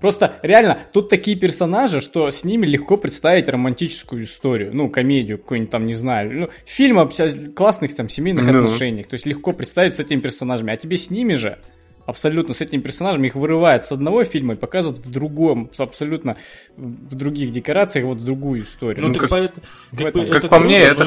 Просто 0.00 0.38
реально, 0.42 0.78
тут 0.94 1.10
такие 1.10 1.36
персонажи, 1.36 2.00
что 2.00 2.30
с 2.30 2.42
ними 2.42 2.64
легко 2.64 2.96
представить 2.96 3.50
романтическую 3.50 4.24
историю, 4.24 4.70
ну, 4.72 4.88
комедию 4.88 5.36
какую-нибудь 5.36 5.70
там, 5.70 5.84
не 5.86 5.92
знаю, 5.92 6.32
ну, 6.40 6.48
фильм 6.64 6.98
об 6.98 7.12
ся- 7.12 7.28
классных 7.54 7.94
там 7.94 8.08
семейных 8.08 8.46
Ну. 8.50 8.64
отношениях, 8.64 9.08
то 9.08 9.14
есть 9.14 9.26
легко 9.26 9.52
представить 9.52 9.94
с 9.94 10.00
этими 10.00 10.20
персонажами, 10.20 10.72
а 10.72 10.78
тебе 10.78 10.96
с 10.96 11.10
ними 11.10 11.34
же, 11.34 11.58
абсолютно 12.06 12.54
с 12.54 12.62
этими 12.62 12.80
персонажами, 12.80 13.26
их 13.26 13.34
вырывает 13.34 13.84
с 13.84 13.92
одного 13.92 14.24
фильма 14.24 14.54
и 14.54 14.56
показывают 14.56 15.04
в 15.04 15.10
другом, 15.10 15.70
абсолютно 15.76 16.38
в 16.78 17.14
других 17.14 17.50
декорациях, 17.52 18.06
вот 18.06 18.24
другую 18.24 18.62
историю. 18.62 19.02
ну, 19.02 19.08
Ну, 19.08 19.12
так 19.14 19.20
как- 19.24 19.30
поэт- 19.30 19.58
в 19.92 20.02
как 20.02 20.16
это 20.16 20.48
по 20.48 20.60
мне, 20.60 20.78
это 20.78 21.04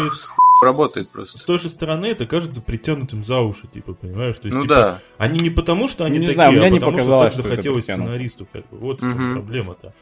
с- 0.64 0.66
Работает 0.66 1.08
С 1.08 1.10
просто. 1.10 1.46
той 1.46 1.60
же 1.60 1.70
стороны 1.70 2.06
это 2.08 2.26
кажется 2.26 2.62
притянутым 2.62 3.24
за 3.24 3.40
уши, 3.40 3.68
типа, 3.68 3.94
понимаешь? 3.94 4.38
То 4.38 4.46
есть, 4.48 4.56
Ну 4.56 4.64
типа, 4.64 4.74
да. 4.76 5.00
Они 5.18 5.40
не 5.40 5.50
потому, 5.50 5.88
что 5.88 6.06
они 6.06 6.16
Не 6.20 6.26
такие, 6.28 6.34
знаю, 6.36 6.52
мне 6.54 6.66
а 6.66 6.70
не 6.70 6.80
потому 6.80 6.98
показалось, 6.98 7.34
что 7.34 7.42
так 7.44 7.52
захотелось 7.52 7.84
сценаристу, 7.86 8.48
как 8.52 8.70
бы. 8.70 8.78
Вот 8.78 8.98
в 8.98 9.00
чем 9.02 9.12
Мгм. 9.12 9.34
проблема-то. 9.34 9.94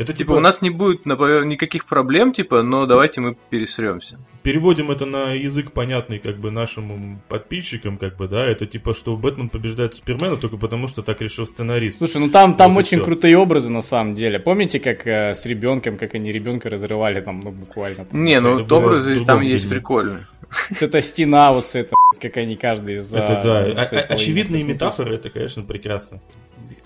Это 0.00 0.14
Типа, 0.14 0.32
у 0.32 0.40
нас 0.40 0.62
не 0.62 0.70
будет 0.70 1.04
например, 1.04 1.44
никаких 1.44 1.84
проблем, 1.84 2.32
типа, 2.32 2.62
но 2.62 2.86
давайте 2.86 3.20
мы 3.20 3.36
пересремся. 3.50 4.18
переводим 4.42 4.90
это 4.90 5.04
на 5.04 5.34
язык 5.34 5.72
понятный 5.72 6.18
как 6.18 6.38
бы 6.38 6.50
нашим 6.50 7.20
подписчикам, 7.28 7.98
как 7.98 8.16
бы, 8.16 8.26
да, 8.26 8.46
это 8.46 8.64
типа, 8.66 8.94
что 8.94 9.14
Бэтмен 9.18 9.50
побеждает 9.50 9.94
Супермена 9.94 10.38
только 10.38 10.56
потому, 10.56 10.88
что 10.88 11.02
так 11.02 11.20
решил 11.20 11.46
сценарист. 11.46 11.98
Слушай, 11.98 12.22
ну 12.22 12.30
там, 12.30 12.56
там 12.56 12.72
Вот 12.72 12.80
очень 12.80 13.00
крутые 13.00 13.36
образы 13.36 13.70
на 13.70 13.82
самом 13.82 14.14
деле. 14.14 14.38
Помните, 14.38 14.80
как 14.80 15.06
э, 15.06 15.34
с 15.34 15.44
ребенком, 15.44 15.98
как 15.98 16.14
они 16.14 16.32
ребенка 16.32 16.70
разрывали 16.70 17.20
там, 17.20 17.40
ну 17.40 17.50
буквально. 17.50 18.06
там, 18.06 18.24
Не, 18.24 18.40
ну 18.40 18.54
это 18.54 18.74
образы 18.74 19.22
там 19.26 19.42
есть 19.42 19.68
прикольные. 19.68 20.26
Вот 20.70 20.82
эта 20.82 21.02
стена, 21.02 21.52
вот 21.52 21.74
это, 21.74 21.94
как 22.20 22.36
они 22.38 22.56
каждый 22.56 22.96
из 22.96 23.12
это 23.14 23.40
да, 23.44 23.82
А- 23.82 24.14
очевидные 24.14 24.64
метафоры, 24.64 25.14
это, 25.14 25.28
конечно, 25.28 25.62
прекрасно. 25.62 26.20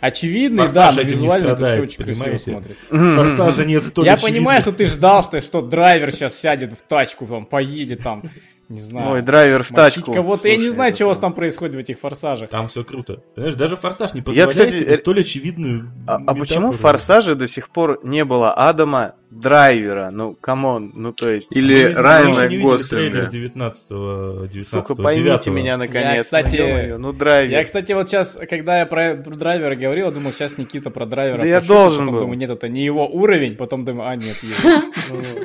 Очевидные, 0.05 0.68
Форсаж 0.68 0.96
да, 0.96 1.02
но 1.02 1.09
визуально 1.09 1.48
это 1.48 1.64
все 1.64 1.80
очень 1.80 2.05
красиво 2.05 2.36
смотрится. 2.36 2.86
Форсажа 2.88 3.64
нет 3.64 3.84
столь 3.84 4.05
Я 4.05 4.18
понимаю, 4.18 4.61
что 4.61 4.72
ты 4.72 4.84
ждал, 4.84 5.24
что, 5.24 5.40
что 5.40 5.62
драйвер 5.62 6.12
сейчас 6.12 6.38
сядет 6.38 6.74
в 6.74 6.82
тачку, 6.82 7.26
там, 7.26 7.46
поедет 7.46 8.02
там, 8.02 8.22
не 8.69 8.81
знаю. 8.81 9.12
Ой, 9.15 9.23
драйвер 9.23 9.62
в 9.62 9.71
мочить 9.71 9.77
тачку. 9.77 10.12
кого-то. 10.12 10.49
Я 10.49 10.55
не 10.55 10.62
Слушай, 10.62 10.75
знаю, 10.75 10.95
что 10.95 11.05
у 11.05 11.09
вас 11.09 11.19
там. 11.19 11.31
там 11.31 11.33
происходит 11.35 11.75
в 11.75 11.79
этих 11.79 11.99
форсажах. 11.99 12.51
Там 12.51 12.69
все 12.69 12.85
круто. 12.85 13.23
Понимаешь, 13.35 13.55
даже 13.57 13.77
Форсаж 13.77 14.15
не 14.15 14.21
Я, 14.21 14.25
позволяет 14.25 14.51
кстати, 14.51 14.75
себе 14.75 14.87
э, 14.87 14.97
столь 14.97 15.21
очевидную 15.21 15.91
А, 16.07 16.21
а 16.27 16.35
почему 16.35 16.73
в. 16.73 16.77
Форсаже 16.77 17.35
до 17.35 17.47
сих 17.47 17.69
пор 17.69 18.01
не 18.03 18.25
было 18.25 18.53
Адама 18.53 19.15
Драйвера? 19.31 20.11
Ну, 20.11 20.35
come 20.35 20.68
on, 20.68 20.93
ну 20.95 21.12
то 21.12 21.29
есть... 21.29 21.51
Мы 21.51 21.59
Или 21.59 21.87
мы 21.89 21.93
Райана 21.93 22.49
Гослинга. 22.49 23.27
19 23.27 23.89
19 23.89 24.69
Сука, 24.69 24.95
поймите 24.95 25.51
меня 25.51 25.77
наконец. 25.77 26.15
Я, 26.17 26.23
кстати, 26.23 26.57
ну, 26.57 26.67
ё-моё, 26.67 26.99
ну 26.99 27.12
драйвер. 27.12 27.53
Я, 27.59 27.65
кстати, 27.65 27.93
вот 27.93 28.09
сейчас, 28.09 28.39
когда 28.49 28.81
я 28.81 28.87
про, 28.87 29.15
про 29.17 29.35
драйвера 29.35 29.75
говорил, 29.75 30.07
я 30.07 30.11
думал, 30.12 30.33
сейчас 30.33 30.57
Никита 30.59 30.91
про 30.91 31.07
драйвера 31.07 31.41
Да 31.41 31.47
я 31.47 31.57
пошутит, 31.57 31.77
должен 31.77 31.99
потом 32.01 32.15
был. 32.15 32.21
думаю, 32.23 32.39
нет, 32.39 32.51
это 32.51 32.69
не 32.69 32.85
его 32.85 33.07
уровень, 33.07 33.57
потом 33.57 33.85
думаю, 33.85 34.09
а, 34.09 34.17
нет, 34.17 34.37
его. 34.43 35.45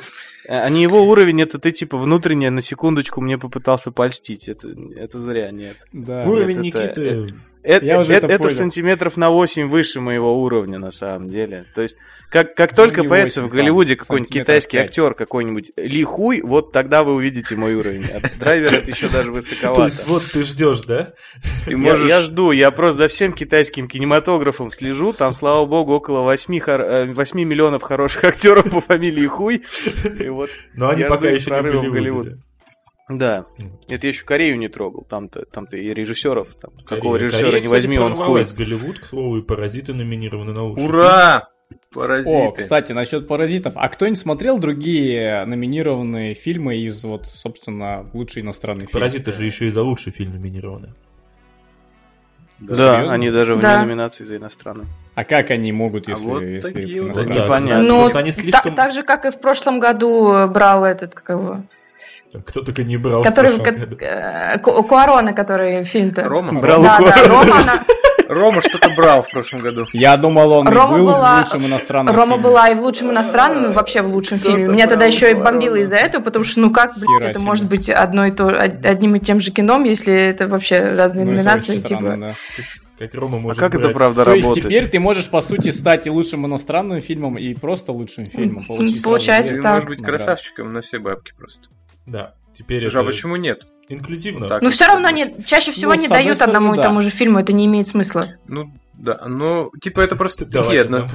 А 0.52 0.68
не 0.68 0.82
его 0.82 1.04
уровень, 1.04 1.42
это 1.42 1.60
ты 1.60 1.70
типа 1.70 1.96
внутренне 1.96 2.50
на 2.50 2.60
секундочку 2.60 3.20
мне 3.20 3.38
попытался 3.38 3.92
польстить. 3.92 4.48
Это, 4.48 4.68
это 4.96 5.20
зря, 5.20 5.52
нет. 5.52 5.76
Да. 5.92 6.24
Уровень 6.24 6.58
Нет, 6.58 6.74
Никиты... 6.74 7.02
Это, 7.02 7.34
Я 7.62 8.00
уже 8.00 8.14
это, 8.14 8.26
это 8.26 8.34
это 8.34 8.44
понял. 8.44 8.54
сантиметров 8.56 9.16
на 9.16 9.30
8 9.30 9.68
выше 9.68 10.00
моего 10.00 10.42
уровня, 10.42 10.78
на 10.78 10.90
самом 10.90 11.28
деле. 11.28 11.66
То 11.74 11.82
есть, 11.82 11.96
как, 12.30 12.54
как 12.54 12.74
только 12.74 13.02
не 13.02 13.08
появится 13.08 13.42
8, 13.42 13.50
в 13.50 13.54
Голливуде 13.54 13.96
какой-нибудь 13.96 14.32
китайский 14.32 14.78
5. 14.78 14.86
актер, 14.88 15.14
какой-нибудь 15.14 15.72
Ли 15.76 16.02
Хуй, 16.04 16.40
вот 16.42 16.72
тогда 16.72 17.04
вы 17.04 17.14
увидите 17.14 17.56
мой 17.56 17.74
уровень. 17.74 18.06
А 18.06 18.20
драйвер 18.38 18.74
это 18.74 18.90
еще 18.90 19.08
даже 19.08 19.28
То 19.28 19.32
высоковато. 19.32 19.84
есть 19.84 20.08
вот 20.08 20.22
ты 20.32 20.44
ждешь, 20.44 20.80
да? 20.86 21.12
Ты 21.66 21.72
Я, 21.72 21.76
можешь... 21.76 22.08
я 22.08 22.20
жду, 22.22 22.52
я 22.52 22.70
просто 22.70 22.98
за 22.98 23.08
всем 23.08 23.32
китайским 23.32 23.88
кинематографом 23.88 24.70
слежу. 24.70 25.12
Там, 25.12 25.32
слава 25.32 25.66
богу, 25.66 25.92
около 25.94 26.22
8, 26.22 26.60
хор- 26.60 26.80
э, 26.80 27.12
8 27.12 27.40
миллионов 27.44 27.82
хороших 27.82 28.24
актеров 28.24 28.70
по 28.70 28.80
фамилии 28.80 29.26
Хуй. 29.26 29.62
И 30.18 30.28
вот, 30.28 30.50
Но 30.74 30.88
они 30.88 31.02
Я 31.02 31.08
пока 31.08 31.28
еще 31.28 31.50
не 31.50 31.56
в 31.88 31.92
Голливуде. 31.92 32.38
Да. 33.10 33.44
Это 33.88 34.06
я 34.06 34.12
еще 34.12 34.24
Корею 34.24 34.56
не 34.56 34.68
трогал. 34.68 35.04
Там-то, 35.08 35.44
там-то 35.44 35.76
и 35.76 35.92
режиссеров. 35.92 36.54
Там, 36.54 36.70
какого 36.86 37.14
Корея- 37.14 37.26
режиссера 37.26 37.46
Корея, 37.46 37.60
не 37.60 37.64
кстати, 37.64 37.82
возьми, 37.86 37.98
он 37.98 38.12
хуй. 38.12 38.18
прорвалась. 38.18 38.52
Голливуд, 38.52 38.98
к 39.00 39.04
слову, 39.04 39.38
и 39.38 39.42
«Паразиты» 39.42 39.92
номинированы 39.94 40.52
на 40.52 40.62
лучший 40.64 40.84
Ура! 40.86 41.48
Паразиты. 41.92 42.36
О, 42.36 42.50
кстати, 42.52 42.92
насчет 42.92 43.26
паразитов. 43.28 43.72
А 43.76 43.88
кто-нибудь 43.88 44.18
смотрел 44.18 44.58
другие 44.58 45.44
номинированные 45.44 46.34
фильмы 46.34 46.76
из, 46.78 47.04
вот, 47.04 47.26
собственно, 47.26 48.08
лучший 48.12 48.42
иностранный 48.42 48.86
фильм. 48.86 48.92
«Паразиты» 48.92 49.32
же 49.32 49.44
еще 49.44 49.66
и 49.66 49.70
за 49.70 49.82
лучший 49.82 50.12
фильм 50.12 50.32
номинированы. 50.32 50.94
Да, 52.60 52.74
Серьезно? 52.96 53.14
они 53.14 53.30
даже 53.30 53.54
вне 53.54 53.62
Да. 53.62 53.82
номинации 53.82 54.24
за 54.24 54.36
иностранный. 54.36 54.84
А 55.14 55.24
как 55.24 55.50
они 55.50 55.72
могут, 55.72 56.08
А 56.08 56.10
если, 56.10 56.26
вот 56.26 56.42
если 56.42 56.72
такие 56.74 57.02
вот 57.02 57.14
Да, 57.16 57.24
непонятно. 57.24 57.82
Ну, 57.82 58.04
они 58.14 58.32
та- 58.32 58.40
слишком... 58.42 58.74
так 58.74 58.92
же, 58.92 59.02
как 59.02 59.24
и 59.24 59.30
в 59.30 59.40
прошлом 59.40 59.80
году 59.80 60.46
брал 60.48 60.84
этот, 60.84 61.14
как 61.14 61.30
его, 61.30 61.62
Кто 62.46 62.62
только 62.62 62.84
не 62.84 62.96
брал 62.96 63.22
в 63.22 63.24
который, 63.24 63.52
прошлом 63.52 63.64
ко- 63.64 63.80
году. 63.86 63.96
э, 64.00 64.58
Ку- 64.60 64.82
Куарона, 64.84 65.32
который 65.32 65.84
фильм-то. 65.84 66.24
Рома? 66.28 66.60
Брал 66.60 66.82
Да, 66.82 66.98
у 67.00 67.04
да, 67.04 67.12
Куарона. 67.12 67.28
Рома, 67.44 67.60
она- 67.62 67.80
Рома 68.28 68.62
что-то 68.62 68.88
брал 68.96 69.22
в 69.22 69.28
прошлом 69.30 69.60
году. 69.62 69.86
Я 69.92 70.16
думал, 70.16 70.52
он 70.52 70.68
и 70.68 70.70
Рома 70.72 70.98
был 70.98 71.06
была- 71.08 71.42
в 71.42 71.44
лучшем 71.44 71.66
иностранном 71.66 72.14
Рома 72.14 72.34
фильме. 72.36 72.44
была 72.48 72.68
и 72.68 72.74
в 72.76 72.80
лучшем 72.80 73.10
иностранном, 73.10 73.70
и 73.70 73.74
вообще 73.74 74.02
в 74.02 74.06
лучшем 74.12 74.38
фильме. 74.38 74.66
Меня 74.68 74.86
тогда 74.86 75.04
еще 75.06 75.32
и 75.32 75.34
бомбило 75.34 75.74
из-за 75.76 75.96
этого, 75.96 76.22
потому 76.22 76.44
что, 76.44 76.60
ну 76.60 76.70
как, 76.70 76.94
блядь, 76.96 77.08
Хера 77.20 77.30
это 77.30 77.38
себе. 77.40 77.48
может 77.48 77.68
быть 77.68 77.90
одно 77.90 78.26
и 78.26 78.30
то, 78.30 78.46
од- 78.46 78.86
одним 78.86 79.16
и 79.16 79.18
тем 79.18 79.40
же 79.40 79.50
кином, 79.50 79.82
если 79.82 80.14
это 80.14 80.46
вообще 80.46 80.78
разные 80.94 81.24
Ну, 81.24 81.32
это 81.32 81.40
номинации, 81.42 81.72
очень 81.72 81.84
странно, 81.84 82.10
типа. 82.14 82.36
да. 82.58 83.04
Как 83.04 83.14
Рома 83.14 83.38
А 83.38 83.40
может 83.40 83.58
как 83.58 83.74
это 83.74 83.84
брать. 83.84 83.96
правда 83.96 84.24
То 84.26 84.34
есть 84.34 84.46
работает? 84.46 84.66
теперь 84.66 84.88
ты 84.88 85.00
можешь, 85.00 85.28
по 85.30 85.40
сути, 85.40 85.70
стать 85.70 86.06
и 86.06 86.10
лучшим 86.10 86.46
иностранным 86.46 87.00
фильмом, 87.00 87.36
и 87.38 87.54
просто 87.54 87.90
лучшим 87.92 88.26
фильмом. 88.26 88.62
получить 88.64 89.02
Получается 89.02 89.56
так. 89.56 89.72
можешь 89.74 89.88
быть 89.88 90.00
награды. 90.00 90.18
красавчиком 90.24 90.72
на 90.72 90.82
все 90.82 90.98
бабки 91.00 91.32
просто. 91.36 91.68
Да, 92.06 92.34
теперь 92.54 92.80
Слушай, 92.82 92.96
а 92.96 93.00
это 93.02 93.10
почему 93.10 93.36
нет? 93.36 93.66
инклюзивно. 93.88 94.48
Так. 94.48 94.62
Ну 94.62 94.68
все 94.68 94.86
равно 94.86 95.08
они 95.08 95.34
чаще 95.44 95.72
всего 95.72 95.94
Ну, 95.94 96.00
не 96.00 96.06
дают 96.08 96.36
стороны, 96.36 96.56
одному 96.56 96.74
и 96.74 96.76
да. 96.76 96.84
тому 96.84 97.00
же 97.02 97.10
фильму, 97.10 97.40
это 97.40 97.52
не 97.52 97.66
имеет 97.66 97.88
смысла. 97.88 98.28
Ну, 98.46 98.72
да, 98.94 99.26
ну, 99.26 99.72
типа, 99.82 100.00
это 100.00 100.14
просто 100.14 100.44
такие 100.46 100.82
одно- 100.82 101.06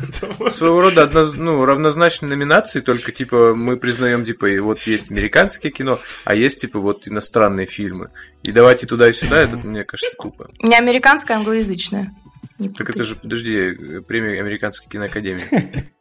своего 0.50 0.82
рода 0.82 1.04
одноз- 1.06 1.36
ну, 1.38 1.64
равнозначные 1.64 2.30
номинации, 2.32 2.82
только, 2.82 3.12
типа, 3.14 3.54
мы 3.56 3.78
признаем, 3.78 4.26
типа, 4.26 4.48
и 4.48 4.60
вот 4.60 4.82
есть 4.82 5.10
американское 5.12 5.72
кино, 5.72 6.00
а 6.26 6.36
есть, 6.36 6.60
типа, 6.62 6.80
вот 6.80 7.08
иностранные 7.08 7.66
фильмы. 7.68 8.10
И 8.44 8.52
давайте 8.52 8.88
туда 8.88 9.08
и 9.08 9.14
сюда, 9.14 9.38
это, 9.42 9.56
мне 9.56 9.84
кажется, 9.86 10.14
тупо. 10.20 10.50
Не 10.62 10.76
американская, 10.76 11.38
а 11.38 11.40
англоязычная. 11.40 12.12
Не 12.60 12.70
Так 12.70 12.90
это 12.90 13.04
же, 13.04 13.16
подожди, 13.16 14.02
премия 14.08 14.42
Американской 14.42 14.90
киноакадемии. 14.90 15.92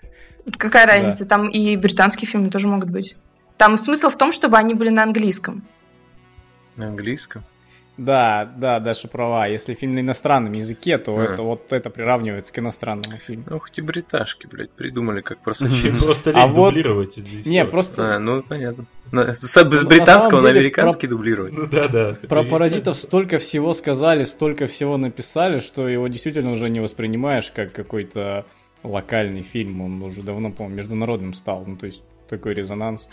Какая 0.59 0.87
разница? 0.87 1.24
Там 1.26 1.49
и 1.49 1.76
британские 1.76 2.28
фильмы 2.28 2.51
тоже 2.51 2.66
могут 2.66 2.91
быть. 2.91 3.14
Там 3.57 3.77
смысл 3.77 4.09
в 4.11 4.17
том, 4.17 4.33
чтобы 4.33 4.57
они 4.59 4.75
были 4.75 4.89
на 4.91 5.03
английском. 5.03 5.63
На 6.77 6.89
английском. 6.89 7.45
Да, 7.97 8.53
да, 8.57 8.81
Даша 8.81 9.07
права. 9.07 9.47
Если 9.47 9.75
фильм 9.75 9.95
на 9.95 10.01
иностранном 10.01 10.53
языке, 10.53 10.99
то 10.99 11.17
А. 11.17 11.23
это 11.23 11.43
вот 11.43 11.73
это 11.73 11.91
приравнивается 11.91 12.53
к 12.53 12.59
иностранному 12.59 13.19
фильму. 13.19 13.45
Ну, 13.49 13.61
хоть 13.61 13.79
и 13.79 13.83
бриташки, 13.83 14.49
блядь, 14.49 14.73
придумали, 14.73 15.21
как 15.21 15.39
просочиться. 15.39 16.05
Просто 16.05 16.33
А 16.35 16.49
вот- 16.49 16.71
дублировать. 16.75 17.17
Не, 17.47 17.65
просто 17.65 18.17
А, 18.17 18.19
ну, 18.19 18.43
понятно. 18.43 18.87
С 19.13 19.55
Ну, 19.65 19.87
британского 19.87 20.41
на 20.41 20.49
американский 20.49 21.07
дублировать. 21.07 21.53
Ну 21.53 21.67
да, 21.69 21.87
да. 21.87 22.17
про 22.29 22.43
паразитов 22.43 22.97
столько 22.97 23.39
всего 23.39 23.73
сказали, 23.75 24.25
столько 24.25 24.67
всего 24.67 24.97
написали, 24.97 25.61
что 25.61 25.87
его 25.87 26.09
действительно 26.09 26.51
уже 26.51 26.69
не 26.71 26.81
воспринимаешь 26.81 27.53
как 27.53 27.73
какой-то 27.73 28.45
локальный 28.83 29.43
фильм. 29.43 29.81
Он 29.83 30.03
уже 30.03 30.25
давно, 30.25 30.51
по-моему, 30.51 30.79
международным 30.79 31.33
стал. 31.33 31.65
Ну, 31.65 31.77
то 31.77 31.87
есть, 31.87 32.03
такой 32.29 32.55
резонанс. 32.55 33.09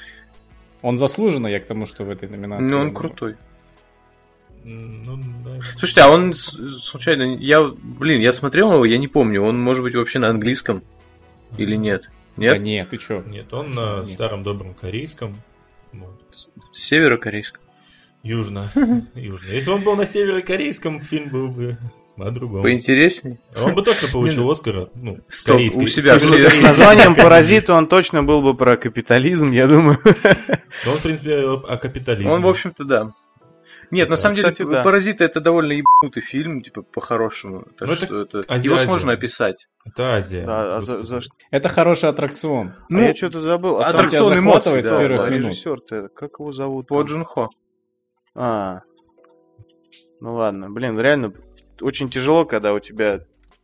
Он 0.82 0.97
заслуженно, 0.97 1.47
я 1.47 1.59
к 1.59 1.65
тому, 1.65 1.86
что 1.86 2.03
в 2.03 2.09
этой 2.09 2.27
номинации. 2.29 2.63
Ну, 2.71 2.77
он 2.77 2.88
думаю. 2.88 2.95
крутой. 2.95 3.36
Ну, 4.63 5.15
наверное. 5.15 5.61
Слушайте, 5.77 6.01
а 6.01 6.09
он 6.09 6.34
случайно... 6.34 7.36
Я, 7.38 7.63
блин, 7.63 8.21
я 8.21 8.34
смотрел 8.34 8.73
его, 8.73 8.86
я 8.86 8.97
не 8.97 9.07
помню. 9.07 9.41
Он 9.41 9.59
может 9.59 9.84
быть 9.84 9.95
вообще 9.95 10.19
на 10.19 10.29
английском 10.29 10.84
или 11.57 11.75
нет? 11.75 12.09
Да 12.38 12.43
Нет? 12.43 12.61
нет, 12.61 12.89
ты 12.89 12.97
чё? 12.97 13.21
Нет, 13.27 13.53
он 13.53 13.71
на 13.71 14.01
Нет. 14.01 14.11
старом 14.11 14.43
добром 14.43 14.73
корейском. 14.73 15.41
Вот. 15.91 16.21
Северокорейском. 16.71 17.61
Южно. 18.23 18.71
Южно. 19.15 19.51
Если 19.51 19.69
он 19.69 19.82
был 19.82 19.95
на 19.95 20.05
северокорейском, 20.05 21.01
фильм 21.01 21.29
был 21.29 21.47
бы 21.49 21.77
о 22.22 22.32
другом. 22.32 22.61
Поинтересней. 22.63 23.39
Он 23.63 23.74
бы 23.76 23.82
точно 23.82 24.07
получил 24.09 24.49
Оскара. 24.51 24.89
Ну, 24.95 25.19
Стоп, 25.28 25.55
корейский. 25.57 25.84
у 25.84 25.88
себя 25.88 26.19
С 26.19 26.61
названием 26.61 27.15
«Паразит» 27.15 27.69
он 27.69 27.88
точно 27.88 28.24
был 28.24 28.41
бы 28.41 28.55
про 28.55 28.78
капитализм, 28.78 29.51
я 29.51 29.67
думаю. 29.67 29.97
Он, 30.03 30.93
в 30.93 31.03
принципе, 31.03 31.41
о 31.41 31.78
капитализме. 31.78 32.32
Он, 32.32 32.41
в 32.41 32.47
общем-то, 32.47 32.84
да. 32.86 33.11
Нет, 33.91 34.09
на 34.09 34.15
самом 34.15 34.36
деле, 34.36 34.53
да. 34.69 34.84
«Паразиты» 34.84 35.26
это 35.26 35.41
довольно 35.41 35.74
ебанутый 35.74 36.24
фильм, 36.24 36.61
типа, 36.61 36.82
по-хорошему. 36.82 37.65
Так 37.78 37.89
Ну, 38.09 38.55
Его 38.57 38.78
сложно 38.78 39.11
описать. 39.11 39.67
Это 39.86 40.13
Азия. 40.13 40.45
Да, 40.45 40.78
а 40.78 40.82
за- 40.82 41.03
за? 41.03 41.22
Это 41.49 41.67
хороший 41.67 42.09
аттракцион. 42.09 42.69
А 42.69 42.86
Ну, 42.88 43.01
я 43.01 43.13
что-то 43.15 43.41
забыл. 43.41 43.80
А 43.82 43.88
аттракцион 43.88 44.38
эмоций, 44.39 44.82
да, 44.82 44.99
первых 44.99 45.30
минут. 45.30 45.45
режиссер-то, 45.49 46.07
как 46.15 46.39
его 46.39 46.51
зовут? 46.53 46.88
По? 46.88 47.01
Джун 47.01 47.26
Хо. 47.26 47.49
А, 48.34 48.82
ну 50.22 50.36
ладно, 50.36 50.69
блин, 50.69 50.97
реально 50.99 51.34
очень 51.82 52.09
тяжело, 52.09 52.45
когда 52.45 52.73
у 52.73 52.79
тебя 52.79 53.21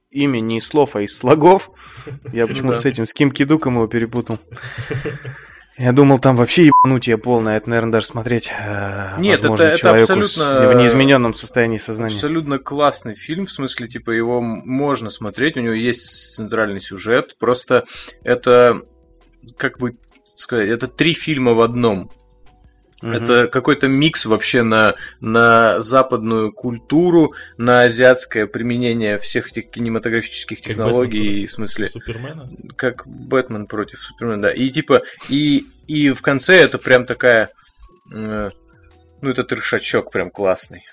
имя 0.09 0.39
не 0.39 0.57
из 0.59 0.68
слов, 0.68 0.95
а 0.95 1.01
из 1.01 1.18
слогов. 1.18 1.70
Я 2.34 2.47
почему-то 2.47 2.78
с 2.80 2.86
этим, 2.86 3.05
с 3.05 3.13
Ким 3.13 3.32
Кидуком 3.32 3.76
его 3.76 3.88
перепутал. 3.88 4.39
Я 5.80 5.91
думал, 5.91 6.18
там 6.18 6.36
вообще 6.36 6.65
ебанутие 6.65 7.20
полное. 7.20 7.57
Это, 7.57 7.70
наверное, 7.70 7.91
даже 7.91 8.07
смотреть 8.07 8.51
э, 8.51 9.13
Нет, 9.20 9.41
возможно, 9.41 9.63
это- 9.65 9.72
это 9.74 9.80
человеку 9.80 10.24
с- 10.24 10.38
абсолютно- 10.39 10.70
в 10.80 10.82
неизмененном 10.82 11.34
состоянии 11.34 11.78
сознания. 11.78 12.15
Абсолютно 12.15 12.57
классный 12.57 13.13
фильм, 13.13 13.45
в 13.45 13.51
смысле, 13.51 13.88
типа, 13.88 14.09
его 14.09 14.41
можно 14.41 15.11
смотреть, 15.11 15.55
у 15.55 15.59
него 15.59 15.76
есть 15.76 16.34
центральный 16.36 16.82
сюжет, 16.82 17.38
просто 17.38 17.86
это, 18.24 18.82
как 19.57 19.78
бы 19.78 19.97
сказать, 20.36 20.68
это 20.70 20.88
три 20.88 21.13
фильма 21.13 21.53
в 21.53 21.61
одном. 21.61 22.09
Мгм. 23.02 23.14
Это 23.14 23.48
какой-то 23.48 23.88
микс 23.88 24.26
вообще 24.26 24.64
на, 24.64 24.95
на 25.20 25.80
западную 25.82 26.52
культуру, 26.52 27.36
на 27.58 27.84
азиатское 27.84 28.48
применение 28.48 29.20
всех 29.20 29.52
этих 29.52 29.70
кинематографических 29.70 30.58
Как 30.58 30.66
технологий, 30.68 31.20
Бэтмен 31.30 31.48
в 31.48 31.52
смысле, 31.52 31.89
Супермена? 31.91 32.50
как 32.76 33.06
Бэтмен 33.06 33.68
против 33.68 34.02
Супермена, 34.02 34.41
да. 34.41 34.52
И 34.52 34.70
типа, 34.70 35.04
и, 35.30 35.68
и 35.86 36.10
в 36.10 36.22
конце 36.24 36.56
это 36.58 36.80
прям 36.80 37.06
такая, 37.06 37.52
э, 38.12 38.50
ну 39.22 39.30
это 39.30 39.43
трешачок 39.43 40.12
прям 40.12 40.32
классный. 40.32 40.84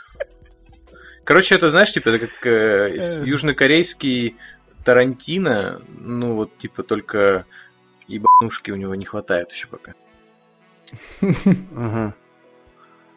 Короче, 1.24 1.54
это, 1.54 1.70
знаешь, 1.70 1.90
типа, 1.90 2.10
это 2.10 2.18
как 2.26 2.46
э, 2.46 3.00
с- 3.00 3.22
южнокорейский 3.24 4.36
Тарантино, 4.84 5.80
ну 5.98 6.34
вот, 6.34 6.58
типа, 6.58 6.82
только 6.82 7.46
ебанушки 8.06 8.70
у 8.70 8.76
него 8.76 8.94
не 8.94 9.06
хватает 9.06 9.50
еще 9.52 9.66
пока. 9.68 9.94
Ага. 11.76 12.14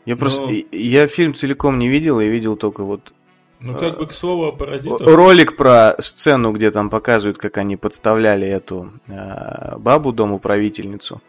Я 0.05 0.15
просто... 0.15 0.41
Но- 0.43 0.51
Я 0.71 1.07
фильм 1.07 1.33
целиком 1.33 1.79
не 1.79 1.89
видел, 1.89 2.19
я 2.19 2.29
видел 2.29 2.55
только 2.55 2.83
вот 2.83 3.13
Ну, 3.59 3.75
как 3.77 3.97
бы 3.97 4.07
к 4.07 4.13
слову 4.13 4.45
о 4.45 4.51
паразитах. 4.51 5.01
ролик 5.07 5.57
про 5.57 5.95
сцену, 5.99 6.51
где 6.53 6.71
там 6.71 6.89
показывают, 6.89 7.37
как 7.37 7.57
они 7.57 7.75
подставляли 7.75 8.47
эту 8.47 8.91
э, 9.07 9.77
бабу, 9.77 10.13
домоуправительницу. 10.13 11.21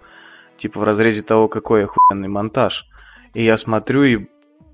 Типа 0.56 0.80
в 0.80 0.84
разрезе 0.84 1.22
того, 1.22 1.48
какой 1.48 1.84
охуенный 1.84 2.28
монтаж. 2.28 2.86
И 3.34 3.44
я 3.44 3.56
смотрю, 3.58 4.02
и 4.04 4.26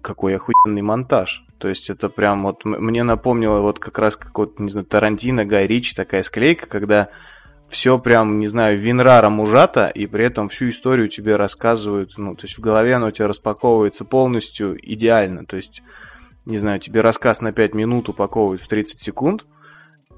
какой 0.03 0.37
охуенный 0.37 0.83
монтаж. 0.83 1.45
То 1.59 1.69
есть 1.69 1.89
это 1.89 2.11
прям 2.11 2.43
вот 2.43 2.65
мне 2.67 3.05
напомнило 3.05 3.61
вот 3.61 3.79
как 3.79 3.99
раз 3.99 4.17
как 4.17 4.37
вот, 4.37 4.59
не 4.59 4.69
знаю, 4.69 4.85
Тарантино, 4.87 5.47
Гай 5.47 5.67
Ричи, 5.67 5.95
такая 5.95 6.23
склейка, 6.23 6.67
когда 6.67 7.09
все 7.69 7.99
прям, 7.99 8.39
не 8.39 8.47
знаю, 8.47 8.79
винраром 8.79 9.41
ужато, 9.41 9.89
и 9.89 10.07
при 10.07 10.25
этом 10.25 10.49
всю 10.49 10.69
историю 10.69 11.09
тебе 11.09 11.37
рассказывают, 11.37 12.13
ну, 12.17 12.35
то 12.35 12.45
есть 12.45 12.57
в 12.57 12.61
голове 12.61 12.95
оно 12.95 13.09
у 13.09 13.11
тебя 13.11 13.29
распаковывается 13.29 14.05
полностью 14.05 14.79
идеально, 14.81 15.45
то 15.45 15.57
есть, 15.57 15.83
не 16.45 16.59
знаю, 16.59 16.79
тебе 16.79 17.01
рассказ 17.01 17.41
на 17.41 17.53
5 17.53 17.75
минут 17.75 18.09
упаковывают 18.09 18.61
в 18.61 18.69
30 18.69 19.01
секунд, 19.01 19.47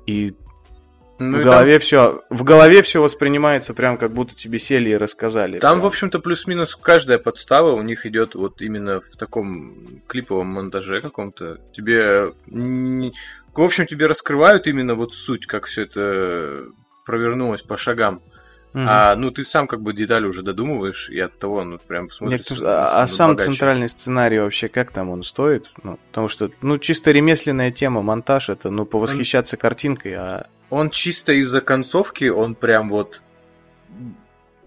и 0.06 0.34
Ну 1.18 1.38
в 1.38 1.40
и 1.40 1.44
голове 1.44 1.78
все, 1.78 2.22
в 2.30 2.44
голове 2.44 2.82
все 2.82 3.00
воспринимается 3.00 3.74
прям 3.74 3.96
как 3.96 4.12
будто 4.12 4.34
тебе 4.36 4.58
сели 4.58 4.90
и 4.90 4.96
рассказали. 4.96 5.58
Там, 5.58 5.76
Прям. 5.76 5.80
в 5.80 5.86
общем-то, 5.86 6.18
плюс-минус 6.18 6.76
каждая 6.76 7.18
подстава 7.18 7.72
у 7.72 7.82
них 7.82 8.04
идет 8.06 8.34
вот 8.34 8.60
именно 8.60 9.00
в 9.00 9.16
таком 9.16 10.02
клиповом 10.06 10.48
монтаже 10.48 11.00
каком-то. 11.00 11.58
Тебе, 11.72 12.32
в 12.46 13.62
общем, 13.62 13.86
тебе 13.86 14.06
раскрывают 14.06 14.66
именно 14.66 14.94
вот 14.94 15.14
суть, 15.14 15.46
как 15.46 15.64
все 15.64 15.84
это 15.84 16.66
провернулось 17.06 17.62
по 17.62 17.76
шагам. 17.78 18.20
Мгм. 18.72 18.86
А 18.86 19.16
ну 19.16 19.30
ты 19.30 19.42
сам 19.42 19.68
как 19.68 19.80
бы 19.80 19.94
детали 19.94 20.26
уже 20.26 20.42
додумываешь, 20.42 21.08
и 21.08 21.18
от 21.18 21.38
того, 21.38 21.64
ну 21.64 21.78
прям 21.78 22.10
смотрится. 22.10 22.48
кажется, 22.48 22.84
а, 22.84 23.02
а 23.02 23.08
сам 23.08 23.30
богаче. 23.30 23.46
центральный 23.46 23.88
сценарий 23.88 24.38
вообще 24.38 24.68
как 24.68 24.90
там 24.90 25.08
он 25.08 25.22
стоит? 25.22 25.72
Ну, 25.82 25.98
потому 26.08 26.28
что, 26.28 26.50
ну, 26.60 26.76
чисто 26.76 27.10
ремесленная 27.10 27.70
тема, 27.70 28.02
монтаж 28.02 28.50
это, 28.50 28.68
ну, 28.68 28.84
повосхищаться 28.84 29.56
картинкой, 29.56 30.14
а 30.16 30.46
Он 30.68 30.90
чисто 30.90 31.32
из-за 31.32 31.62
концовки, 31.62 32.24
он 32.24 32.54
прям 32.54 32.90
вот. 32.90 33.22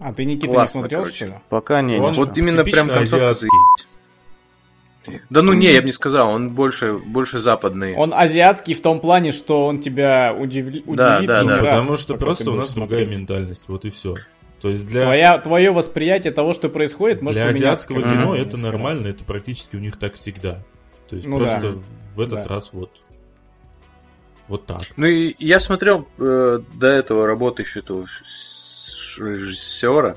А 0.00 0.12
ты, 0.12 0.24
Никита, 0.24 0.48
Классно, 0.48 0.78
не 0.78 0.82
смотрел, 0.82 1.00
короче. 1.02 1.16
что 1.16 1.26
ли? 1.26 1.32
пока 1.48 1.82
не. 1.82 1.98
Он 1.98 2.12
не 2.12 2.16
вот 2.16 2.36
именно 2.36 2.64
прям 2.64 2.88
концовка. 2.88 3.36
Да 5.30 5.40
ну 5.42 5.52
не, 5.54 5.72
я 5.72 5.80
бы 5.80 5.86
не 5.86 5.92
сказал, 5.92 6.28
он 6.28 6.50
больше, 6.50 6.92
больше 6.94 7.38
западный. 7.38 7.94
Он 7.96 8.12
азиатский 8.12 8.74
в 8.74 8.82
том 8.82 9.00
плане, 9.00 9.32
что 9.32 9.66
он 9.66 9.80
тебя 9.80 10.34
удивли- 10.38 10.82
удивит. 10.84 10.96
Да, 10.96 11.20
да, 11.22 11.42
не 11.42 11.48
да. 11.48 11.56
Потому 11.78 11.96
что 11.96 12.14
просто 12.16 12.50
у 12.50 12.56
нас 12.56 12.74
другая 12.74 12.88
смотреть. 13.04 13.08
ментальность, 13.18 13.64
вот 13.68 13.84
и 13.86 13.90
все. 13.90 14.16
То 14.60 14.68
есть 14.68 14.86
для, 14.86 15.02
Твоя, 15.04 15.38
твое 15.38 15.70
восприятие 15.70 16.32
того, 16.34 16.52
что 16.52 16.68
происходит, 16.68 17.22
может 17.22 17.36
для 17.36 17.44
поменяться, 17.46 17.66
азиатского 17.86 18.02
как 18.02 18.12
кино 18.12 18.36
это 18.36 18.58
нормально, 18.58 19.08
это 19.08 19.24
практически 19.24 19.74
у 19.76 19.78
них 19.78 19.98
так 19.98 20.14
всегда. 20.16 20.62
То 21.08 21.16
есть 21.16 21.26
Ну 21.26 21.38
просто 21.38 21.72
да. 21.72 21.78
в 22.14 22.20
этот 22.20 22.42
Да. 22.42 22.48
раз 22.48 22.70
вот 22.74 22.90
вот 24.48 24.66
так. 24.66 24.82
Ну 24.96 25.06
и 25.06 25.34
я 25.38 25.60
смотрел 25.60 26.06
э, 26.18 26.60
до 26.74 26.86
этого 26.88 27.26
работы 27.26 27.62
еще 27.62 27.80
этого 27.80 28.04
режиссера. 29.18 30.16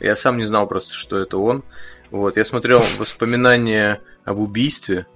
Я 0.00 0.16
сам 0.16 0.36
не 0.38 0.46
знал 0.46 0.66
просто, 0.66 0.94
что 0.94 1.18
это 1.18 1.38
он. 1.38 1.62
Вот, 2.10 2.36
я 2.36 2.44
смотрел 2.44 2.82
воспоминания 2.98 4.00
об 4.26 4.38
убийстве. 4.38 5.06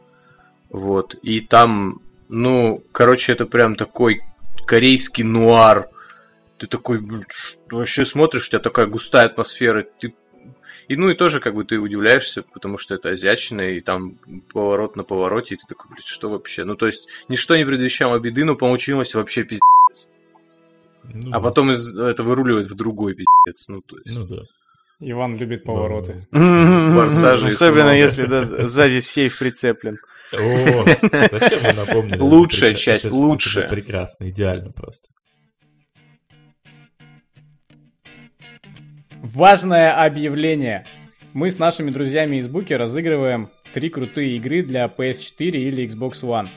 Вот, 0.70 1.14
и 1.14 1.40
там, 1.40 2.00
ну, 2.28 2.82
короче, 2.92 3.32
это 3.32 3.44
прям 3.44 3.74
такой 3.74 4.22
корейский 4.66 5.24
нуар. 5.24 5.88
Ты 6.58 6.66
такой, 6.66 7.04
вообще 7.70 8.06
смотришь, 8.06 8.46
у 8.46 8.50
тебя 8.50 8.60
такая 8.60 8.86
густая 8.86 9.26
атмосфера. 9.26 9.84
Ты... 9.98 10.14
И 10.86 10.96
ну 10.96 11.10
и 11.10 11.14
тоже 11.14 11.40
как 11.40 11.54
бы 11.54 11.64
ты 11.64 11.78
удивляешься, 11.78 12.42
потому 12.42 12.78
что 12.78 12.94
это 12.94 13.10
азиатчина, 13.10 13.62
и 13.72 13.80
там 13.80 14.16
поворот 14.52 14.96
на 14.96 15.02
повороте, 15.02 15.54
и 15.54 15.58
ты 15.58 15.64
такой, 15.68 15.90
блин, 15.90 16.02
что 16.04 16.30
вообще? 16.30 16.64
Ну 16.64 16.76
то 16.76 16.86
есть, 16.86 17.08
ничто 17.28 17.56
не 17.56 17.64
предвещало 17.64 18.18
беды, 18.18 18.44
но 18.44 18.54
получилось 18.54 19.14
вообще 19.14 19.42
пиздец. 19.42 20.10
Ну, 21.02 21.32
А 21.32 21.40
потом 21.40 21.72
из... 21.72 21.98
это 21.98 22.22
выруливает 22.22 22.68
в 22.68 22.74
другой 22.74 23.14
пиздец. 23.14 23.68
Ну 23.68 23.80
то 23.80 23.96
есть... 23.98 24.16
Ну 24.16 24.24
да. 24.26 24.42
Иван 25.00 25.36
любит 25.36 25.64
повороты. 25.64 26.20
Форсажи 26.30 27.46
Особенно 27.48 27.90
если 27.90 28.26
да, 28.26 28.68
сзади 28.68 29.00
сейф 29.00 29.38
прицеплен. 29.38 29.96
О, 30.32 30.36
зачем 30.38 31.60
вы 31.62 31.72
напомнили? 31.72 32.18
Лучшая 32.20 32.72
Это 32.72 32.80
часть, 32.80 33.04
это- 33.06 33.14
лучшая. 33.14 33.64
это 33.64 33.74
прекрасно, 33.74 34.28
идеально 34.28 34.70
просто. 34.72 35.08
Важное 39.22 40.04
объявление. 40.04 40.84
Мы 41.32 41.50
с 41.50 41.58
нашими 41.58 41.90
друзьями 41.90 42.36
из 42.36 42.48
Буки 42.48 42.72
разыгрываем 42.72 43.50
три 43.72 43.88
крутые 43.88 44.36
игры 44.36 44.62
для 44.62 44.84
PS4 44.86 45.50
или 45.50 45.86
Xbox 45.86 46.22
One. 46.22 46.48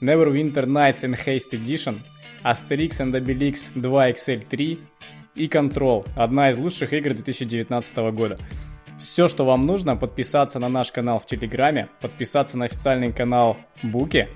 Neverwinter 0.00 0.66
Nights 0.66 1.04
Enhanced 1.04 1.52
Edition, 1.52 2.00
Asterix 2.44 3.00
and 3.00 3.12
Obelix 3.12 3.70
2 3.74 4.10
XL3 4.10 4.78
и 5.36 5.46
Control, 5.46 6.06
одна 6.16 6.50
из 6.50 6.58
лучших 6.58 6.92
игр 6.92 7.14
2019 7.14 7.96
года. 8.12 8.38
Все, 8.98 9.28
что 9.28 9.44
вам 9.44 9.66
нужно, 9.66 9.94
подписаться 9.94 10.58
на 10.58 10.68
наш 10.68 10.90
канал 10.90 11.18
в 11.18 11.26
Телеграме, 11.26 11.88
подписаться 12.00 12.56
на 12.56 12.64
официальный 12.64 13.12
канал 13.12 13.58
Буки. 13.82 14.28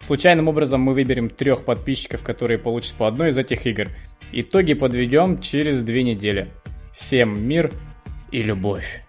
Случайным 0.00 0.48
образом 0.48 0.80
мы 0.80 0.94
выберем 0.94 1.28
трех 1.28 1.64
подписчиков, 1.64 2.22
которые 2.22 2.58
получат 2.58 2.94
по 2.94 3.06
одной 3.06 3.28
из 3.28 3.38
этих 3.38 3.66
игр. 3.66 3.88
Итоги 4.32 4.72
подведем 4.74 5.40
через 5.40 5.82
две 5.82 6.02
недели. 6.02 6.48
Всем 6.92 7.46
мир 7.46 7.72
и 8.32 8.42
любовь. 8.42 9.02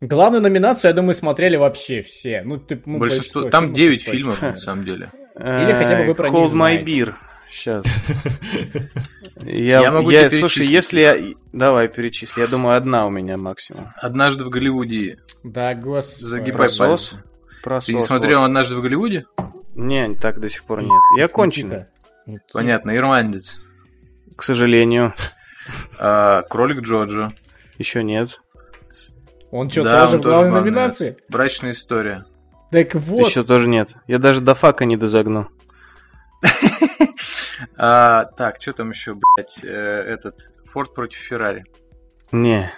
Главную 0.00 0.40
номинацию, 0.42 0.88
я 0.90 0.94
думаю, 0.94 1.14
смотрели 1.14 1.56
вообще 1.56 2.00
все. 2.02 2.42
Ну, 2.42 2.58
ты, 2.58 2.80
ну, 2.86 2.98
Большинство... 2.98 3.42
большинство 3.42 3.50
Там 3.50 3.64
фильмов 3.64 3.76
9 3.76 3.98
точно. 4.04 4.12
фильмов, 4.12 4.42
на 4.42 4.56
самом 4.56 4.84
деле. 4.84 5.10
Или 5.36 5.72
хотя 5.72 5.98
бы 5.98 6.04
вы 6.06 6.14
про 6.14 6.30
них 6.30 6.38
Hold 6.38 6.52
my 6.54 6.82
beer. 6.84 7.14
Сейчас. 7.50 7.84
Я, 9.42 9.80
Я 9.80 9.90
могу 9.90 10.10
я- 10.10 10.30
слушай, 10.30 10.66
если 10.66 11.00
я... 11.00 11.16
Давай, 11.52 11.88
перечисли. 11.88 12.42
Я 12.42 12.46
думаю, 12.46 12.76
одна 12.76 13.06
у 13.06 13.10
меня 13.10 13.36
максимум. 13.38 13.88
Однажды 13.96 14.44
в 14.44 14.50
Голливуде. 14.50 15.18
Да, 15.42 15.74
господи. 15.74 16.24
Загибай 16.26 16.52
Просос? 16.68 17.18
Просос, 17.62 17.86
Ты 17.86 17.94
не 17.94 18.02
смотрел 18.02 18.44
«Однажды 18.44 18.76
в 18.76 18.80
Голливуде»? 18.82 19.24
вот. 19.36 19.50
Не, 19.74 20.14
так 20.14 20.40
до 20.40 20.48
сих 20.48 20.64
пор 20.64 20.82
нет. 20.82 20.90
Я 21.16 21.28
конченый. 21.28 21.86
Понятно, 22.52 22.94
ирландец. 22.96 23.60
к 24.36 24.42
сожалению. 24.42 25.14
А, 25.98 26.42
Кролик 26.42 26.80
Джоджо. 26.82 27.30
Еще 27.78 28.02
нет. 28.04 28.40
Он 29.50 29.70
что, 29.70 29.82
Да, 29.84 30.04
тоже 30.04 30.16
он 30.16 30.20
в 30.20 30.24
главной 30.24 30.50
главный. 30.50 30.70
номинации? 30.70 31.16
Брачная 31.28 31.72
история. 31.72 32.24
Так 32.70 32.94
вот. 32.94 33.26
Еще 33.26 33.42
тоже 33.42 33.68
нет. 33.68 33.94
Я 34.06 34.18
даже 34.18 34.40
до 34.40 34.54
фака 34.54 34.84
не 34.84 34.96
дозагнул. 34.96 35.46
А, 37.76 38.24
так, 38.36 38.56
что 38.60 38.72
там 38.72 38.90
еще, 38.90 39.14
блядь, 39.14 39.62
э, 39.62 39.68
этот 39.68 40.50
Форд 40.64 40.94
против 40.94 41.18
Феррари. 41.18 41.64
Не. 42.32 42.72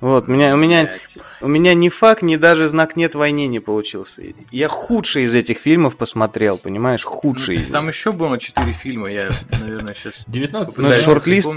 Вот, 0.00 0.28
у 0.28 0.32
меня, 0.32 0.54
у 0.54 0.56
меня, 0.56 0.84
Блядь. 0.84 1.18
у 1.40 1.48
меня 1.48 1.74
ни 1.74 1.88
фак, 1.88 2.22
ни 2.22 2.36
даже 2.36 2.68
знак 2.68 2.96
нет 2.96 3.14
войне 3.16 3.46
не 3.48 3.58
получился. 3.58 4.22
Я 4.52 4.68
худший 4.68 5.24
из 5.24 5.34
этих 5.34 5.58
фильмов 5.58 5.96
посмотрел, 5.96 6.56
понимаешь? 6.58 7.04
Худший 7.04 7.56
из 7.56 7.66
Ну, 7.68 7.72
Там 7.72 7.88
еще 7.88 8.12
было 8.12 8.38
четыре 8.38 8.72
фильма, 8.72 9.10
я, 9.10 9.30
наверное, 9.50 9.94
сейчас... 9.94 10.24
19 10.28 10.78
Ну, 10.78 10.96
шорт-лист. 10.96 11.50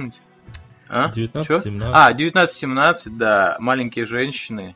А? 0.93 1.09
19, 1.11 1.47
Чё? 1.47 1.59
17. 1.61 1.91
А, 1.95 2.11
19-17, 2.13 3.17
да. 3.17 3.55
Маленькие 3.59 4.03
женщины, 4.05 4.75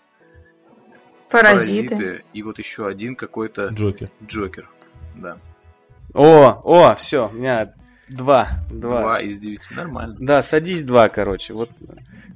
Паразиты. 1.29 2.23
и 2.33 2.41
вот 2.43 2.57
еще 2.57 2.87
один 2.87 3.15
какой-то 3.15 3.67
Джокер. 3.67 4.09
Джокер. 4.25 4.69
Да. 5.15 5.37
О, 6.13 6.61
о, 6.63 6.95
все, 6.95 7.27
у 7.27 7.33
меня 7.33 7.73
два, 8.07 8.49
два. 8.71 9.01
Два 9.01 9.21
из 9.21 9.39
девяти. 9.41 9.63
Нормально. 9.75 10.15
Да, 10.19 10.41
садись 10.43 10.83
два, 10.83 11.09
короче. 11.09 11.53
Вот. 11.53 11.69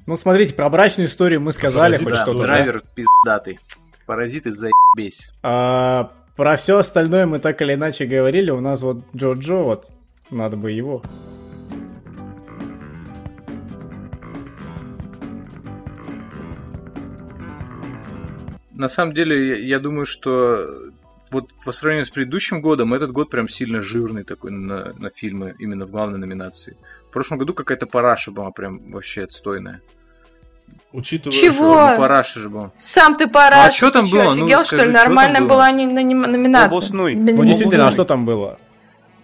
Ну, 0.06 0.18
смотрите, 0.18 0.54
про 0.54 0.70
брачную 0.70 1.08
историю 1.08 1.40
мы 1.40 1.54
сказали 1.54 1.94
Паразиты, 1.94 2.04
хоть 2.04 2.14
Да, 2.14 2.22
что-то. 2.24 2.40
да? 2.40 2.46
драйвер 2.48 2.84
пиздатый. 2.96 3.60
Паразиты 4.06 4.52
заебись. 4.52 5.32
А, 5.44 6.12
про 6.36 6.58
все 6.58 6.80
остальное 6.80 7.26
мы 7.28 7.40
так 7.40 7.62
или 7.62 7.76
иначе 7.76 8.06
говорили. 8.06 8.50
У 8.52 8.60
нас 8.60 8.82
вот 8.82 9.06
Джо-Джо, 9.16 9.64
вот, 9.64 9.90
надо 10.32 10.58
бы 10.58 10.72
его. 10.72 11.02
На 18.80 18.88
самом 18.88 19.14
деле, 19.14 19.50
я, 19.50 19.56
я 19.76 19.80
думаю, 19.80 20.06
что 20.06 20.66
вот 21.32 21.50
по 21.66 21.74
сравнению 21.74 22.06
с 22.06 22.10
предыдущим 22.10 22.62
годом, 22.62 22.94
этот 22.94 23.12
год 23.12 23.30
прям 23.30 23.50
сильно 23.50 23.82
жирный 23.82 24.24
такой 24.24 24.52
на, 24.52 24.94
на 24.98 25.10
фильмы, 25.10 25.54
именно 25.60 25.86
в 25.86 25.92
главной 25.92 26.18
номинации. 26.18 26.78
В 27.10 27.12
прошлом 27.12 27.40
году 27.40 27.54
какая-то 27.54 27.88
параша 27.88 28.32
была 28.32 28.52
прям 28.52 28.90
вообще 28.90 29.24
отстойная. 29.26 29.82
Учитывая, 30.94 31.38
Чего? 31.38 31.88
Ну, 31.90 31.98
параша 31.98 32.40
же 32.40 32.50
была. 32.50 32.72
Сам 32.78 33.16
ты 33.16 33.28
пора. 33.28 33.58
Ну, 33.58 33.68
а 33.68 33.70
чё 33.70 33.92
там 33.92 34.06
было? 34.10 34.34
Ну, 34.34 34.44
Офигел, 34.46 34.64
что 34.64 34.76
скажи, 34.78 34.84
ли? 34.84 34.94
чё 34.94 34.94
там 34.94 35.04
Нормально 35.08 35.40
было? 35.42 35.48
была 35.50 35.72
не- 35.72 35.86
номи- 35.86 36.14
номинация. 36.28 36.78
Обоснуй. 36.78 37.16
Ну, 37.16 37.34
Ну, 37.36 37.44
действительно, 37.44 37.88
а 37.90 37.92
что 37.92 38.06
там 38.06 38.26
было? 38.26 38.58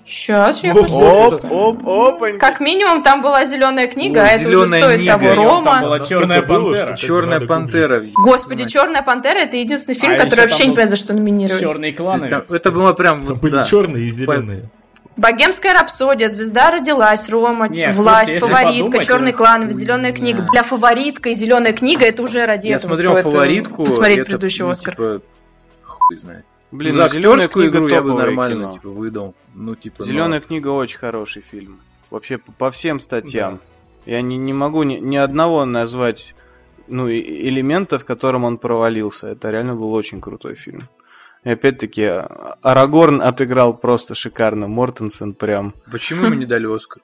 Сейчас 0.06 0.64
я 0.64 0.72
Ну, 0.74 0.84
вот. 0.84 1.46
Оп, 1.46 1.84
оп, 1.84 2.16
опаньки. 2.16 2.38
Как 2.38 2.60
минимум 2.60 3.02
там 3.02 3.22
была 3.22 3.44
зеленая 3.46 3.88
книга, 3.88 4.20
Ой, 4.20 4.28
а 4.28 4.32
это 4.34 4.50
уже 4.50 4.68
«Зелёная 4.68 4.82
стоит 4.82 5.00
книга». 5.00 5.18
того. 5.18 5.42
Он 5.42 5.64
там 5.64 5.74
Рома. 5.74 5.82
была 5.82 6.00
Черная 6.02 6.42
пантера. 6.44 6.96
Черная 6.96 7.40
пантера. 7.40 8.06
Господи? 8.14 8.66
Черная 8.66 9.02
пантера 9.02 9.40
это 9.40 9.58
единственный 9.58 9.96
фильм, 9.96 10.14
А 10.14 10.18
который 10.18 10.42
вообще 10.42 10.66
не 10.66 10.70
понимаю, 10.72 10.88
за 10.90 10.96
что 10.96 11.14
номинировать. 11.14 11.60
Черные 11.60 11.94
кланы. 11.94 12.26
Это 12.26 12.72
было 12.72 12.94
прям 12.94 13.24
Там 13.24 13.34
вот, 13.34 13.42
были 13.42 13.54
да. 13.54 13.66
черные 13.66 14.06
и 14.08 14.12
зеленые. 14.12 14.70
Богемская 15.18 15.74
рапсодия, 15.74 16.28
звезда 16.28 16.72
родилась, 16.72 17.30
Рома, 17.30 17.70
Не, 17.70 17.90
власть, 17.92 18.32
слушайте, 18.32 18.40
фаворитка, 18.42 18.86
подумать, 18.86 19.08
черный 19.08 19.30
это 19.30 19.38
клан, 19.38 19.72
зеленая 19.72 20.12
книга. 20.12 20.46
Бля, 20.52 20.62
фаворитка 20.62 21.30
и 21.30 21.34
зеленая 21.34 21.72
книга, 21.72 22.06
это 22.06 22.22
уже 22.22 22.46
ради 22.46 22.68
Я 22.68 22.76
этого 22.76 22.90
смотрел 22.90 23.12
стоит, 23.14 23.24
фаворитку. 23.34 23.86
посмотреть 23.86 24.20
это, 24.20 24.26
предыдущий 24.26 24.66
ну, 24.66 24.72
Оскар. 24.72 24.94
Типа, 24.94 25.22
хуй 25.86 26.18
знает. 26.18 26.46
Блин, 26.72 26.94
за 26.94 27.04
ну, 27.04 27.10
«Зелёная 27.10 27.46
актерскую 27.46 27.72
книга» 27.72 27.78
игру 27.86 27.96
я 27.96 28.02
бы 28.02 28.14
нормально 28.14 28.56
кино. 28.56 28.74
типа, 28.74 28.90
выдал. 28.90 29.36
Ну, 29.54 29.76
типа, 29.76 30.04
Зеленая 30.04 30.42
книга 30.42 30.70
очень 30.70 30.98
хороший 30.98 31.42
фильм. 31.42 31.80
Вообще 32.10 32.38
по, 32.38 32.52
по 32.52 32.72
всем 32.72 33.00
статьям. 33.00 33.60
Я 34.06 34.22
не, 34.22 34.38
не 34.38 34.54
могу 34.54 34.84
ни, 34.84 34.96
ни 34.96 35.16
одного 35.16 35.66
назвать 35.66 36.36
ну, 36.88 37.10
элемента, 37.10 37.98
в 37.98 38.06
котором 38.06 38.44
он 38.44 38.58
провалился. 38.58 39.28
Это 39.28 39.52
реально 39.52 39.76
был 39.76 39.94
очень 39.94 40.22
крутой 40.22 40.56
фильм. 40.56 40.90
И 41.44 41.50
опять-таки, 41.50 42.04
а- 42.04 42.58
Арагорн 42.62 43.22
отыграл 43.22 43.78
просто 43.78 44.16
шикарно. 44.16 44.68
Мортенсен 44.68 45.34
прям, 45.34 45.74
Почему 45.92 46.26
ему 46.26 46.36
не 46.36 46.46
дали 46.46 46.68
Оскар? 46.68 47.02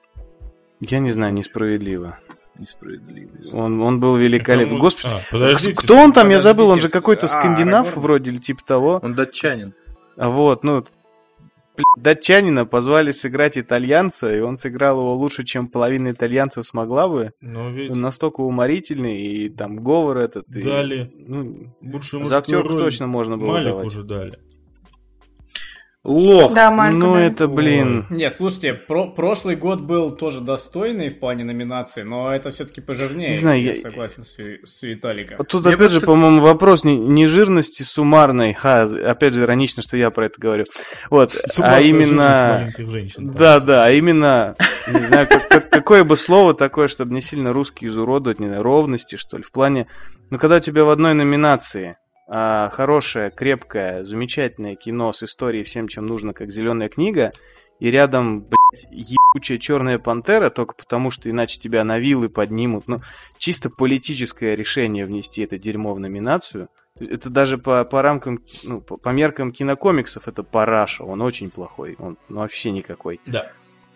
я 0.80 0.98
не 0.98 1.12
знаю, 1.12 1.32
несправедливо. 1.32 2.18
Несправедливо. 2.58 3.30
Он, 3.54 3.80
он 3.82 3.98
был 4.00 4.16
великолепен. 4.16 4.68
Кому- 4.70 4.80
Господи, 4.80 5.14
А, 5.14 5.20
подождите. 5.30 5.74
кто 5.74 5.96
он 5.96 6.12
там, 6.12 6.28
я 6.30 6.38
забыл, 6.38 6.68
он 6.68 6.80
же 6.80 6.88
какой-то 6.88 7.26
а, 7.26 7.28
скандинав 7.28 7.86
Арагорн? 7.86 8.02
вроде 8.02 8.30
или 8.30 8.38
типа 8.38 8.60
того. 8.64 9.00
Он 9.02 9.14
датчанин. 9.14 9.72
А 10.16 10.28
вот, 10.28 10.62
ну, 10.62 10.84
датчанина 11.96 12.66
позвали 12.66 13.10
сыграть 13.10 13.56
итальянца, 13.56 14.32
и 14.34 14.40
он 14.40 14.56
сыграл 14.56 14.98
его 15.00 15.14
лучше, 15.14 15.44
чем 15.44 15.68
половина 15.68 16.10
итальянцев 16.12 16.66
смогла 16.66 17.08
бы. 17.08 17.32
Но 17.40 17.70
ведь 17.70 17.90
Он 17.90 18.00
настолько 18.02 18.42
уморительный, 18.42 19.18
и 19.20 19.48
там 19.48 19.76
говор 19.82 20.18
этот. 20.18 20.46
и, 20.54 20.62
дали 20.62 21.10
ну, 21.26 21.74
лучшую 21.82 22.24
за 22.26 22.38
актерку 22.38 22.68
роль. 22.68 22.78
точно 22.82 23.06
можно 23.06 23.38
было 23.38 23.52
Малик 23.52 23.68
давать. 23.68 23.86
уже 23.86 24.02
дали. 24.04 24.38
Лох. 26.04 26.52
Да, 26.52 26.72
Мальку, 26.72 26.96
ну, 26.96 27.14
да. 27.14 27.20
это, 27.20 27.46
блин... 27.46 28.06
Нет, 28.10 28.34
слушайте, 28.36 28.74
про- 28.74 29.10
прошлый 29.12 29.54
год 29.54 29.82
был 29.82 30.10
тоже 30.10 30.40
достойный 30.40 31.10
в 31.10 31.20
плане 31.20 31.44
номинаций, 31.44 32.02
но 32.02 32.34
это 32.34 32.50
все-таки 32.50 32.80
пожирнее. 32.80 33.28
Не 33.30 33.36
знаю, 33.36 33.62
я, 33.62 33.72
я- 33.74 33.80
согласен 33.80 34.24
с, 34.24 34.34
с 34.36 34.82
Виталиком. 34.82 35.38
Тут 35.46 35.64
Мне 35.64 35.74
опять 35.74 35.92
же, 35.92 36.00
просто- 36.00 36.06
по-моему, 36.08 36.40
вопрос 36.40 36.82
не, 36.82 36.96
не 36.96 37.28
жирности 37.28 37.84
суммарной, 37.84 38.52
ха, 38.52 38.82
опять 38.82 39.34
же, 39.34 39.42
иронично, 39.42 39.80
что 39.84 39.96
я 39.96 40.10
про 40.10 40.26
это 40.26 40.40
говорю. 40.40 40.64
Вот, 41.08 41.36
а 41.40 41.48
Суммарная 41.52 41.82
именно... 41.82 42.58
маленьких 42.58 42.90
женщин. 42.90 43.26
там. 43.30 43.38
Да, 43.40 43.60
да, 43.60 43.84
а 43.86 43.90
именно, 43.92 44.56
не 44.92 44.98
знаю, 45.06 45.28
как- 45.28 45.48
как- 45.48 45.70
какое 45.70 46.02
бы 46.02 46.16
слово 46.16 46.52
такое, 46.54 46.88
чтобы 46.88 47.14
не 47.14 47.20
сильно 47.20 47.52
русский 47.52 47.86
изуродовать, 47.86 48.40
не 48.40 48.48
знаю, 48.48 48.64
ровности, 48.64 49.14
что 49.14 49.36
ли, 49.36 49.44
в 49.44 49.52
плане, 49.52 49.86
ну, 50.30 50.38
когда 50.40 50.56
у 50.56 50.60
тебя 50.60 50.82
в 50.84 50.90
одной 50.90 51.14
номинации 51.14 51.96
а, 52.28 52.70
хорошее, 52.70 53.30
крепкое, 53.30 54.04
замечательное 54.04 54.76
кино 54.76 55.12
с 55.12 55.22
историей 55.22 55.64
всем, 55.64 55.88
чем 55.88 56.06
нужно, 56.06 56.32
как 56.32 56.50
зеленая 56.50 56.88
книга, 56.88 57.32
и 57.82 57.90
рядом, 57.90 58.42
блядь, 58.42 58.86
ебучая 58.92 59.58
черная 59.58 59.98
пантера, 59.98 60.50
только 60.50 60.74
потому 60.74 61.10
что 61.10 61.28
иначе 61.28 61.58
тебя 61.58 61.82
на 61.82 61.98
вилы 61.98 62.28
поднимут. 62.28 62.86
Ну, 62.86 63.00
чисто 63.38 63.70
политическое 63.70 64.54
решение 64.54 65.04
внести 65.04 65.42
это 65.42 65.58
дерьмо 65.58 65.92
в 65.92 65.98
номинацию. 65.98 66.68
Это 67.00 67.28
даже 67.28 67.58
по, 67.58 67.84
по 67.84 68.00
рамкам, 68.02 68.40
ну, 68.62 68.80
по, 68.80 68.96
по 68.96 69.08
меркам 69.08 69.50
кинокомиксов 69.50 70.28
это 70.28 70.44
параша. 70.44 71.02
Он 71.02 71.22
очень 71.22 71.50
плохой. 71.50 71.96
Он 71.98 72.18
ну, 72.28 72.40
вообще 72.40 72.70
никакой. 72.70 73.20
Да. 73.26 73.50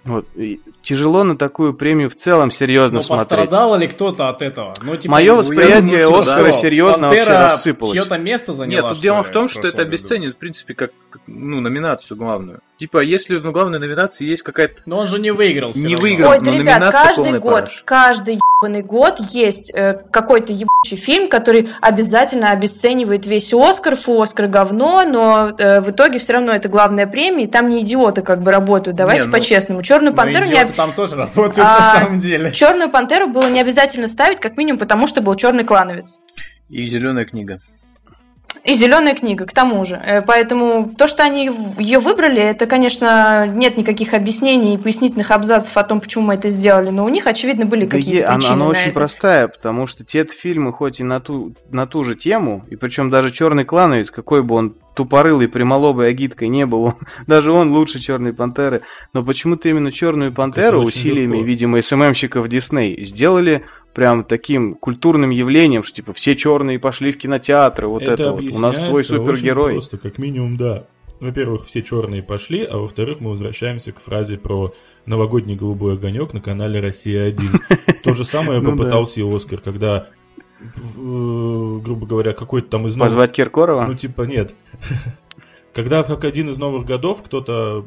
Вот. 0.07 0.27
И 0.37 0.61
тяжело 0.83 1.25
на 1.25 1.37
такую 1.37 1.75
премию 1.75 2.09
в 2.09 2.15
целом 2.15 2.51
серьезно 2.51 2.97
Но 2.97 3.03
смотреть. 3.03 3.29
пострадал 3.29 3.77
ли 3.77 3.89
кто-то 3.89 4.29
от 4.29 4.41
этого? 4.41 4.75
Ну, 4.81 4.97
типа, 4.97 5.13
Мое 5.13 5.33
ну, 5.33 5.39
восприятие 5.39 6.05
думаю, 6.05 6.21
Оскара 6.21 6.53
что 6.53 6.61
серьезно 6.61 7.09
вообще 7.09 7.25
Пантера 7.25 7.43
рассыпалось. 7.43 7.95
чьё-то 7.95 8.19
место 8.19 8.53
заняла, 8.53 8.83
Нет, 8.83 8.93
тут 8.93 9.03
дело 9.03 9.23
в 9.23 9.31
том, 9.31 9.49
что 9.49 9.67
это 9.67 9.83
обесценит, 9.83 10.35
в 10.35 10.39
принципе, 10.39 10.75
как, 10.75 10.93
ну, 11.27 11.61
номинацию 11.61 12.17
главную. 12.17 12.61
Типа, 12.79 12.99
если 12.99 13.37
в 13.37 13.53
главной 13.53 13.79
номинации 13.79 14.27
есть 14.27 14.43
какая-то... 14.43 14.83
Но 14.85 14.99
он 14.99 15.07
же 15.07 15.19
не 15.19 15.31
выиграл. 15.31 15.73
Не 15.75 15.95
равно. 15.95 16.03
выиграл. 16.03 16.31
Ой, 16.31 16.39
но 16.39 16.45
да, 16.45 16.53
ребят, 16.53 16.93
каждый 16.93 17.39
год, 17.39 17.65
параша. 17.65 17.83
каждый 17.85 18.39
ебаный 18.63 18.83
год 18.83 19.19
есть 19.31 19.73
э, 19.75 19.95
какой-то 20.11 20.53
ебучий 20.53 20.97
фильм, 20.97 21.29
который 21.29 21.71
обязательно 21.81 22.51
обесценивает 22.51 23.27
весь 23.27 23.53
Оскар, 23.55 23.97
фу, 23.97 24.21
Оскар 24.21 24.49
говно, 24.49 25.05
но 25.07 25.53
э, 25.57 25.81
в 25.81 25.91
итоге 25.91 26.19
все 26.19 26.35
равно 26.35 26.53
это 26.53 26.69
главная 26.69 27.07
премия, 27.07 27.45
и 27.45 27.47
там 27.47 27.71
не 27.71 27.81
идиоты 27.81 28.21
как 28.21 28.43
бы 28.43 28.51
работают. 28.51 28.97
Давайте 28.97 29.23
Не, 29.23 29.27
ну, 29.29 29.33
по-честному. 29.33 29.83
Черную 29.97 30.15
пантеру 30.15 30.45
не 30.45 30.65
там 30.73 30.93
тоже 30.93 31.17
работают 31.17 31.59
А, 31.67 31.81
на 31.81 31.93
самом 31.93 32.19
деле. 32.19 32.53
Черную 32.53 32.91
пантеру 32.91 33.29
было 33.29 33.49
не 33.49 33.61
обязательно 33.61 34.07
ставить, 34.07 34.41
как 34.41 34.57
минимум, 34.59 34.79
потому 34.79 35.07
что 35.07 35.23
был 35.23 35.35
черный 35.37 35.65
клановец. 35.65 36.19
И 36.69 36.85
зеленая 36.87 37.25
книга. 37.25 37.61
И 38.67 38.75
зеленая 38.75 39.15
книга, 39.15 39.47
к 39.47 39.53
тому 39.53 39.85
же. 39.85 39.95
Э, 39.97 40.23
Поэтому 40.23 40.93
то, 40.99 41.07
что 41.07 41.23
они 41.23 41.51
ее 41.79 41.99
выбрали, 42.01 42.43
это, 42.43 42.67
конечно, 42.67 43.47
нет 43.47 43.77
никаких 43.77 44.13
объяснений 44.13 44.75
и 44.75 44.79
пояснительных 44.79 45.31
абзацев 45.31 45.77
о 45.77 45.83
том, 45.85 46.01
почему 46.01 46.25
мы 46.27 46.35
это 46.35 46.49
сделали. 46.49 46.91
Но 46.91 47.05
у 47.05 47.09
них, 47.09 47.27
очевидно, 47.27 47.65
были 47.67 47.85
Да 47.87 47.97
какие-то 47.97 48.19
е- 48.19 48.25
она, 48.25 48.37
причины 48.39 48.53
она 48.55 48.65
на 48.65 48.71
очень 48.71 48.81
это. 48.83 48.95
простая, 48.95 49.49
потому 49.49 49.87
что 49.87 50.05
те 50.05 50.25
фильмы, 50.27 50.73
хоть 50.73 50.99
и 51.01 51.05
на 51.05 51.21
ту, 51.21 51.55
на 51.71 51.87
ту 51.87 52.03
же 52.03 52.17
тему, 52.17 52.65
и 52.69 52.77
причем 52.77 53.11
даже 53.11 53.31
Черный 53.31 53.65
клановец, 53.65 54.11
какой 54.11 54.43
бы 54.43 54.55
он 54.57 54.75
тупорылый, 54.97 55.47
прямолобой 55.47 56.09
агиткой 56.09 56.49
не 56.49 56.67
был, 56.67 56.85
он- 56.87 56.95
даже 57.27 57.53
он 57.53 57.71
лучше 57.71 58.01
Черной 58.01 58.33
пантеры. 58.33 58.83
Но 59.13 59.23
почему-то 59.23 59.69
именно 59.69 59.93
Черную 59.93 60.33
пантеру 60.33 60.83
усилиями, 60.83 61.35
легко. 61.37 61.47
видимо, 61.47 61.83
СММщиков 61.83 62.49
Дисней 62.49 63.03
сделали 63.05 63.65
прям 63.97 64.25
таким 64.25 64.75
культурным 64.75 65.31
явлением, 65.31 65.83
что 65.83 65.97
типа 65.97 66.13
все 66.13 66.37
черные 66.37 66.79
пошли 66.79 67.13
в 67.13 67.17
кинотеатры, 67.17 67.89
вот 67.89 68.03
это, 68.03 68.33
вот. 68.33 68.43
У 68.43 68.59
нас 68.59 68.85
свой 68.85 69.03
супергерой. 69.03 69.73
Просто, 69.73 69.97
как 69.97 70.19
минимум, 70.19 70.59
да. 70.59 70.85
во-первых, 71.19 71.65
все 71.65 71.83
черные 71.83 72.23
пошли, 72.23 72.63
а 72.63 72.77
во-вторых, 72.77 73.21
мы 73.21 73.31
возвращаемся 73.31 73.93
к 73.93 74.01
фразе 74.01 74.37
про 74.37 74.75
новогодний 75.07 75.57
голубой 75.57 75.95
огонек 75.95 76.35
на 76.35 76.43
канале 76.43 76.79
«Россия-1». 76.79 78.01
То 78.05 78.15
же 78.15 78.27
самое 78.27 78.61
Ну 78.61 78.73
попытался 78.73 79.21
и 79.21 79.23
Оскар, 79.23 79.61
когда, 79.63 80.11
э, 80.61 80.69
грубо 80.95 82.07
говоря, 82.07 82.35
какой-то 82.35 82.69
там 82.69 82.87
из 82.87 82.97
новых... 82.97 83.13
Позвать 83.13 83.33
Киркорова? 83.33 83.87
Ну, 83.87 83.95
типа, 83.95 84.23
нет. 84.23 84.55
Когда 85.73 86.03
как 86.03 86.25
один 86.25 86.51
из 86.51 86.59
новых 86.59 86.85
годов 86.85 87.23
кто-то, 87.23 87.87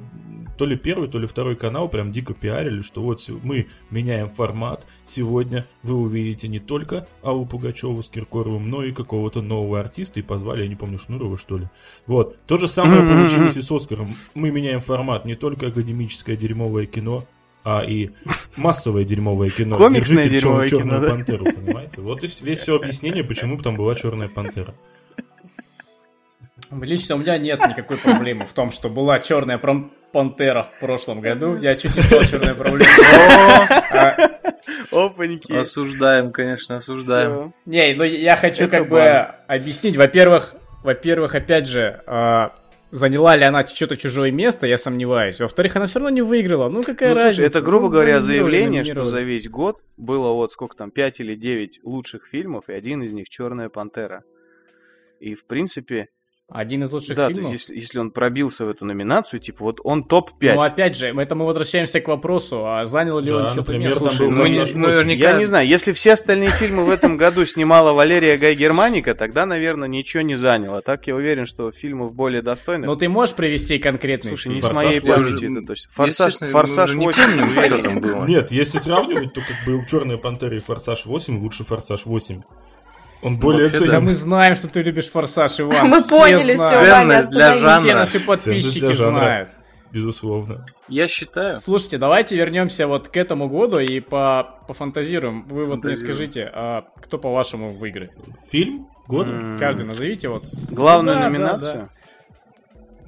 то 0.60 0.66
ли 0.66 0.76
первый, 0.76 1.08
то 1.08 1.20
ли 1.20 1.26
второй 1.26 1.56
канал 1.56 1.88
прям 1.88 2.12
дико 2.12 2.34
пиарили, 2.34 2.82
что 2.82 3.02
вот 3.02 3.26
мы 3.44 3.68
меняем 3.92 4.30
формат, 4.30 4.86
сегодня 5.06 5.66
вы 5.84 5.96
увидите 5.96 6.50
не 6.50 6.60
только 6.60 7.08
Аллу 7.24 7.46
Пугачеву 7.46 8.04
с 8.04 8.10
Киркоровым, 8.10 8.70
но 8.70 8.84
и 8.84 8.92
какого-то 8.92 9.42
нового 9.42 9.80
артиста, 9.80 10.20
и 10.20 10.22
позвали, 10.22 10.64
я 10.64 10.68
не 10.68 10.76
помню, 10.76 10.98
Шнурова, 10.98 11.38
что 11.38 11.60
ли. 11.60 11.70
Вот. 12.08 12.38
То 12.46 12.58
же 12.58 12.68
самое 12.68 13.04
получилось 13.08 13.56
и 13.56 13.62
с 13.62 13.72
Оскаром. 13.72 14.10
Мы 14.34 14.52
меняем 14.52 14.82
формат, 14.82 15.24
не 15.24 15.36
только 15.36 15.68
академическое 15.68 16.36
дерьмовое 16.36 16.88
кино, 16.88 17.24
а 17.64 17.82
и 17.82 18.10
массовое 18.58 19.06
дерьмовое 19.06 19.50
кино. 19.50 19.78
Комиксное 19.78 20.24
Держите 20.24 20.40
дерьмовое 20.42 20.68
черную 20.68 21.00
кино, 21.00 21.08
да? 21.08 21.16
пантеру, 21.16 21.46
понимаете? 21.46 22.02
Вот 22.02 22.22
и 22.22 22.28
весь 22.42 22.60
все 22.60 22.76
объяснение, 22.76 23.24
почему 23.24 23.62
там 23.62 23.78
была 23.78 23.96
черная 23.96 24.28
пантера. 24.28 24.76
Лично 26.82 27.16
у 27.16 27.20
меня 27.20 27.38
нет 27.38 27.60
никакой 27.66 27.98
проблемы 27.98 28.46
в 28.46 28.52
том, 28.52 28.72
что 28.72 28.90
была 28.90 29.20
черная 29.20 29.58
пром- 29.58 29.92
пантера 30.12 30.64
в 30.64 30.80
прошлом 30.80 31.22
году. 31.22 31.58
Я 31.58 31.76
чуть 31.76 31.96
не 31.96 32.02
сказал 32.02 32.24
черная 32.24 32.56
проблема. 32.56 32.86
А, 33.92 34.16
Опаньки. 34.92 35.54
Осуждаем, 35.54 36.32
конечно, 36.32 36.78
осуждаем. 36.78 37.54
Не, 37.66 37.94
ну 37.96 38.04
я 38.04 38.36
хочу 38.38 38.68
как 38.70 38.88
бы 38.88 39.02
объяснить. 39.48 39.98
Во-первых, 39.98 40.56
во-первых, 40.84 41.34
опять 41.36 41.68
же, 41.68 42.02
а, 42.06 42.54
заняла 42.92 43.36
ли 43.36 43.44
она 43.44 43.66
что-то 43.66 43.98
чужое 43.98 44.32
место, 44.32 44.68
я 44.68 44.78
сомневаюсь. 44.78 45.40
Во-вторых, 45.40 45.76
она 45.76 45.88
все 45.88 46.00
равно 46.00 46.10
не 46.14 46.22
выиграла. 46.22 46.70
Ну 46.70 46.84
какая 46.84 47.10
Ну, 47.10 47.16
слушай, 47.16 47.26
разница? 47.26 47.58
это, 47.58 47.62
грубо 47.66 47.86
Ну, 47.86 47.92
говоря, 47.92 48.22
заявление, 48.22 48.84
что 48.84 49.06
за 49.06 49.22
весь 49.22 49.50
год 49.50 49.84
было 49.98 50.34
вот 50.34 50.52
сколько 50.52 50.76
там, 50.76 50.92
5 50.92 51.20
или 51.22 51.36
9 51.36 51.80
лучших 51.84 52.28
фильмов, 52.28 52.66
и 52.70 52.74
один 52.74 53.04
из 53.04 53.12
них 53.12 53.28
«Черная 53.30 53.70
пантера». 53.70 54.24
И, 55.20 55.36
в 55.36 55.46
принципе, 55.46 56.08
Один 56.52 56.84
из 56.84 56.92
лучших 56.92 57.16
да, 57.16 57.28
фильмов. 57.30 57.52
есть, 57.52 57.70
если, 57.70 57.80
если 57.80 58.00
он 58.00 58.10
пробился 58.10 58.66
в 58.66 58.70
эту 58.70 58.84
номинацию, 58.84 59.40
типа 59.40 59.64
вот 59.66 59.80
он 59.84 60.04
топ-5. 60.04 60.56
Ну, 60.56 60.62
опять 60.62 60.98
же, 60.98 61.08
это 61.08 61.36
мы 61.36 61.46
возвращаемся 61.46 62.02
к 62.02 62.08
вопросу, 62.08 62.66
а 62.66 62.88
занял 62.88 63.20
ли 63.20 63.32
он 63.32 63.44
Да, 63.44 63.48
что-то 63.50 63.72
например, 63.74 63.90
место? 63.90 64.06
там 64.06 64.18
был 64.18 64.32
ну, 64.32 64.44
«Форсаж 64.46 64.74
не- 64.74 64.82
8». 64.82 64.86
наверняка- 64.88 65.20
Я 65.20 65.34
не 65.38 65.46
знаю, 65.46 65.68
если 65.68 65.92
все 65.94 66.14
остальные 66.14 66.50
фильмы 66.52 66.86
в 66.86 66.90
этом 66.90 67.18
году 67.18 67.46
снимала 67.46 67.94
Валерия 67.94 68.36
Гай 68.38 68.56
Германика, 68.56 69.14
тогда, 69.14 69.46
наверное, 69.46 69.88
ничего 69.88 70.22
не 70.24 70.34
заняло. 70.36 70.82
Так 70.82 71.06
я 71.06 71.16
уверен, 71.16 71.46
что 71.46 71.72
фильмов 71.72 72.14
более 72.16 72.42
достойных. 72.42 72.88
Ну, 72.88 72.96
ты 72.96 73.08
можешь 73.10 73.36
привести 73.36 73.78
конкретный 73.78 74.30
Слушай, 74.30 74.54
не 74.54 74.62
с 74.62 74.72
моей 74.74 75.00
уже- 75.02 75.46
это 75.46 75.68
точно. 75.68 75.92
Форсаж, 75.92 76.34
Форсаж 76.36 76.90
уже 76.90 76.98
не 77.00 77.06
8 77.06 77.24
помним, 77.24 77.44
уверен. 77.44 77.84
там 77.84 78.02
было. 78.02 78.26
Нет, 78.26 78.52
если 78.52 78.80
сравнивать, 78.80 79.34
то 79.34 79.42
как 79.42 79.66
бы 79.68 79.86
«Черная 79.88 80.18
пантера» 80.18 80.56
и 80.56 80.60
«Форсаж 80.60 81.06
8» 81.06 81.38
лучше 81.40 81.64
«Форсаж 81.64 82.06
8». 82.06 82.42
Он 83.22 83.38
более 83.38 83.64
вообще, 83.64 83.80
ценен. 83.80 83.92
Да 83.92 84.00
мы 84.00 84.14
знаем, 84.14 84.56
что 84.56 84.68
ты 84.68 84.82
любишь 84.82 85.10
«Форсаж», 85.10 85.60
Иван. 85.60 85.88
Мы 85.90 86.00
все 86.02 86.10
поняли 86.10 86.56
знают. 86.56 86.74
все, 86.74 86.86
Ценность 86.86 87.30
для 87.32 87.54
жанра. 87.54 87.80
Все 87.80 87.96
наши 87.96 88.20
подписчики 88.20 88.80
для 88.80 88.94
жанра. 88.94 89.20
знают. 89.20 89.50
Безусловно. 89.92 90.66
Я 90.88 91.08
считаю. 91.08 91.60
Слушайте, 91.60 91.98
давайте 91.98 92.36
вернемся 92.36 92.86
вот 92.88 93.10
к 93.10 93.18
этому 93.18 93.50
году 93.50 93.80
и 93.80 94.00
по 94.00 94.60
пофантазируем. 94.68 95.48
Вы 95.48 95.66
вот 95.66 95.84
мне 95.84 95.96
скажите, 95.96 96.50
а 96.54 96.86
кто 96.98 97.18
по-вашему 97.18 97.72
выиграет? 97.72 98.12
Фильм 98.52 98.88
года? 99.08 99.32
М, 99.32 99.58
Каждый 99.60 99.86
назовите 99.86 100.30
вот. 100.30 100.44
Главную 100.72 101.18
Да, 101.18 101.24
да, 101.24 101.30
номинацию? 101.30 101.90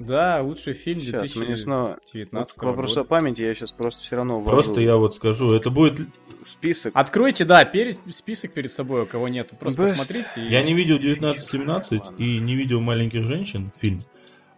Да, 0.00 0.40
лучший 0.42 0.72
фильм 0.72 1.00
Сейчас, 1.00 1.36
мне 1.36 1.56
снова... 1.56 1.98
2019 2.12 2.56
Вот 2.56 2.60
к 2.60 2.62
вопросу 2.64 2.94
о 3.00 3.04
года. 3.04 3.08
памяти 3.10 3.42
я 3.42 3.54
сейчас 3.54 3.70
просто 3.70 4.02
все 4.02 4.16
равно 4.16 4.40
ввожу 4.40 4.50
Просто 4.50 4.80
я 4.80 4.96
вот 4.96 5.14
скажу, 5.14 5.54
это 5.54 5.70
будет... 5.70 6.08
список. 6.46 6.92
Откройте, 6.94 7.44
да, 7.44 7.64
перед, 7.64 7.98
список 8.10 8.52
перед 8.52 8.72
собой, 8.72 9.02
у 9.02 9.06
кого 9.06 9.28
нету. 9.28 9.56
Просто 9.56 9.82
Best. 9.82 9.88
посмотрите. 9.90 10.28
и- 10.36 10.50
Я 10.50 10.62
не 10.62 10.74
видел 10.74 10.96
1917 10.96 12.02
и 12.18 12.38
не 12.38 12.54
видел 12.56 12.80
«Маленьких 12.80 13.24
женщин» 13.26 13.72
фильм. 13.80 14.02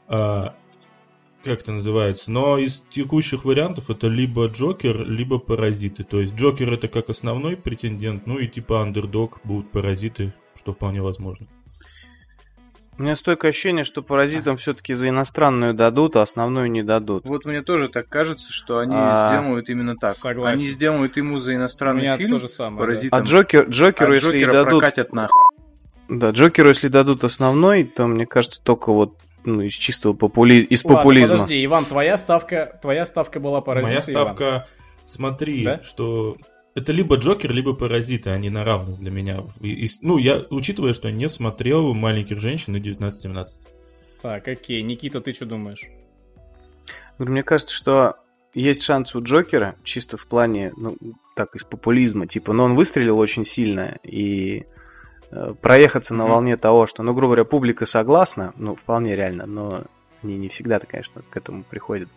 А, 0.08 0.54
как 1.42 1.60
это 1.60 1.72
называется? 1.72 2.30
Но 2.30 2.58
из 2.58 2.82
текущих 2.90 3.44
вариантов 3.44 3.90
это 3.90 4.08
либо 4.08 4.46
Джокер, 4.46 5.06
либо 5.06 5.38
Паразиты. 5.38 6.04
То 6.04 6.20
есть 6.20 6.34
Джокер 6.34 6.72
это 6.72 6.88
как 6.88 7.10
основной 7.10 7.56
претендент, 7.56 8.26
ну 8.26 8.38
и 8.38 8.48
типа 8.48 8.82
андердог 8.82 9.40
будут 9.44 9.70
Паразиты, 9.70 10.32
что 10.58 10.72
вполне 10.72 11.02
возможно. 11.02 11.46
У 12.96 13.02
меня 13.02 13.16
стойкое 13.16 13.50
ощущение, 13.50 13.82
что 13.84 14.02
паразитам 14.02 14.56
все-таки 14.56 14.94
за 14.94 15.08
иностранную 15.08 15.74
дадут, 15.74 16.14
а 16.14 16.22
основную 16.22 16.70
не 16.70 16.82
дадут. 16.84 17.24
Вот 17.24 17.44
мне 17.44 17.60
тоже 17.62 17.88
так 17.88 18.08
кажется, 18.08 18.52
что 18.52 18.78
они 18.78 18.94
А. 18.96 19.30
сделают 19.32 19.68
именно 19.68 19.96
так. 19.96 20.16
Согласен. 20.16 20.60
Они 20.60 20.70
сделают 20.70 21.16
ему 21.16 21.40
за 21.40 21.52
У 21.52 21.54
иностранный 21.54 22.02
меня 22.02 22.16
фильм 22.16 22.30
то 22.30 22.38
же 22.38 22.48
самое. 22.48 22.76
да. 22.78 22.82
паразитом, 22.84 23.18
А 23.18 23.22
Джокер, 23.22 23.68
Джокеру, 23.68 24.12
а 24.12 24.14
если 24.14 24.38
и 24.38 24.46
дадут, 24.46 24.80
прокатят 24.80 25.12
нахуй. 25.12 25.42
да, 26.08 26.30
Джокеру, 26.30 26.68
если 26.68 26.86
дадут 26.88 27.24
основной, 27.24 27.82
то 27.82 28.06
мне 28.06 28.26
кажется 28.26 28.62
только 28.62 28.92
вот 28.92 29.14
ну, 29.44 29.60
из 29.60 29.72
чистого 29.72 30.14
попули... 30.14 30.60
из 30.60 30.84
Ладно, 30.84 30.98
популизма. 30.98 31.36
подожди, 31.36 31.64
Иван, 31.64 31.84
твоя 31.84 32.16
ставка, 32.16 32.78
твоя 32.80 33.04
ставка 33.04 33.40
была 33.40 33.60
паразиты. 33.60 33.90
Моя 33.90 34.00
Иван. 34.00 34.26
ставка, 34.28 34.66
смотри, 35.04 35.64
Да? 35.64 35.80
что 35.82 36.36
это 36.74 36.92
либо 36.92 37.16
Джокер, 37.16 37.52
либо 37.52 37.72
Паразиты, 37.74 38.30
они 38.30 38.50
на 38.50 38.64
равных 38.64 38.98
для 38.98 39.10
меня. 39.10 39.44
И- 39.60 39.86
и- 39.86 39.90
ну, 40.02 40.18
я, 40.18 40.44
учитывая, 40.50 40.92
что 40.92 41.08
я 41.08 41.14
не 41.14 41.28
смотрел 41.28 41.94
«Маленьких 41.94 42.40
женщин» 42.40 42.74
и 42.76 42.80
1917. 42.80 43.60
Так, 44.22 44.48
окей. 44.48 44.82
Никита, 44.82 45.20
ты 45.20 45.32
что 45.32 45.46
думаешь? 45.46 45.82
Говорю, 47.18 47.32
Мне 47.32 47.42
кажется, 47.42 47.74
что 47.74 48.16
есть 48.54 48.82
шанс 48.82 49.14
у 49.14 49.22
Джокера, 49.22 49.76
чисто 49.84 50.16
в 50.16 50.26
плане, 50.26 50.72
ну, 50.76 50.96
так, 51.36 51.54
из 51.56 51.64
популизма, 51.64 52.26
типа, 52.26 52.52
но 52.52 52.64
он 52.64 52.74
выстрелил 52.74 53.18
очень 53.18 53.44
сильно, 53.44 53.98
и 54.02 54.64
э, 55.30 55.54
проехаться 55.60 56.14
на 56.14 56.26
волне 56.26 56.56
того, 56.56 56.86
что, 56.86 57.02
ну, 57.02 57.12
грубо 57.12 57.34
говоря, 57.34 57.44
публика 57.44 57.86
согласна, 57.86 58.52
ну, 58.56 58.74
вполне 58.76 59.16
реально, 59.16 59.46
но 59.46 59.84
они 60.22 60.36
не 60.36 60.48
всегда-то, 60.48 60.86
конечно, 60.86 61.22
к 61.28 61.36
этому 61.36 61.64
приходят. 61.64 62.08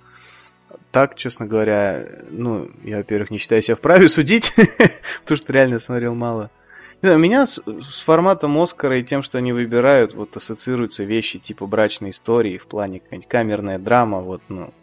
Так, 0.91 1.15
честно 1.15 1.45
говоря, 1.45 2.05
ну, 2.29 2.69
я, 2.83 2.97
во-первых, 2.97 3.29
не 3.31 3.37
считаю 3.37 3.61
себя 3.61 3.75
вправе 3.75 4.07
судить, 4.09 4.53
потому 5.21 5.37
что 5.37 5.53
реально 5.53 5.79
смотрел 5.79 6.15
мало. 6.15 6.49
Не 7.01 7.07
знаю, 7.09 7.17
у 7.17 7.21
меня 7.21 7.45
с, 7.45 7.61
с 7.65 7.99
форматом 8.01 8.57
Оскара 8.57 8.97
и 8.97 9.03
тем, 9.03 9.21
что 9.21 9.37
они 9.37 9.53
выбирают, 9.53 10.13
вот 10.15 10.35
ассоциируются 10.35 11.03
вещи 11.03 11.37
типа 11.37 11.67
брачной 11.67 12.09
истории 12.09 12.57
в 12.57 12.65
плане 12.65 12.99
какая-нибудь 13.01 13.29
камерная 13.29 13.77
драма, 13.77 14.21
вот, 14.21 14.41
ну, 14.49 14.73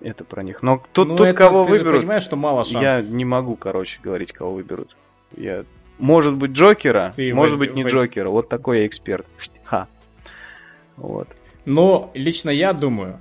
это 0.00 0.24
про 0.24 0.42
них. 0.42 0.62
Но 0.62 0.82
тут, 0.92 1.08
Ну, 1.10 1.16
тут 1.16 1.26
это 1.28 1.36
кого 1.36 1.64
ты 1.64 1.72
же 1.74 1.78
выберут, 1.78 2.00
понимаешь, 2.00 2.24
что 2.24 2.34
мало 2.36 2.64
шансов. 2.64 2.82
я 2.82 3.00
не 3.02 3.24
могу, 3.24 3.54
короче, 3.54 4.00
говорить, 4.02 4.32
кого 4.32 4.54
выберут. 4.54 4.96
Я... 5.36 5.64
Может 5.98 6.34
быть, 6.34 6.50
Джокера, 6.50 7.12
Ты 7.14 7.32
может 7.32 7.54
в- 7.54 7.58
быть, 7.60 7.74
не 7.74 7.84
в- 7.84 7.86
Джокера. 7.86 8.28
Вот 8.28 8.48
такой 8.48 8.80
я 8.80 8.86
эксперт. 8.88 9.26
Ха. 9.62 9.86
Вот. 10.96 11.28
Но 11.64 12.10
лично 12.14 12.50
я 12.50 12.72
думаю, 12.72 13.20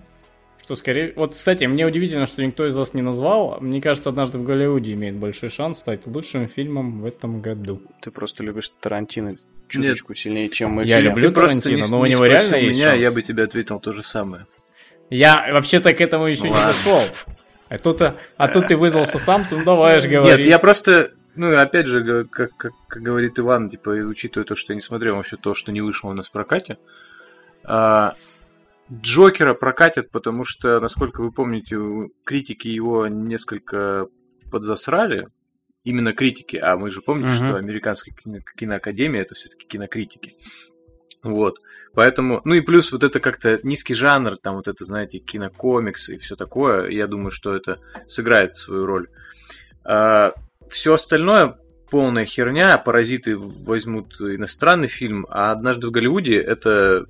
что 0.71 0.75
скорее... 0.77 1.11
Вот, 1.17 1.33
кстати, 1.33 1.65
мне 1.65 1.85
удивительно, 1.85 2.25
что 2.25 2.41
никто 2.43 2.65
из 2.65 2.75
вас 2.77 2.93
не 2.93 3.01
назвал. 3.01 3.57
Мне 3.59 3.81
кажется, 3.81 4.09
«Однажды 4.09 4.37
в 4.37 4.43
Голливуде» 4.43 4.93
имеет 4.93 5.15
большой 5.15 5.49
шанс 5.49 5.79
стать 5.79 6.07
лучшим 6.07 6.47
фильмом 6.47 7.01
в 7.01 7.05
этом 7.05 7.41
году. 7.41 7.81
Ты 8.01 8.09
просто 8.09 8.43
любишь 8.43 8.71
Тарантино 8.79 9.35
чуточку 9.67 10.15
сильнее, 10.15 10.47
чем 10.47 10.71
мы 10.71 10.85
Я 10.85 10.97
все. 10.97 11.09
люблю 11.09 11.29
Ты 11.29 11.35
Тарантино, 11.35 11.75
не, 11.75 11.91
но 11.91 11.99
у 11.99 12.05
не 12.05 12.11
него 12.11 12.25
реально 12.25 12.55
есть 12.55 12.79
меня, 12.79 12.91
шанс. 12.91 13.03
я 13.03 13.11
бы 13.11 13.21
тебе 13.21 13.43
ответил 13.43 13.79
то 13.81 13.91
же 13.91 14.01
самое. 14.01 14.47
Я 15.09 15.49
вообще-то 15.51 15.93
к 15.93 15.99
этому 15.99 16.27
еще 16.27 16.43
не 16.43 16.51
Ладно. 16.51 16.67
дошел. 16.67 16.99
А 17.67 17.77
тут, 17.77 18.01
а 18.37 18.47
тут 18.47 18.67
ты 18.67 18.77
вызвался 18.77 19.17
сам, 19.17 19.43
ты 19.43 19.57
ну 19.57 19.65
давай 19.65 19.97
аж 19.97 20.05
говори. 20.05 20.37
Нет, 20.37 20.47
я 20.47 20.57
просто, 20.57 21.11
ну, 21.35 21.53
опять 21.57 21.87
же, 21.87 22.25
как, 22.25 22.51
как, 22.55 22.71
как 22.87 23.03
говорит 23.03 23.37
Иван, 23.39 23.69
типа, 23.69 23.89
учитывая 23.89 24.45
то, 24.45 24.55
что 24.55 24.71
я 24.71 24.75
не 24.75 24.81
смотрел 24.81 25.17
вообще 25.17 25.35
то, 25.35 25.53
что 25.53 25.73
не 25.73 25.81
вышло 25.81 26.09
у 26.09 26.13
нас 26.13 26.27
в 26.27 26.31
прокате, 26.31 26.77
а, 27.65 28.13
Джокера 28.91 29.53
прокатят, 29.53 30.11
потому 30.11 30.43
что, 30.43 30.79
насколько 30.79 31.21
вы 31.21 31.31
помните, 31.31 31.77
критики 32.25 32.67
его 32.67 33.07
несколько 33.07 34.07
подзасрали, 34.51 35.27
именно 35.83 36.13
критики, 36.13 36.57
а 36.57 36.75
мы 36.77 36.91
же 36.91 37.01
помните, 37.01 37.29
Мгм. 37.29 37.35
что 37.35 37.55
американская 37.55 38.13
кино- 38.13 38.39
киноакадемия 38.55 39.21
это 39.21 39.33
все-таки 39.33 39.65
кинокритики. 39.65 40.35
Вот. 41.23 41.59
Поэтому, 41.93 42.41
ну 42.45 42.55
и 42.55 42.61
плюс 42.61 42.91
вот 42.91 43.03
это 43.03 43.19
как-то 43.19 43.59
низкий 43.63 43.93
жанр, 43.93 44.37
там 44.37 44.55
вот 44.55 44.67
это, 44.67 44.83
знаете, 44.85 45.19
кинокомиксы 45.19 46.15
и 46.15 46.17
все 46.17 46.35
такое, 46.35 46.89
я 46.89 47.07
думаю, 47.07 47.31
что 47.31 47.55
это 47.55 47.79
сыграет 48.07 48.55
свою 48.55 48.85
роль. 48.85 49.07
все 50.69 50.93
остальное 50.93 51.57
полная 51.89 52.23
херня, 52.25 52.77
паразиты 52.77 53.37
возьмут 53.37 54.19
иностранный 54.21 54.87
фильм, 54.87 55.27
а 55.29 55.51
однажды 55.51 55.87
в 55.87 55.91
Голливуде 55.91 56.39
это 56.39 57.05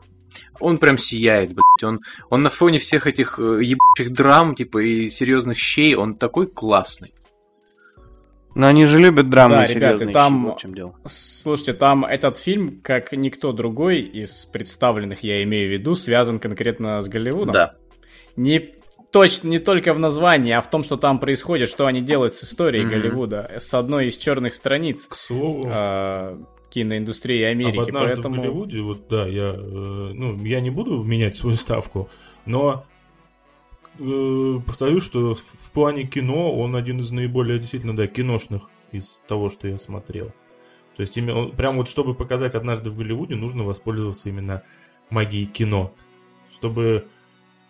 он 0.59 0.77
прям 0.77 0.97
сияет, 0.97 1.53
блядь. 1.53 1.83
Он, 1.83 1.99
он 2.29 2.43
на 2.43 2.49
фоне 2.49 2.77
всех 2.79 3.07
этих 3.07 3.39
э, 3.39 3.59
ебучих 3.63 4.13
драм, 4.13 4.55
типа, 4.55 4.79
и 4.79 5.09
серьезных 5.09 5.57
щей, 5.57 5.95
он 5.95 6.15
такой 6.15 6.47
классный. 6.47 7.13
Но 8.53 8.67
они 8.67 8.85
же 8.85 8.99
любят 8.99 9.29
драмы 9.29 9.55
Да, 9.55 9.65
и 9.65 9.73
ребята, 9.73 9.97
серьезные 9.99 10.13
там- 10.13 10.45
вот 10.45 10.57
в 10.57 10.61
чем 10.61 10.73
дело. 10.73 10.95
Слушайте, 11.07 11.73
там 11.73 12.03
этот 12.03 12.37
фильм, 12.37 12.81
как 12.83 13.13
никто 13.13 13.53
другой 13.53 14.01
из 14.01 14.45
представленных, 14.45 15.23
я 15.23 15.41
имею 15.43 15.69
в 15.69 15.71
виду, 15.71 15.95
связан 15.95 16.39
конкретно 16.39 17.01
с 17.01 17.07
Голливудом. 17.07 17.53
Да. 17.53 17.75
Не 18.35 18.73
точно 19.11 19.47
не 19.49 19.59
только 19.59 19.93
в 19.93 19.99
названии, 19.99 20.53
а 20.53 20.61
в 20.61 20.69
том, 20.69 20.83
что 20.83 20.97
там 20.97 21.19
происходит, 21.19 21.69
что 21.69 21.85
они 21.85 22.01
делают 22.01 22.35
с 22.35 22.43
историей 22.43 22.83
Мгм. 22.85 22.91
Голливуда, 22.93 23.51
с 23.59 23.73
одной 23.73 24.07
из 24.07 24.17
черных 24.17 24.55
страниц 24.55 25.07
К 25.07 25.15
слову, 25.15 25.69
э, 25.73 26.37
киноиндустрии 26.71 27.43
Америки. 27.43 27.77
об 27.77 27.83
однажды 27.83 28.15
Поэтому 28.15 28.35
в 28.35 28.37
Голливуде, 28.39 28.81
вот 28.81 29.07
да, 29.09 29.27
я, 29.27 29.53
э, 29.55 30.11
ну, 30.13 30.43
я 30.43 30.61
не 30.61 30.69
буду 30.69 31.03
менять 31.03 31.35
свою 31.35 31.55
ставку, 31.55 32.09
но 32.45 32.85
э, 33.99 34.59
повторю, 34.65 34.99
что 35.01 35.35
в, 35.35 35.71
плане 35.71 36.05
кино 36.05 36.53
он 36.53 36.75
один 36.75 37.01
из 37.01 37.11
наиболее 37.11 37.59
действительно, 37.59 37.95
да, 37.95 38.07
киношных 38.07 38.69
из 38.91 39.21
того, 39.27 39.49
что 39.49 39.67
я 39.67 39.77
смотрел. 39.77 40.31
То 40.95 41.01
есть, 41.01 41.15
именно, 41.17 41.49
прям 41.49 41.77
вот 41.77 41.89
чтобы 41.89 42.13
показать 42.13 42.55
однажды 42.55 42.89
в 42.89 42.97
Голливуде, 42.97 43.35
нужно 43.35 43.63
воспользоваться 43.63 44.29
именно 44.29 44.63
магией 45.09 45.45
кино. 45.45 45.93
Чтобы, 46.53 47.07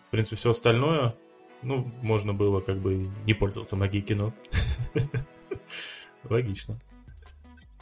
в 0.07 0.11
принципе, 0.11 0.35
все 0.35 0.51
остальное, 0.51 1.15
ну, 1.61 1.91
можно 2.01 2.33
было 2.33 2.59
как 2.59 2.77
бы 2.77 3.07
не 3.25 3.33
пользоваться 3.33 3.75
магией 3.75 4.03
кино. 4.03 4.33
Логично. 6.29 6.79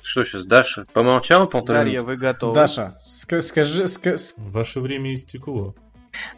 Что 0.09 0.23
сейчас, 0.23 0.43
Даша? 0.45 0.87
Помолчала 0.91 1.45
полтора 1.45 1.79
Дарья, 1.81 1.97
минуты? 1.99 2.07
вы 2.07 2.17
готовы? 2.17 2.55
Даша, 2.55 2.93
ска- 3.07 3.41
скажи, 3.43 3.83
ска- 3.83 4.17
с- 4.17 4.33
Ваше 4.37 4.79
время 4.79 5.13
истекло. 5.13 5.75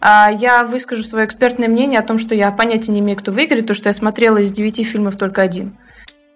А 0.02 0.30
я 0.30 0.66
выскажу 0.66 1.04
свое 1.04 1.26
экспертное 1.26 1.70
мнение 1.70 1.98
о 2.02 2.04
том, 2.04 2.18
что 2.18 2.36
я 2.36 2.52
понятия 2.52 2.92
не 2.92 3.00
имею, 3.00 3.18
кто 3.18 3.32
выиграет, 3.32 3.64
потому 3.64 3.76
что 3.78 3.88
я 3.88 3.94
смотрела 3.94 4.40
из 4.40 4.52
девяти 4.52 4.84
фильмов 4.84 5.16
только 5.16 5.42
один. 5.42 5.78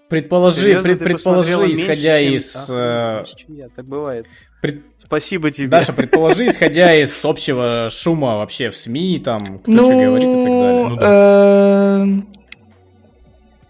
предположи, 0.08 0.62
Серьезно, 0.62 0.84
пред- 0.84 1.00
предположи, 1.00 1.50
посмотрела 1.52 1.64
меньше, 1.68 1.84
исходя 1.84 2.20
чем- 2.20 2.34
из, 2.36 2.70
А, 2.70 2.74
э, 2.74 3.18
меньше, 3.18 3.36
чем 3.36 3.56
я, 3.56 3.68
так 3.76 3.86
бывает. 3.86 4.26
пред- 4.62 4.82
Спасибо 5.00 5.52
тебе. 5.52 5.68
Даша, 5.68 5.92
предположи, 5.92 6.48
исходя 6.48 6.96
из 6.96 7.20
общего 7.26 7.90
шума 7.92 8.38
вообще 8.38 8.70
в 8.70 8.78
СМИ, 8.78 9.20
там, 9.20 9.60
кто 9.60 9.72
ну, 9.72 9.84
что 9.84 9.90
говорит 10.00 10.30
и 10.30 10.32
так 10.32 10.46
далее. 10.46 10.88
Ну 10.88 12.24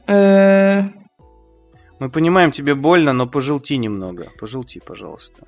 э, 0.08 0.14
э, 0.14 0.84
Мы 2.00 2.10
понимаем, 2.10 2.52
тебе 2.52 2.76
больно, 2.76 3.14
но 3.14 3.28
пожелти 3.28 3.78
немного. 3.78 4.32
Пожелти, 4.40 4.82
пожалуйста. 4.86 5.44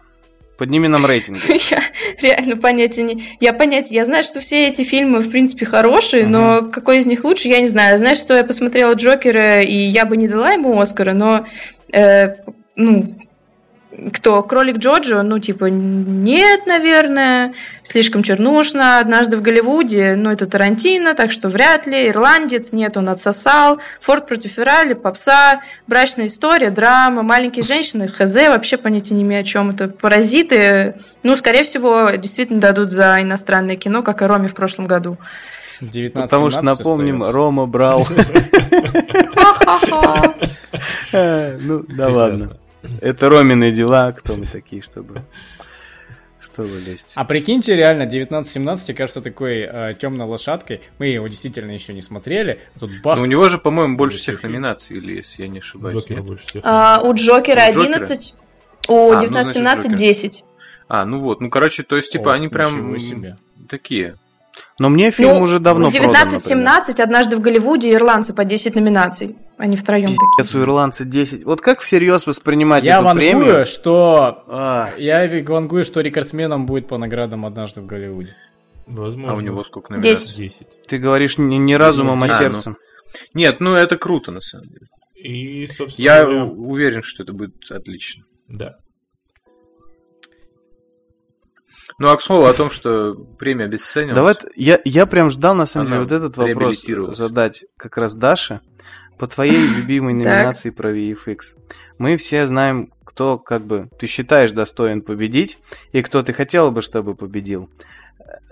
Подними 0.58 0.88
нам 0.88 1.06
рейтинг. 1.06 1.40
Я 1.72 1.84
реально 2.20 2.58
понятия 2.58 3.04
не... 3.04 3.24
Я 3.40 3.54
понятия... 3.54 3.96
Я 3.96 4.06
знаю, 4.06 4.24
что 4.24 4.40
все 4.40 4.68
эти 4.68 4.84
фильмы, 4.84 5.20
в 5.20 5.30
принципе, 5.30 5.66
хорошие, 5.66 6.26
но 6.26 6.64
какой 6.72 6.98
из 6.98 7.06
них 7.06 7.24
лучше, 7.24 7.48
я 7.48 7.60
не 7.60 7.68
знаю. 7.68 7.98
Знаю, 7.98 8.16
что 8.16 8.36
я 8.36 8.44
посмотрела 8.44 8.94
Джокера, 8.94 9.62
и 9.62 9.76
я 9.76 10.06
бы 10.06 10.18
не 10.18 10.28
дала 10.28 10.54
ему 10.54 10.80
Оскара, 10.80 11.14
но... 11.14 11.46
э, 11.92 12.36
ну, 12.76 13.16
кто? 14.14 14.44
Кролик 14.44 14.78
Джоджо? 14.78 15.24
Ну, 15.24 15.40
типа, 15.40 15.66
нет, 15.66 16.66
наверное. 16.66 17.54
Слишком 17.84 18.24
чернушно. 18.24 19.00
Однажды 19.00 19.38
в 19.38 19.42
Голливуде. 19.42 20.16
Ну, 20.16 20.32
это 20.32 20.46
Тарантино, 20.46 21.14
так 21.14 21.32
что 21.32 21.50
вряд 21.50 21.88
ли. 21.88 22.10
Ирландец? 22.10 22.74
Нет, 22.74 22.98
он 22.98 23.10
отсосал. 23.10 23.80
Форд 24.02 24.28
против 24.28 24.52
Феррари, 24.52 24.94
попса. 24.94 25.62
Брачная 25.88 26.28
история, 26.28 26.70
драма. 26.70 27.24
Маленькие 27.24 27.64
женщины, 27.64 28.08
хз. 28.08 28.36
Вообще 28.36 28.78
понятия 28.78 29.16
не 29.16 29.24
имею, 29.24 29.42
о 29.42 29.46
чем 29.46 29.72
это. 29.72 29.88
Паразиты. 29.88 30.96
Ну, 31.24 31.36
скорее 31.36 31.64
всего, 31.64 32.12
действительно 32.12 32.60
дадут 32.60 32.90
за 32.90 33.22
иностранное 33.22 33.76
кино, 33.76 34.04
как 34.04 34.22
и 34.22 34.26
Роме 34.26 34.48
в 34.48 34.56
прошлом 34.56 34.88
году. 34.88 35.18
19 35.82 36.30
Потому 36.30 36.50
что, 36.50 36.62
напомним, 36.62 37.24
Рома 37.24 37.66
брал. 37.66 38.08
Э, 41.14 41.58
Ну, 41.60 41.84
да 41.88 42.10
ладно. 42.10 42.58
Это 43.02 43.30
Ромины 43.30 43.72
дела, 43.72 44.12
кто 44.12 44.36
мы 44.36 44.46
такие, 44.46 44.82
чтобы... 44.82 45.24
Чтобы 46.40 46.80
лезть. 46.80 47.14
А 47.16 47.26
прикиньте, 47.26 47.76
реально, 47.76 48.04
19-17 48.04 48.94
кажется 48.94 49.22
такой 49.22 49.62
э, 49.62 49.96
темной 50.00 50.28
лошадкой. 50.28 50.82
Мы 51.00 51.08
его 51.08 51.28
действительно 51.28 51.72
еще 51.72 51.94
не 51.94 52.04
смотрели. 52.04 52.60
А 52.76 52.80
Тут 52.80 52.92
бах, 53.02 53.18
Ну, 53.18 53.24
у 53.24 53.26
него 53.26 53.50
же, 53.50 53.58
по-моему, 53.58 53.98
больше 53.98 54.20
всех 54.20 54.44
номинаций, 54.44 54.98
или 54.98 55.16
если 55.16 55.42
я 55.42 55.48
не 55.48 55.60
ошибаюсь. 55.60 55.96
Джокера 55.98 56.22
больше 56.22 56.46
всех. 56.46 56.62
А, 56.64 57.02
У 57.04 57.14
Джокера 57.16 57.68
У 57.70 57.72
Джокера? 57.72 57.96
11, 57.96 58.36
у 58.88 59.12
А, 59.12 59.20
ну, 59.20 59.20
19-17 59.20 59.62
значит, 59.62 59.96
10. 59.96 60.44
А, 60.88 61.06
ну 61.06 61.20
вот, 61.20 61.42
ну, 61.42 61.50
короче, 61.50 61.82
то 61.84 61.96
есть, 61.96 62.12
типа, 62.12 62.34
О, 62.34 62.36
они 62.36 62.50
прям 62.50 62.96
такие. 63.68 64.18
Но 64.80 64.90
мне 64.90 65.10
фильм 65.10 65.36
Ну, 65.36 65.42
уже 65.42 65.60
давно 65.60 65.90
продан, 65.90 66.12
например. 66.28 66.68
19-17 66.68 67.02
однажды 67.02 67.36
в 67.38 67.42
Голливуде 67.42 67.94
ирландцы 67.94 68.34
по 68.34 68.46
10 68.46 68.76
номинаций. 68.76 69.36
Они 69.58 69.76
втроем 69.76 70.08
такие. 70.10 70.20
Пиздец, 70.38 70.56
у 70.56 70.62
ирландца 70.62 71.04
10. 71.04 71.46
Вот 71.46 71.62
как 71.62 71.82
всерьез 71.82 72.28
воспринимать 72.28 72.86
я 72.86 72.96
эту 72.98 73.06
вангую, 73.06 73.32
премию? 73.32 73.66
что... 73.66 74.44
А, 74.48 74.94
Я 74.98 75.28
вангую, 75.44 75.84
что 75.84 76.02
рекордсменом 76.02 76.68
будет 76.68 76.88
по 76.88 76.98
наградам 76.98 77.46
однажды 77.46 77.82
в 77.82 77.88
Голливуде. 77.88 78.36
Возможно. 78.86 79.34
А 79.34 79.36
у 79.36 79.42
него 79.42 79.64
сколько 79.64 79.94
номинаций? 79.94 80.36
Десять. 80.36 80.68
10. 80.68 80.68
ты 80.88 80.98
говоришь 81.00 81.38
не, 81.38 81.58
не 81.58 81.76
разумом, 81.76 82.22
а 82.24 82.28
А, 82.28 82.30
ну. 82.30 82.34
сердцем. 82.38 82.78
Нет, 83.34 83.60
ну 83.60 83.74
это 83.74 83.98
круто, 83.98 84.32
на 84.32 84.42
самом 84.42 84.68
деле. 84.68 84.86
И, 85.16 85.68
собственно 85.68 86.06
Я 86.06 86.24
говоря, 86.24 86.44
уверен, 86.46 87.02
что 87.04 87.24
это 87.24 87.34
будет 87.34 87.56
отлично. 87.72 88.24
да. 88.48 88.76
Ну, 91.98 92.10
а 92.10 92.18
к 92.18 92.22
слову 92.22 92.46
о 92.46 92.54
том, 92.54 92.70
что 92.70 93.16
премия 93.40 93.66
обесценилась. 93.66 94.16
Давай, 94.16 94.36
я, 94.56 94.80
я 94.86 95.06
прям 95.06 95.30
ждал, 95.30 95.56
на 95.56 95.66
самом 95.66 95.88
деле, 95.88 96.00
вот 96.02 96.12
этот 96.12 96.38
вопрос 96.38 96.86
задать 97.16 97.66
как 97.78 97.98
раз 97.98 98.14
Даше 98.14 98.62
по 99.18 99.28
твоей 99.28 99.66
любимой 99.66 100.14
номинации 100.14 100.70
про 100.70 100.96
VFX. 100.96 101.40
Мы 101.98 102.18
все 102.18 102.46
знаем, 102.48 102.92
кто, 103.04 103.40
как 103.40 103.66
бы, 103.66 103.90
ты 103.98 104.06
считаешь 104.06 104.52
достоин 104.52 105.02
победить, 105.02 105.58
и 105.92 106.04
кто 106.04 106.22
ты 106.22 106.34
хотела 106.34 106.70
бы, 106.70 106.82
чтобы 106.82 107.16
победил. 107.16 107.70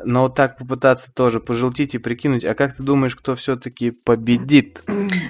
Но 0.04 0.30
так 0.30 0.58
попытаться 0.58 1.12
тоже 1.14 1.40
пожелтить 1.40 1.96
и 1.96 1.98
прикинуть, 1.98 2.46
а 2.46 2.54
как 2.54 2.76
ты 2.76 2.84
думаешь, 2.84 3.16
кто 3.16 3.36
все-таки 3.36 3.92
победит? 3.92 4.84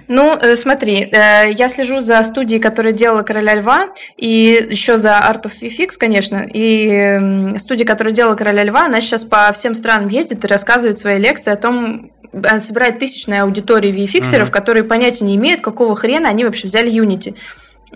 Ну, 0.07 0.35
э, 0.37 0.55
смотри, 0.55 1.09
э, 1.11 1.51
я 1.51 1.69
слежу 1.69 2.01
за 2.01 2.21
студией, 2.23 2.59
которая 2.59 2.93
делала 2.93 3.21
«Короля 3.21 3.55
льва», 3.55 3.89
и 4.17 4.67
еще 4.69 4.97
за 4.97 5.11
Art 5.11 5.43
of 5.43 5.53
VFX, 5.61 5.91
конечно, 5.97 6.45
и 6.45 7.57
студия, 7.57 7.85
которая 7.85 8.13
делала 8.13 8.35
«Короля 8.35 8.63
льва», 8.63 8.85
она 8.85 9.01
сейчас 9.01 9.23
по 9.25 9.51
всем 9.51 9.73
странам 9.73 10.09
ездит 10.09 10.43
и 10.43 10.47
рассказывает 10.47 10.97
свои 10.97 11.19
лекции 11.19 11.51
о 11.51 11.57
том, 11.57 12.11
она 12.33 12.59
собирает 12.59 12.99
тысячные 12.99 13.43
аудитории 13.43 13.93
VFX-еров, 13.93 14.47
Мгм. 14.47 14.51
которые 14.51 14.83
понятия 14.83 15.25
не 15.25 15.35
имеют, 15.37 15.61
какого 15.61 15.95
хрена 15.95 16.27
они 16.29 16.43
вообще 16.43 16.67
взяли 16.67 16.91
Unity. 16.91 17.35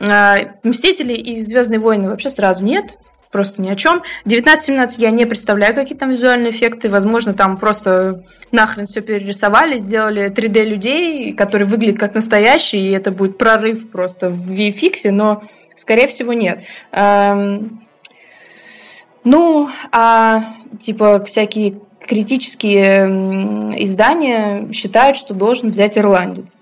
А, 0.08 0.38
Мстители 0.64 1.14
и 1.14 1.42
Звездные 1.42 1.80
войны 1.80 2.10
вообще 2.10 2.30
сразу 2.30 2.64
нет, 2.64 2.98
просто 3.32 3.62
ни 3.62 3.70
о 3.70 3.76
чем. 3.76 4.02
19-17 4.26 4.96
я 4.98 5.12
не 5.12 5.26
представляю, 5.26 5.76
какие 5.76 5.98
там 5.98 6.10
визуальные 6.10 6.52
эффекты. 6.52 6.90
Возможно, 6.90 7.34
там 7.34 7.58
просто 7.58 8.24
нахрен 8.52 8.86
все 8.86 9.02
перерисовали, 9.02 9.78
сделали 9.78 10.30
3D 10.32 10.64
людей, 10.64 11.34
которые 11.34 11.68
выглядят 11.68 12.00
как 12.00 12.16
настоящие, 12.16 12.82
и 12.90 12.92
это 12.92 13.12
будет 13.12 13.38
прорыв 13.38 13.90
просто 13.92 14.30
в 14.30 14.50
VFX, 14.52 15.12
но, 15.12 15.44
скорее 15.76 16.08
всего, 16.08 16.34
нет. 16.34 16.64
Эм, 16.92 17.82
Ну, 19.26 19.70
а 19.92 20.56
типа 20.80 21.24
всякие 21.26 21.82
критические 22.08 23.02
м, 23.02 23.84
издания 23.84 24.72
считают, 24.72 25.18
что 25.18 25.34
должен 25.34 25.70
взять 25.72 25.98
ирландец. 25.98 26.62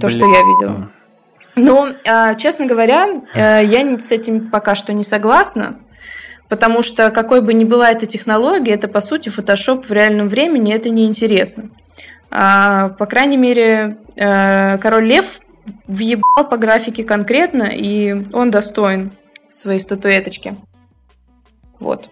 То, 0.00 0.08
что 0.08 0.26
я 0.26 0.40
видела. 0.40 0.90
Ну, 1.60 1.88
а, 2.06 2.34
честно 2.34 2.66
говоря, 2.66 3.22
э, 3.34 3.64
я 3.64 3.98
с 3.98 4.10
этим 4.12 4.50
пока 4.50 4.74
что 4.74 4.92
не 4.92 5.04
согласна, 5.04 5.80
потому 6.48 6.82
что 6.82 7.10
какой 7.10 7.40
бы 7.42 7.54
ни 7.54 7.64
была 7.64 7.90
эта 7.90 8.06
технология, 8.06 8.72
это 8.72 8.88
по 8.88 9.00
сути 9.00 9.28
фотошоп 9.28 9.86
в 9.86 9.92
реальном 9.92 10.28
времени, 10.28 10.74
это 10.74 10.90
неинтересно. 10.90 11.70
А, 12.30 12.90
по 12.90 13.06
крайней 13.06 13.36
мере, 13.36 13.98
э, 14.16 14.78
Король 14.78 15.06
Лев 15.06 15.40
въебал 15.86 16.48
по 16.48 16.56
графике 16.56 17.04
конкретно, 17.04 17.64
и 17.64 18.24
он 18.32 18.50
достоин 18.50 19.12
своей 19.48 19.80
статуэточки. 19.80 20.56
Вот. 21.78 22.10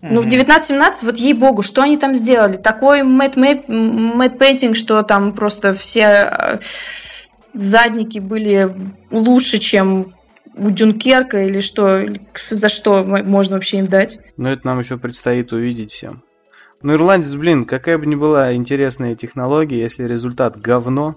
Ну, 0.00 0.20
в 0.20 0.26
19-17, 0.26 0.92
вот 1.02 1.16
ей-богу, 1.16 1.62
что 1.62 1.80
они 1.80 1.96
там 1.96 2.14
сделали? 2.14 2.56
Такой 2.56 3.02
мэтт 3.02 3.36
пейнтинг, 3.36 4.76
что 4.76 5.02
там 5.02 5.32
просто 5.32 5.72
все 5.72 6.28
э, 6.30 6.58
задники 7.54 8.18
были 8.18 8.74
лучше, 9.10 9.58
чем 9.58 10.12
у 10.56 10.70
Дюнкерка, 10.70 11.42
или 11.44 11.60
что, 11.60 12.06
за 12.50 12.68
что 12.68 13.04
можно 13.04 13.56
вообще 13.56 13.78
им 13.78 13.86
дать? 13.86 14.18
Но 14.36 14.52
это 14.52 14.66
нам 14.66 14.80
еще 14.80 14.98
предстоит 14.98 15.52
увидеть 15.52 15.92
всем. 15.92 16.22
Ну, 16.82 16.94
ирландец, 16.94 17.34
блин, 17.34 17.64
какая 17.64 17.96
бы 17.96 18.06
ни 18.06 18.14
была 18.14 18.54
интересная 18.54 19.14
технология, 19.16 19.80
если 19.80 20.04
результат 20.04 20.60
говно, 20.60 21.16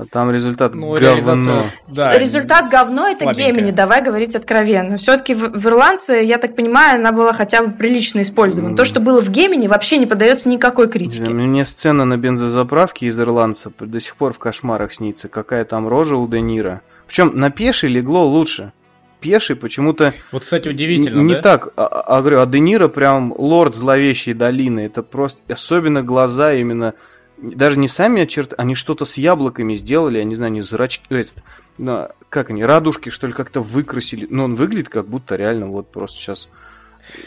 А 0.00 0.06
там 0.06 0.30
результат 0.30 0.74
Ну, 0.74 0.94
говно. 0.94 1.66
да, 1.88 2.18
Результат 2.18 2.70
говно 2.70 3.06
это 3.08 3.24
слабенькая. 3.24 3.52
Гемини, 3.52 3.70
давай 3.70 4.02
говорить 4.02 4.34
откровенно. 4.34 4.96
Все-таки 4.96 5.34
в, 5.34 5.50
в 5.50 5.66
Ирландце, 5.66 6.22
я 6.24 6.38
так 6.38 6.56
понимаю, 6.56 6.98
она 6.98 7.12
была 7.12 7.34
хотя 7.34 7.62
бы 7.62 7.70
прилично 7.72 8.22
использована. 8.22 8.70
М. 8.70 8.76
То, 8.76 8.86
что 8.86 9.00
было 9.00 9.20
в 9.20 9.28
Гемини, 9.28 9.66
вообще 9.68 9.98
не 9.98 10.06
поддается 10.06 10.48
никакой 10.48 10.88
критике. 10.88 11.26
знаю, 11.26 11.34
Мне 11.34 11.66
сцена 11.66 12.06
на 12.06 12.16
бензозаправке 12.16 13.06
из 13.08 13.20
ирландца 13.20 13.70
до 13.78 14.00
сих 14.00 14.16
пор 14.16 14.32
в 14.32 14.38
кошмарах 14.38 14.94
снится. 14.94 15.28
Какая 15.28 15.66
там 15.66 15.86
рожа 15.86 16.16
у 16.16 16.26
Де 16.26 16.40
Ниро. 16.40 16.80
Причем 17.06 17.32
на 17.34 17.50
пеший 17.50 17.90
легло 17.90 18.24
лучше. 18.26 18.72
Пеший 19.20 19.54
почему-то 19.54 20.14
Вот, 20.32 20.44
кстати, 20.44 20.66
удивительно, 20.70 21.20
не 21.20 21.34
да? 21.34 21.42
так. 21.42 21.68
А, 21.76 21.84
а 21.84 22.20
говорю, 22.20 22.40
а 22.40 22.46
Де 22.46 22.58
Ниро 22.58 22.88
прям 22.88 23.34
лорд 23.36 23.76
зловещей 23.76 24.32
долины. 24.32 24.80
Это 24.86 25.02
просто 25.02 25.42
особенно 25.52 26.02
глаза 26.02 26.54
именно 26.54 26.94
даже 27.42 27.78
не 27.78 27.88
сами 27.88 28.24
черты, 28.26 28.54
они 28.56 28.74
что-то 28.74 29.04
с 29.04 29.16
яблоками 29.16 29.74
сделали, 29.74 30.18
я 30.18 30.24
не 30.24 30.34
знаю, 30.34 30.52
не 30.52 30.62
зрачки, 30.62 31.06
этот, 31.14 31.42
ну, 31.78 32.08
как 32.28 32.50
они, 32.50 32.64
радужки, 32.64 33.08
что 33.10 33.26
ли, 33.26 33.32
как-то 33.32 33.60
выкрасили. 33.60 34.26
Но 34.30 34.44
он 34.44 34.54
выглядит 34.54 34.88
как 34.88 35.08
будто 35.08 35.36
реально 35.36 35.66
вот 35.66 35.90
просто 35.90 36.18
сейчас 36.18 36.48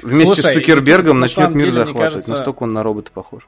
вместе 0.01 0.35
Слушай, 0.35 0.51
с 0.51 0.53
Цукербергом 0.55 1.17
на 1.17 1.21
начнет 1.21 1.49
мир 1.49 1.65
деле, 1.65 1.71
захватывать. 1.71 2.01
кажется- 2.13 2.31
Настолько 2.31 2.63
он 2.63 2.73
на 2.73 2.83
робота 2.83 3.11
похож. 3.11 3.47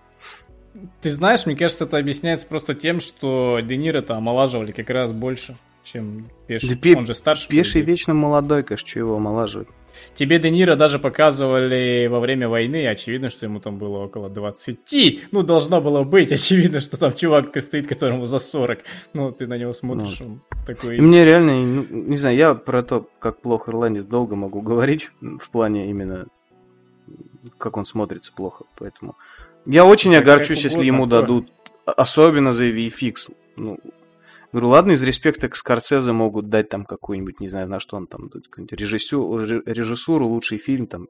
Ты 1.02 1.10
знаешь, 1.10 1.46
мне 1.46 1.56
кажется, 1.56 1.86
это 1.86 1.98
объясняется 1.98 2.48
просто 2.48 2.76
тем, 2.76 3.00
что 3.00 3.60
Де 3.64 3.78
Ниро-то 3.78 4.16
омолаживали 4.16 4.72
как 4.72 4.90
раз 4.90 5.12
больше, 5.14 5.56
чем 5.84 6.28
Пеший. 6.48 6.70
Да 6.70 6.76
пе- 6.76 6.98
Он 6.98 7.06
же 7.06 7.16
старше. 7.16 7.48
Пеший 7.48 7.82
идее. 7.82 7.92
вечно 7.94 8.14
молодой, 8.14 8.64
конечно, 8.64 8.88
что 8.88 9.00
его 9.00 9.16
омолаживать. 9.16 9.68
Тебе 10.16 10.40
Де 10.40 10.50
Ниро 10.50 10.76
даже 10.76 11.00
показывали 11.00 12.08
во 12.08 12.20
время 12.20 12.48
войны, 12.50 12.88
очевидно, 12.88 13.30
что 13.30 13.46
ему 13.46 13.60
там 13.60 13.78
было 13.78 14.00
около 14.06 14.30
20. 14.30 15.32
Ну, 15.32 15.44
должно 15.44 15.82
было 15.82 16.04
быть, 16.04 16.32
очевидно, 16.32 16.80
что 16.80 16.98
там 16.98 17.14
чувак 17.14 17.56
стоит, 17.62 17.88
которому 17.88 18.26
за 18.28 18.40
40. 18.40 18.80
Ну, 19.14 19.32
ты 19.32 19.48
на 19.48 19.58
него 19.58 19.74
смотришь, 19.74 20.22
он 20.22 20.42
такой... 20.66 21.00
Мне 21.00 21.26
реально, 21.26 21.54
ну, 21.60 21.86
не 21.92 22.18
знаю, 22.18 22.38
я 22.38 22.54
про 22.56 22.84
то, 22.84 23.10
как 23.20 23.42
плохо 23.42 23.72
ирландец 23.72 24.04
долго 24.04 24.36
могу 24.36 24.62
говорить, 24.62 25.12
в 25.22 25.50
плане 25.50 25.90
именно, 25.90 26.28
как 27.58 27.78
он 27.78 27.86
смотрится 27.86 28.32
плохо, 28.34 28.66
поэтому... 28.78 29.16
Я 29.66 29.84
очень 29.86 30.12
Как- 30.14 30.22
огорчусь, 30.22 30.64
если 30.64 30.86
ему 30.86 31.08
дадут, 31.08 31.50
особенно 31.86 32.54
за 32.54 32.66
VFX. 32.66 33.32
Ну, 33.58 33.80
говорю, 34.56 34.70
ладно, 34.70 34.92
из 34.92 35.04
респекта 35.04 35.50
к 35.50 35.56
Скорсезе 35.56 36.12
могут 36.12 36.50
дать 36.50 36.70
там 36.70 36.86
какую-нибудь, 36.86 37.40
не 37.40 37.50
знаю, 37.50 37.68
на 37.68 37.80
что 37.80 37.98
он 37.98 38.08
там, 38.08 38.30
какую-нибудь 38.30 38.80
режиссю- 38.80 39.64
режиссуру, 39.66 40.28
лучший 40.28 40.58
фильм 40.58 40.88
там. 40.88 41.08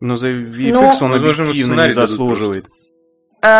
Но 0.00 0.16
за 0.16 0.28
VFX 0.30 0.98
он 1.00 1.10
Возможно, 1.12 1.42
ему 1.42 1.50
объективно 1.50 1.86
не 1.86 1.92
заслуживает. 1.92 2.66
А, 2.66 2.83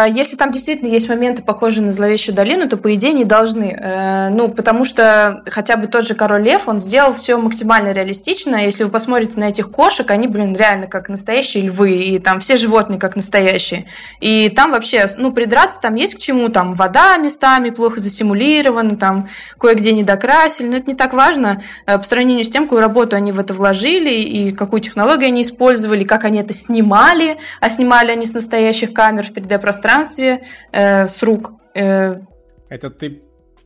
Если 0.09 0.37
там 0.37 0.51
действительно 0.51 0.89
есть 0.89 1.09
моменты, 1.09 1.43
похожие 1.43 1.85
на 1.85 1.93
зловещую 1.93 2.35
долину, 2.35 2.69
то 2.69 2.77
по 2.77 2.95
идее 2.95 3.13
не 3.13 3.25
должны. 3.25 3.77
Э, 3.79 4.31
Ну, 4.31 4.49
потому 4.49 4.85
что 4.85 5.43
хотя 5.47 5.77
бы 5.77 5.87
тот 5.87 6.07
же 6.07 6.15
король 6.15 6.43
Лев, 6.43 6.69
он 6.69 6.81
сделал 6.81 7.13
все 7.13 7.37
максимально 7.37 7.93
реалистично. 7.93 8.65
Если 8.65 8.85
вы 8.85 8.91
посмотрите 8.91 9.39
на 9.39 9.45
этих 9.45 9.71
кошек, 9.71 10.11
они, 10.11 10.27
блин, 10.27 10.57
реально 10.57 10.87
как 10.87 11.09
настоящие 11.09 11.65
львы, 11.65 11.93
и 11.93 12.19
там 12.19 12.41
все 12.41 12.57
животные 12.57 12.99
как 12.99 13.17
настоящие. 13.17 13.87
И 14.21 14.49
там 14.49 14.71
вообще, 14.71 15.07
ну, 15.19 15.33
придраться 15.33 15.81
там 15.81 15.95
есть 15.97 16.15
к 16.15 16.19
чему, 16.19 16.49
там 16.49 16.75
вода 16.75 17.17
местами 17.19 17.71
плохо 17.71 18.01
засимулирована, 18.01 18.97
там 18.97 19.29
кое-где 19.59 19.93
не 19.93 20.03
докрасили, 20.03 20.69
но 20.69 20.77
это 20.79 20.87
не 20.87 20.97
так 20.97 21.13
важно 21.13 21.63
э, 21.87 21.99
по 21.99 22.05
сравнению 22.05 22.45
с 22.45 22.51
тем, 22.51 22.65
какую 22.65 22.81
работу 22.81 23.17
они 23.17 23.33
в 23.33 23.39
это 23.39 23.55
вложили, 23.55 24.15
и 24.15 24.53
какую 24.53 24.81
технологию 24.81 25.29
они 25.29 25.43
использовали, 25.43 26.05
как 26.05 26.25
они 26.25 26.39
это 26.39 26.55
снимали, 26.55 27.37
а 27.61 27.69
снимали 27.69 28.11
они 28.11 28.27
с 28.27 28.35
настоящих 28.35 28.93
камер 28.95 29.27
в 29.27 29.31
3D-пространстве 29.33 29.74
э, 29.83 31.09
с 31.09 31.23
рук. 31.23 31.53
Э, 31.75 32.21
Это 32.69 32.91
ты 32.91 33.23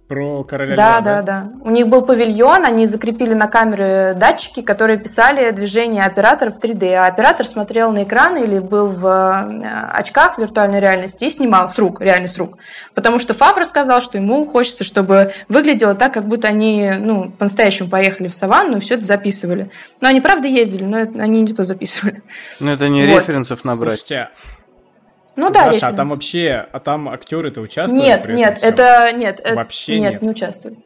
про 0.08 0.42
короля 0.42 0.74
да, 0.74 0.92
Льва, 0.92 1.00
да, 1.00 1.22
да. 1.22 1.52
У 1.62 1.70
них 1.70 1.86
был 1.88 2.02
павильон, 2.02 2.64
они 2.64 2.86
закрепили 2.86 3.34
на 3.34 3.46
камеры 3.46 4.14
датчики, 4.16 4.62
которые 4.62 4.98
писали 4.98 5.50
движение 5.50 6.04
оператора 6.04 6.50
в 6.50 6.58
3D, 6.58 6.94
а 6.94 7.06
оператор 7.06 7.46
смотрел 7.46 7.92
на 7.92 8.04
экран 8.04 8.36
или 8.38 8.58
был 8.58 8.86
в 8.86 9.06
э, 9.06 9.68
очках 9.92 10.38
виртуальной 10.38 10.80
реальности 10.80 11.24
и 11.24 11.30
снимал 11.30 11.68
с 11.68 11.78
рук, 11.78 12.00
реально 12.00 12.26
с 12.26 12.38
рук. 12.38 12.56
Потому 12.94 13.18
что 13.18 13.34
Фавр 13.34 13.64
сказал, 13.66 14.00
что 14.00 14.16
ему 14.16 14.46
хочется, 14.46 14.82
чтобы 14.82 15.32
выглядело 15.48 15.94
так, 15.94 16.14
как 16.14 16.26
будто 16.26 16.48
они 16.48 16.90
ну, 16.98 17.30
по-настоящему 17.30 17.90
поехали 17.90 18.28
в 18.28 18.34
саванну 18.34 18.78
и 18.78 18.80
все 18.80 18.94
это 18.94 19.04
записывали. 19.04 19.70
Но 20.00 20.08
они 20.08 20.22
правда 20.22 20.48
ездили, 20.48 20.84
но 20.84 21.00
это- 21.00 21.22
они 21.22 21.42
не 21.42 21.52
то 21.52 21.64
записывали. 21.64 22.22
Ну, 22.60 22.70
это 22.70 22.88
не 22.88 23.06
Вот. 23.06 23.20
референсов 23.20 23.62
набрать. 23.64 23.98
Слушайте, 24.00 24.30
Ну 25.38 25.50
да, 25.50 25.70
Даша, 25.70 25.86
а 25.86 25.92
там 25.92 26.08
вообще, 26.08 26.66
а 26.72 26.80
там 26.80 27.08
актеры-то 27.08 27.60
участвовали? 27.60 28.04
Нет, 28.04 28.28
нет, 28.28 28.58
всем? 28.58 28.70
это 28.70 29.12
нет, 29.12 29.38
это- 29.38 29.54
Вообще 29.54 30.00
нет, 30.00 30.12
нет. 30.14 30.22
не 30.22 30.30
участвовали. 30.30 30.78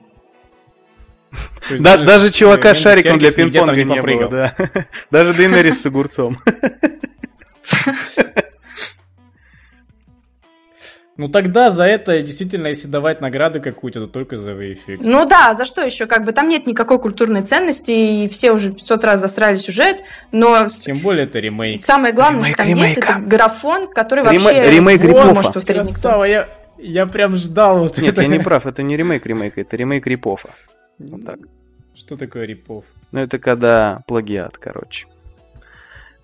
Да, 1.80 1.96
даже 1.96 2.30
чувака 2.30 2.74
с 2.74 2.82
шариком 2.82 3.18
для 3.18 3.32
пинг-понга 3.32 3.82
не 3.82 4.02
было, 4.02 4.28
да. 4.28 4.54
Даже 5.10 5.32
Дейнерис 5.32 5.80
с 5.80 5.86
огурцом. 5.86 6.36
Ну 11.22 11.28
тогда 11.28 11.70
за 11.70 11.84
это 11.84 12.20
действительно, 12.20 12.66
если 12.66 12.88
давать 12.88 13.20
награду 13.20 13.62
какую-то, 13.62 14.00
то 14.00 14.06
только 14.08 14.38
за 14.38 14.50
VFX. 14.50 14.98
Ну 15.02 15.24
да, 15.24 15.54
за 15.54 15.64
что 15.64 15.80
еще? 15.82 16.06
Как 16.06 16.24
бы 16.24 16.32
там 16.32 16.48
нет 16.48 16.66
никакой 16.66 16.98
культурной 16.98 17.42
ценности, 17.42 17.92
и 17.92 18.28
все 18.28 18.50
уже 18.50 18.72
500 18.72 19.04
раз 19.04 19.20
засрали 19.20 19.54
сюжет, 19.54 20.02
но 20.32 20.66
Тем 20.66 20.98
более 20.98 21.26
это 21.26 21.38
ремейк. 21.38 21.80
самое 21.84 22.12
главное, 22.12 22.40
Ремейк 22.40 22.56
что 22.56 22.64
там 22.64 22.74
есть, 22.74 22.96
ремейка. 22.96 23.12
это 23.12 23.20
графон, 23.20 23.88
который 23.92 24.24
Рема- 24.24 24.42
вообще 24.42 24.68
ремейк 24.70 25.00
не 25.02 25.08
Рипофа. 25.10 25.34
может 25.34 25.54
повторить 25.54 25.82
никто. 25.82 25.92
Красава, 25.92 26.24
я, 26.24 26.48
я 26.78 27.06
прям 27.06 27.36
ждал 27.36 27.78
вот 27.84 27.98
Нет, 27.98 28.14
это. 28.14 28.22
я 28.22 28.26
не 28.28 28.40
прав, 28.40 28.66
это 28.66 28.82
не 28.82 28.96
ремейк 28.96 29.24
ремейка, 29.24 29.60
это 29.60 29.76
ремейк 29.76 30.04
Рипофа. 30.08 30.50
Вот 30.98 31.24
так. 31.24 31.38
Что 31.94 32.16
такое 32.16 32.46
рипов? 32.46 32.84
Ну, 33.12 33.20
это 33.20 33.38
когда 33.38 34.02
плагиат, 34.08 34.58
короче. 34.58 35.06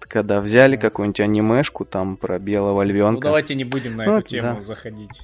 Когда 0.08 0.40
взяли 0.40 0.76
какую-нибудь 0.76 1.20
анимешку 1.20 1.84
там 1.84 2.16
про 2.16 2.38
белого 2.38 2.82
Ну 2.82 2.90
львенка. 2.90 3.22
давайте 3.22 3.54
не 3.54 3.64
будем 3.64 3.96
на 3.96 4.04
Вот, 4.06 4.20
эту 4.20 4.30
тему 4.30 4.54
да. 4.56 4.62
заходить. 4.62 5.20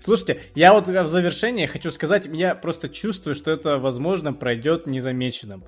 Слушайте, 0.00 0.42
я 0.54 0.72
вот 0.72 0.88
в 0.88 1.06
завершение 1.08 1.66
хочу 1.66 1.90
сказать, 1.90 2.26
я 2.26 2.54
просто 2.54 2.88
чувствую, 2.88 3.34
что 3.34 3.50
это, 3.50 3.78
возможно, 3.78 4.32
пройдет 4.32 4.86
незамеченным. 4.86 5.64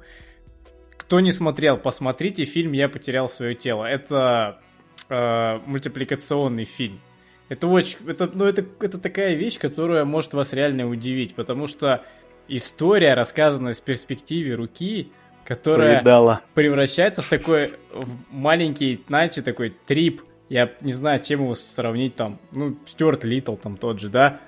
Кто 0.96 1.20
не 1.20 1.32
смотрел, 1.32 1.76
посмотрите 1.76 2.44
фильм 2.44 2.72
«Я 2.72 2.88
потерял 2.88 3.28
свое 3.28 3.54
тело». 3.54 3.84
Это 3.84 4.60
э, 5.08 5.58
мультипликационный 5.66 6.64
фильм. 6.64 7.00
Это 7.48 7.66
очень, 7.66 7.98
это, 8.06 8.30
ну 8.32 8.44
это, 8.44 8.64
это 8.80 8.98
такая 8.98 9.34
вещь, 9.34 9.58
которая 9.58 10.04
может 10.04 10.34
вас 10.34 10.52
реально 10.52 10.88
удивить, 10.88 11.34
потому 11.34 11.66
что 11.66 12.04
история, 12.46 13.14
рассказанная 13.14 13.72
с 13.72 13.80
перспективы 13.80 14.54
руки, 14.54 15.10
которая 15.44 15.96
Повидала. 15.96 16.40
превращается 16.54 17.22
в 17.22 17.28
такой 17.28 17.70
в 17.92 18.06
маленький, 18.30 19.02
знаете, 19.08 19.42
такой 19.42 19.74
трип. 19.86 20.22
Я 20.48 20.70
не 20.80 20.92
знаю, 20.92 21.18
с 21.18 21.22
чем 21.22 21.42
его 21.42 21.54
сравнить 21.54 22.16
там. 22.16 22.38
Ну, 22.52 22.76
Стюарт 22.86 23.24
Литл 23.24 23.54
там 23.56 23.76
тот 23.76 24.00
же, 24.00 24.08
да? 24.08 24.40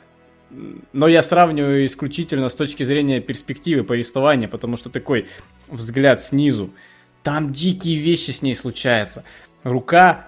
Но 0.93 1.09
я 1.09 1.23
сравниваю 1.23 1.87
исключительно 1.87 2.49
с 2.49 2.55
точки 2.55 2.83
зрения 2.83 3.21
перспективы 3.21 3.85
повествования, 3.85 4.49
потому 4.49 4.77
что 4.77 4.91
такой 4.91 5.29
взгляд 5.69 6.21
снизу. 6.21 6.71
Там 7.23 7.53
дикие 7.53 7.97
вещи 7.99 8.33
с 8.33 8.43
ней 8.43 8.55
случаются. 8.55 9.25
Рука, 9.63 10.27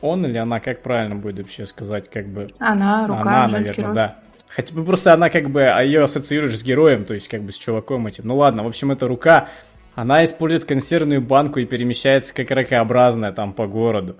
он 0.00 0.26
или 0.26 0.36
она, 0.36 0.60
как 0.60 0.82
правильно 0.82 1.14
будет 1.14 1.38
вообще 1.38 1.64
сказать, 1.66 2.10
как 2.10 2.28
бы... 2.28 2.48
Она, 2.58 3.06
рука, 3.06 3.20
Она, 3.20 3.48
женский 3.48 3.82
наверное, 3.82 3.86
род. 3.86 3.94
да. 3.94 4.20
Хотя 4.48 4.74
бы 4.74 4.84
просто 4.84 5.12
она 5.14 5.30
как 5.30 5.48
бы, 5.50 5.64
а 5.64 5.82
ее 5.82 6.02
ассоциируешь 6.04 6.58
с 6.58 6.62
героем, 6.62 7.04
то 7.04 7.14
есть 7.14 7.28
как 7.28 7.42
бы 7.42 7.50
с 7.50 7.56
чуваком 7.56 8.06
этим. 8.06 8.26
Ну 8.26 8.36
ладно, 8.36 8.62
в 8.64 8.66
общем, 8.66 8.90
эта 8.92 9.08
рука, 9.08 9.48
она 9.94 10.24
использует 10.24 10.64
консервную 10.64 11.20
банку 11.20 11.60
и 11.60 11.64
перемещается 11.66 12.34
как 12.34 12.50
ракообразная 12.50 13.32
там 13.32 13.52
по 13.52 13.66
городу. 13.66 14.16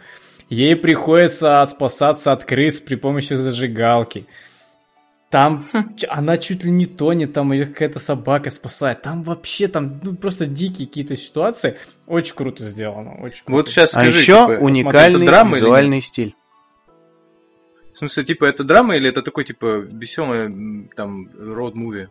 Ей 0.49 0.77
приходится 0.77 1.67
спасаться 1.69 2.33
от 2.33 2.45
крыс 2.45 2.81
при 2.81 2.97
помощи 2.97 3.33
зажигалки. 3.35 4.27
Там 5.31 5.65
Хм. 5.73 5.97
она 6.09 6.39
чуть 6.39 6.63
ли 6.63 6.71
не 6.71 6.87
тонет, 6.87 7.33
там 7.33 7.53
ее 7.53 7.67
какая-то 7.67 7.99
собака 7.99 8.51
спасает. 8.51 9.03
Там 9.03 9.25
вообще 9.25 9.67
там 9.67 9.99
ну, 10.03 10.15
просто 10.15 10.47
дикие 10.47 10.87
какие-то 10.87 11.17
ситуации. 11.17 11.77
Очень 12.07 12.37
круто 12.37 12.69
сделано, 12.69 13.21
очень 13.21 13.45
круто. 13.45 13.53
Вот 13.53 13.69
сейчас 13.69 13.91
А 13.91 14.01
скажи, 14.01 14.21
еще 14.21 14.47
типа, 14.47 14.63
уникальный 14.63 15.27
драма 15.27 15.57
визуальный 15.57 16.01
стиль. 16.03 16.37
В 17.95 17.99
смысле, 17.99 18.25
типа, 18.25 18.45
это 18.45 18.65
драма 18.65 18.97
или 18.97 19.09
это 19.09 19.23
такой, 19.23 19.45
типа, 19.45 19.79
веселый, 19.79 20.89
там, 20.97 21.29
роуд-муви? 21.29 22.09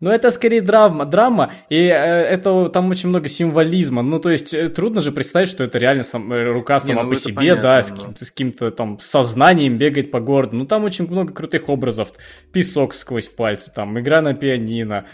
Ну, 0.00 0.10
это 0.10 0.30
скорее 0.30 0.62
драма, 0.62 1.04
драма, 1.04 1.52
и 1.68 1.76
э, 1.76 1.90
это 1.90 2.70
там 2.70 2.88
очень 2.88 3.10
много 3.10 3.28
символизма. 3.28 4.00
Ну, 4.00 4.18
то 4.18 4.30
есть, 4.30 4.54
э, 4.54 4.68
трудно 4.70 5.02
же 5.02 5.12
представить, 5.12 5.48
что 5.48 5.62
это 5.62 5.78
реально 5.78 6.02
сам- 6.02 6.32
э, 6.32 6.50
рука 6.50 6.80
сама 6.80 7.02
ну 7.02 7.10
по 7.10 7.16
себе, 7.16 7.34
понятно, 7.34 7.62
да, 7.62 7.82
с 7.82 7.90
но- 7.90 7.96
каким-то, 7.96 8.24
с 8.24 8.30
каким-то 8.30 8.70
там 8.70 8.98
сознанием 9.00 9.76
бегает 9.76 10.10
по 10.10 10.20
городу. 10.20 10.56
Ну, 10.56 10.64
там 10.64 10.84
очень 10.84 11.06
много 11.06 11.34
крутых 11.34 11.68
образов. 11.68 12.14
Песок 12.50 12.94
сквозь 12.94 13.28
пальцы, 13.28 13.70
там, 13.74 14.00
игра 14.00 14.22
на 14.22 14.32
пианино, 14.32 15.04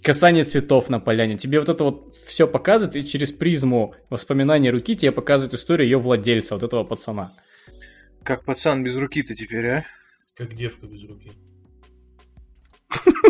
касание 0.00 0.44
цветов 0.44 0.90
на 0.90 1.00
поляне. 1.00 1.36
Тебе 1.36 1.58
вот 1.58 1.68
это 1.68 1.82
вот 1.82 2.16
все 2.24 2.46
показывает, 2.46 2.94
и 2.94 3.04
через 3.04 3.32
призму 3.32 3.96
воспоминаний 4.10 4.70
руки 4.70 4.94
тебе 4.94 5.10
показывает 5.10 5.54
историю 5.54 5.88
ее 5.88 5.98
владельца, 5.98 6.54
вот 6.54 6.62
этого 6.62 6.84
пацана. 6.84 7.32
Как 8.22 8.44
пацан 8.44 8.84
без 8.84 8.94
руки-то 8.94 9.34
теперь, 9.34 9.66
а? 9.66 9.84
Как 10.36 10.54
девка 10.54 10.86
без 10.86 11.02
руки. 11.02 11.32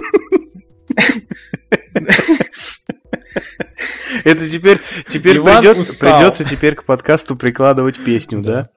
Это 4.25 4.49
теперь, 4.49 4.79
теперь 5.07 5.41
придется, 5.41 5.99
придется 5.99 6.45
теперь 6.45 6.75
к 6.75 6.85
подкасту 6.85 7.37
прикладывать 7.37 8.03
песню, 8.03 8.43
да? 8.43 8.71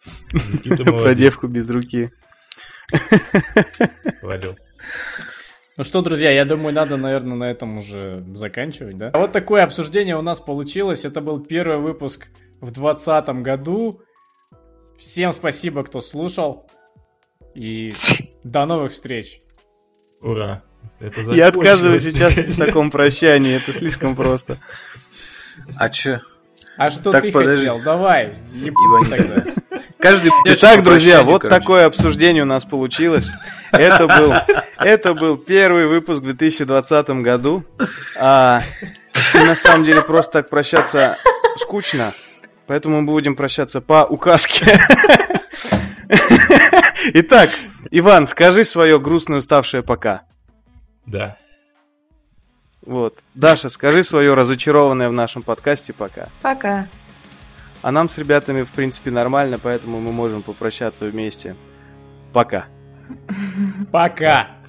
Про 0.85 1.15
девку 1.15 1.47
без 1.47 1.69
руки. 1.69 2.11
Хвалил. 4.19 4.57
Ну 5.77 5.83
что, 5.85 6.01
друзья, 6.01 6.29
я 6.29 6.43
думаю, 6.43 6.73
надо, 6.73 6.97
наверное, 6.97 7.37
на 7.37 7.49
этом 7.49 7.77
уже 7.77 8.21
заканчивать, 8.35 8.97
да? 8.97 9.11
А 9.13 9.19
вот 9.19 9.31
такое 9.31 9.63
обсуждение 9.63 10.17
у 10.17 10.21
нас 10.21 10.41
получилось. 10.41 11.05
Это 11.05 11.21
был 11.21 11.39
первый 11.39 11.77
выпуск 11.77 12.27
в 12.59 12.71
2020 12.71 13.29
году. 13.41 14.01
Всем 14.97 15.31
спасибо, 15.31 15.83
кто 15.83 16.01
слушал. 16.01 16.69
И 17.55 17.89
до 18.43 18.65
новых 18.65 18.91
встреч. 18.91 19.41
Ура. 20.21 20.63
Это 20.99 21.21
Я 21.31 21.47
отказываюсь 21.47 22.03
сейчас 22.03 22.33
в 22.33 22.57
таком 22.57 22.91
прощании, 22.91 23.55
это 23.57 23.73
слишком 23.73 24.15
просто. 24.15 24.59
А 25.75 25.89
чё? 25.89 26.19
А 26.77 26.89
что 26.91 27.11
Так, 27.11 27.23
ты 27.23 27.31
подожди. 27.31 27.67
хотел? 27.67 27.81
Давай. 27.81 28.35
Не 28.53 28.71
тогда. 29.09 29.43
Каждый 29.99 30.31
Итак, 30.45 30.81
друзья, 30.81 31.23
вот 31.23 31.41
короче. 31.41 31.59
такое 31.59 31.85
обсуждение 31.85 32.43
у 32.43 32.45
нас 32.45 32.63
получилось. 32.63 33.31
Это 33.73 34.07
был, 34.07 34.33
это 34.77 35.13
был 35.13 35.37
первый 35.37 35.87
выпуск 35.87 36.21
в 36.21 36.23
2020 36.23 37.09
году. 37.21 37.65
А, 38.17 38.63
и 39.33 39.37
на 39.39 39.55
самом 39.55 39.83
деле 39.83 40.01
просто 40.01 40.31
так 40.33 40.49
прощаться 40.49 41.17
скучно. 41.57 42.13
Поэтому 42.65 43.01
мы 43.01 43.07
будем 43.11 43.35
прощаться 43.35 43.81
по 43.81 44.05
указке. 44.05 44.79
Итак, 47.13 47.49
Иван, 47.91 48.25
скажи 48.27 48.63
свое 48.63 48.99
грустное 48.99 49.39
уставшее 49.39 49.83
пока. 49.83 50.23
Да. 51.09 51.37
Вот. 52.81 53.23
Даша, 53.33 53.69
скажи 53.69 54.03
свое 54.03 54.33
разочарованное 54.35 55.09
в 55.09 55.13
нашем 55.13 55.41
подкасте 55.41 55.91
пока. 55.91 56.29
Пока. 56.41 56.87
А 57.81 57.91
нам 57.91 58.09
с 58.09 58.17
ребятами, 58.17 58.63
в 58.63 58.71
принципе, 58.71 59.09
нормально, 59.09 59.57
поэтому 59.61 59.99
мы 59.99 60.11
можем 60.11 60.43
попрощаться 60.43 61.05
вместе. 61.05 61.55
Пока. 62.31 62.67
Пока. 63.91 64.59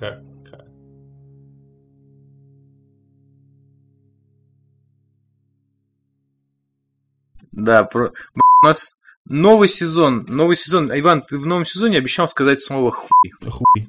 Да, 7.52 7.84
про... 7.84 8.12
у 8.34 8.66
нас 8.66 8.96
новый 9.26 9.68
сезон. 9.68 10.24
Новый 10.28 10.56
сезон. 10.56 10.90
Иван, 10.98 11.20
ты 11.22 11.38
в 11.38 11.46
новом 11.46 11.66
сезоне 11.66 11.98
обещал 11.98 12.28
сказать 12.28 12.60
слово 12.60 12.90
хуй. 12.90 13.30
Хуй. 13.46 13.88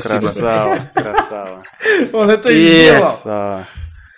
Спасибо. 0.00 0.20
Красава, 0.20 0.90
красава, 0.94 1.64
Он 2.12 2.30
это 2.30 2.50
и 2.50 2.74
сделал. 2.74 3.00
красава. 3.02 3.68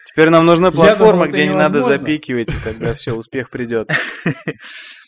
Теперь 0.05 0.31
нам 0.31 0.47
нужна 0.47 0.70
платформа, 0.70 1.24
думал, 1.24 1.28
где 1.32 1.47
не 1.47 1.55
надо 1.55 1.82
запикивать, 1.82 2.48
и 2.48 2.59
тогда 2.65 2.94
все, 2.94 3.12
успех 3.12 3.51
придет. 3.51 3.90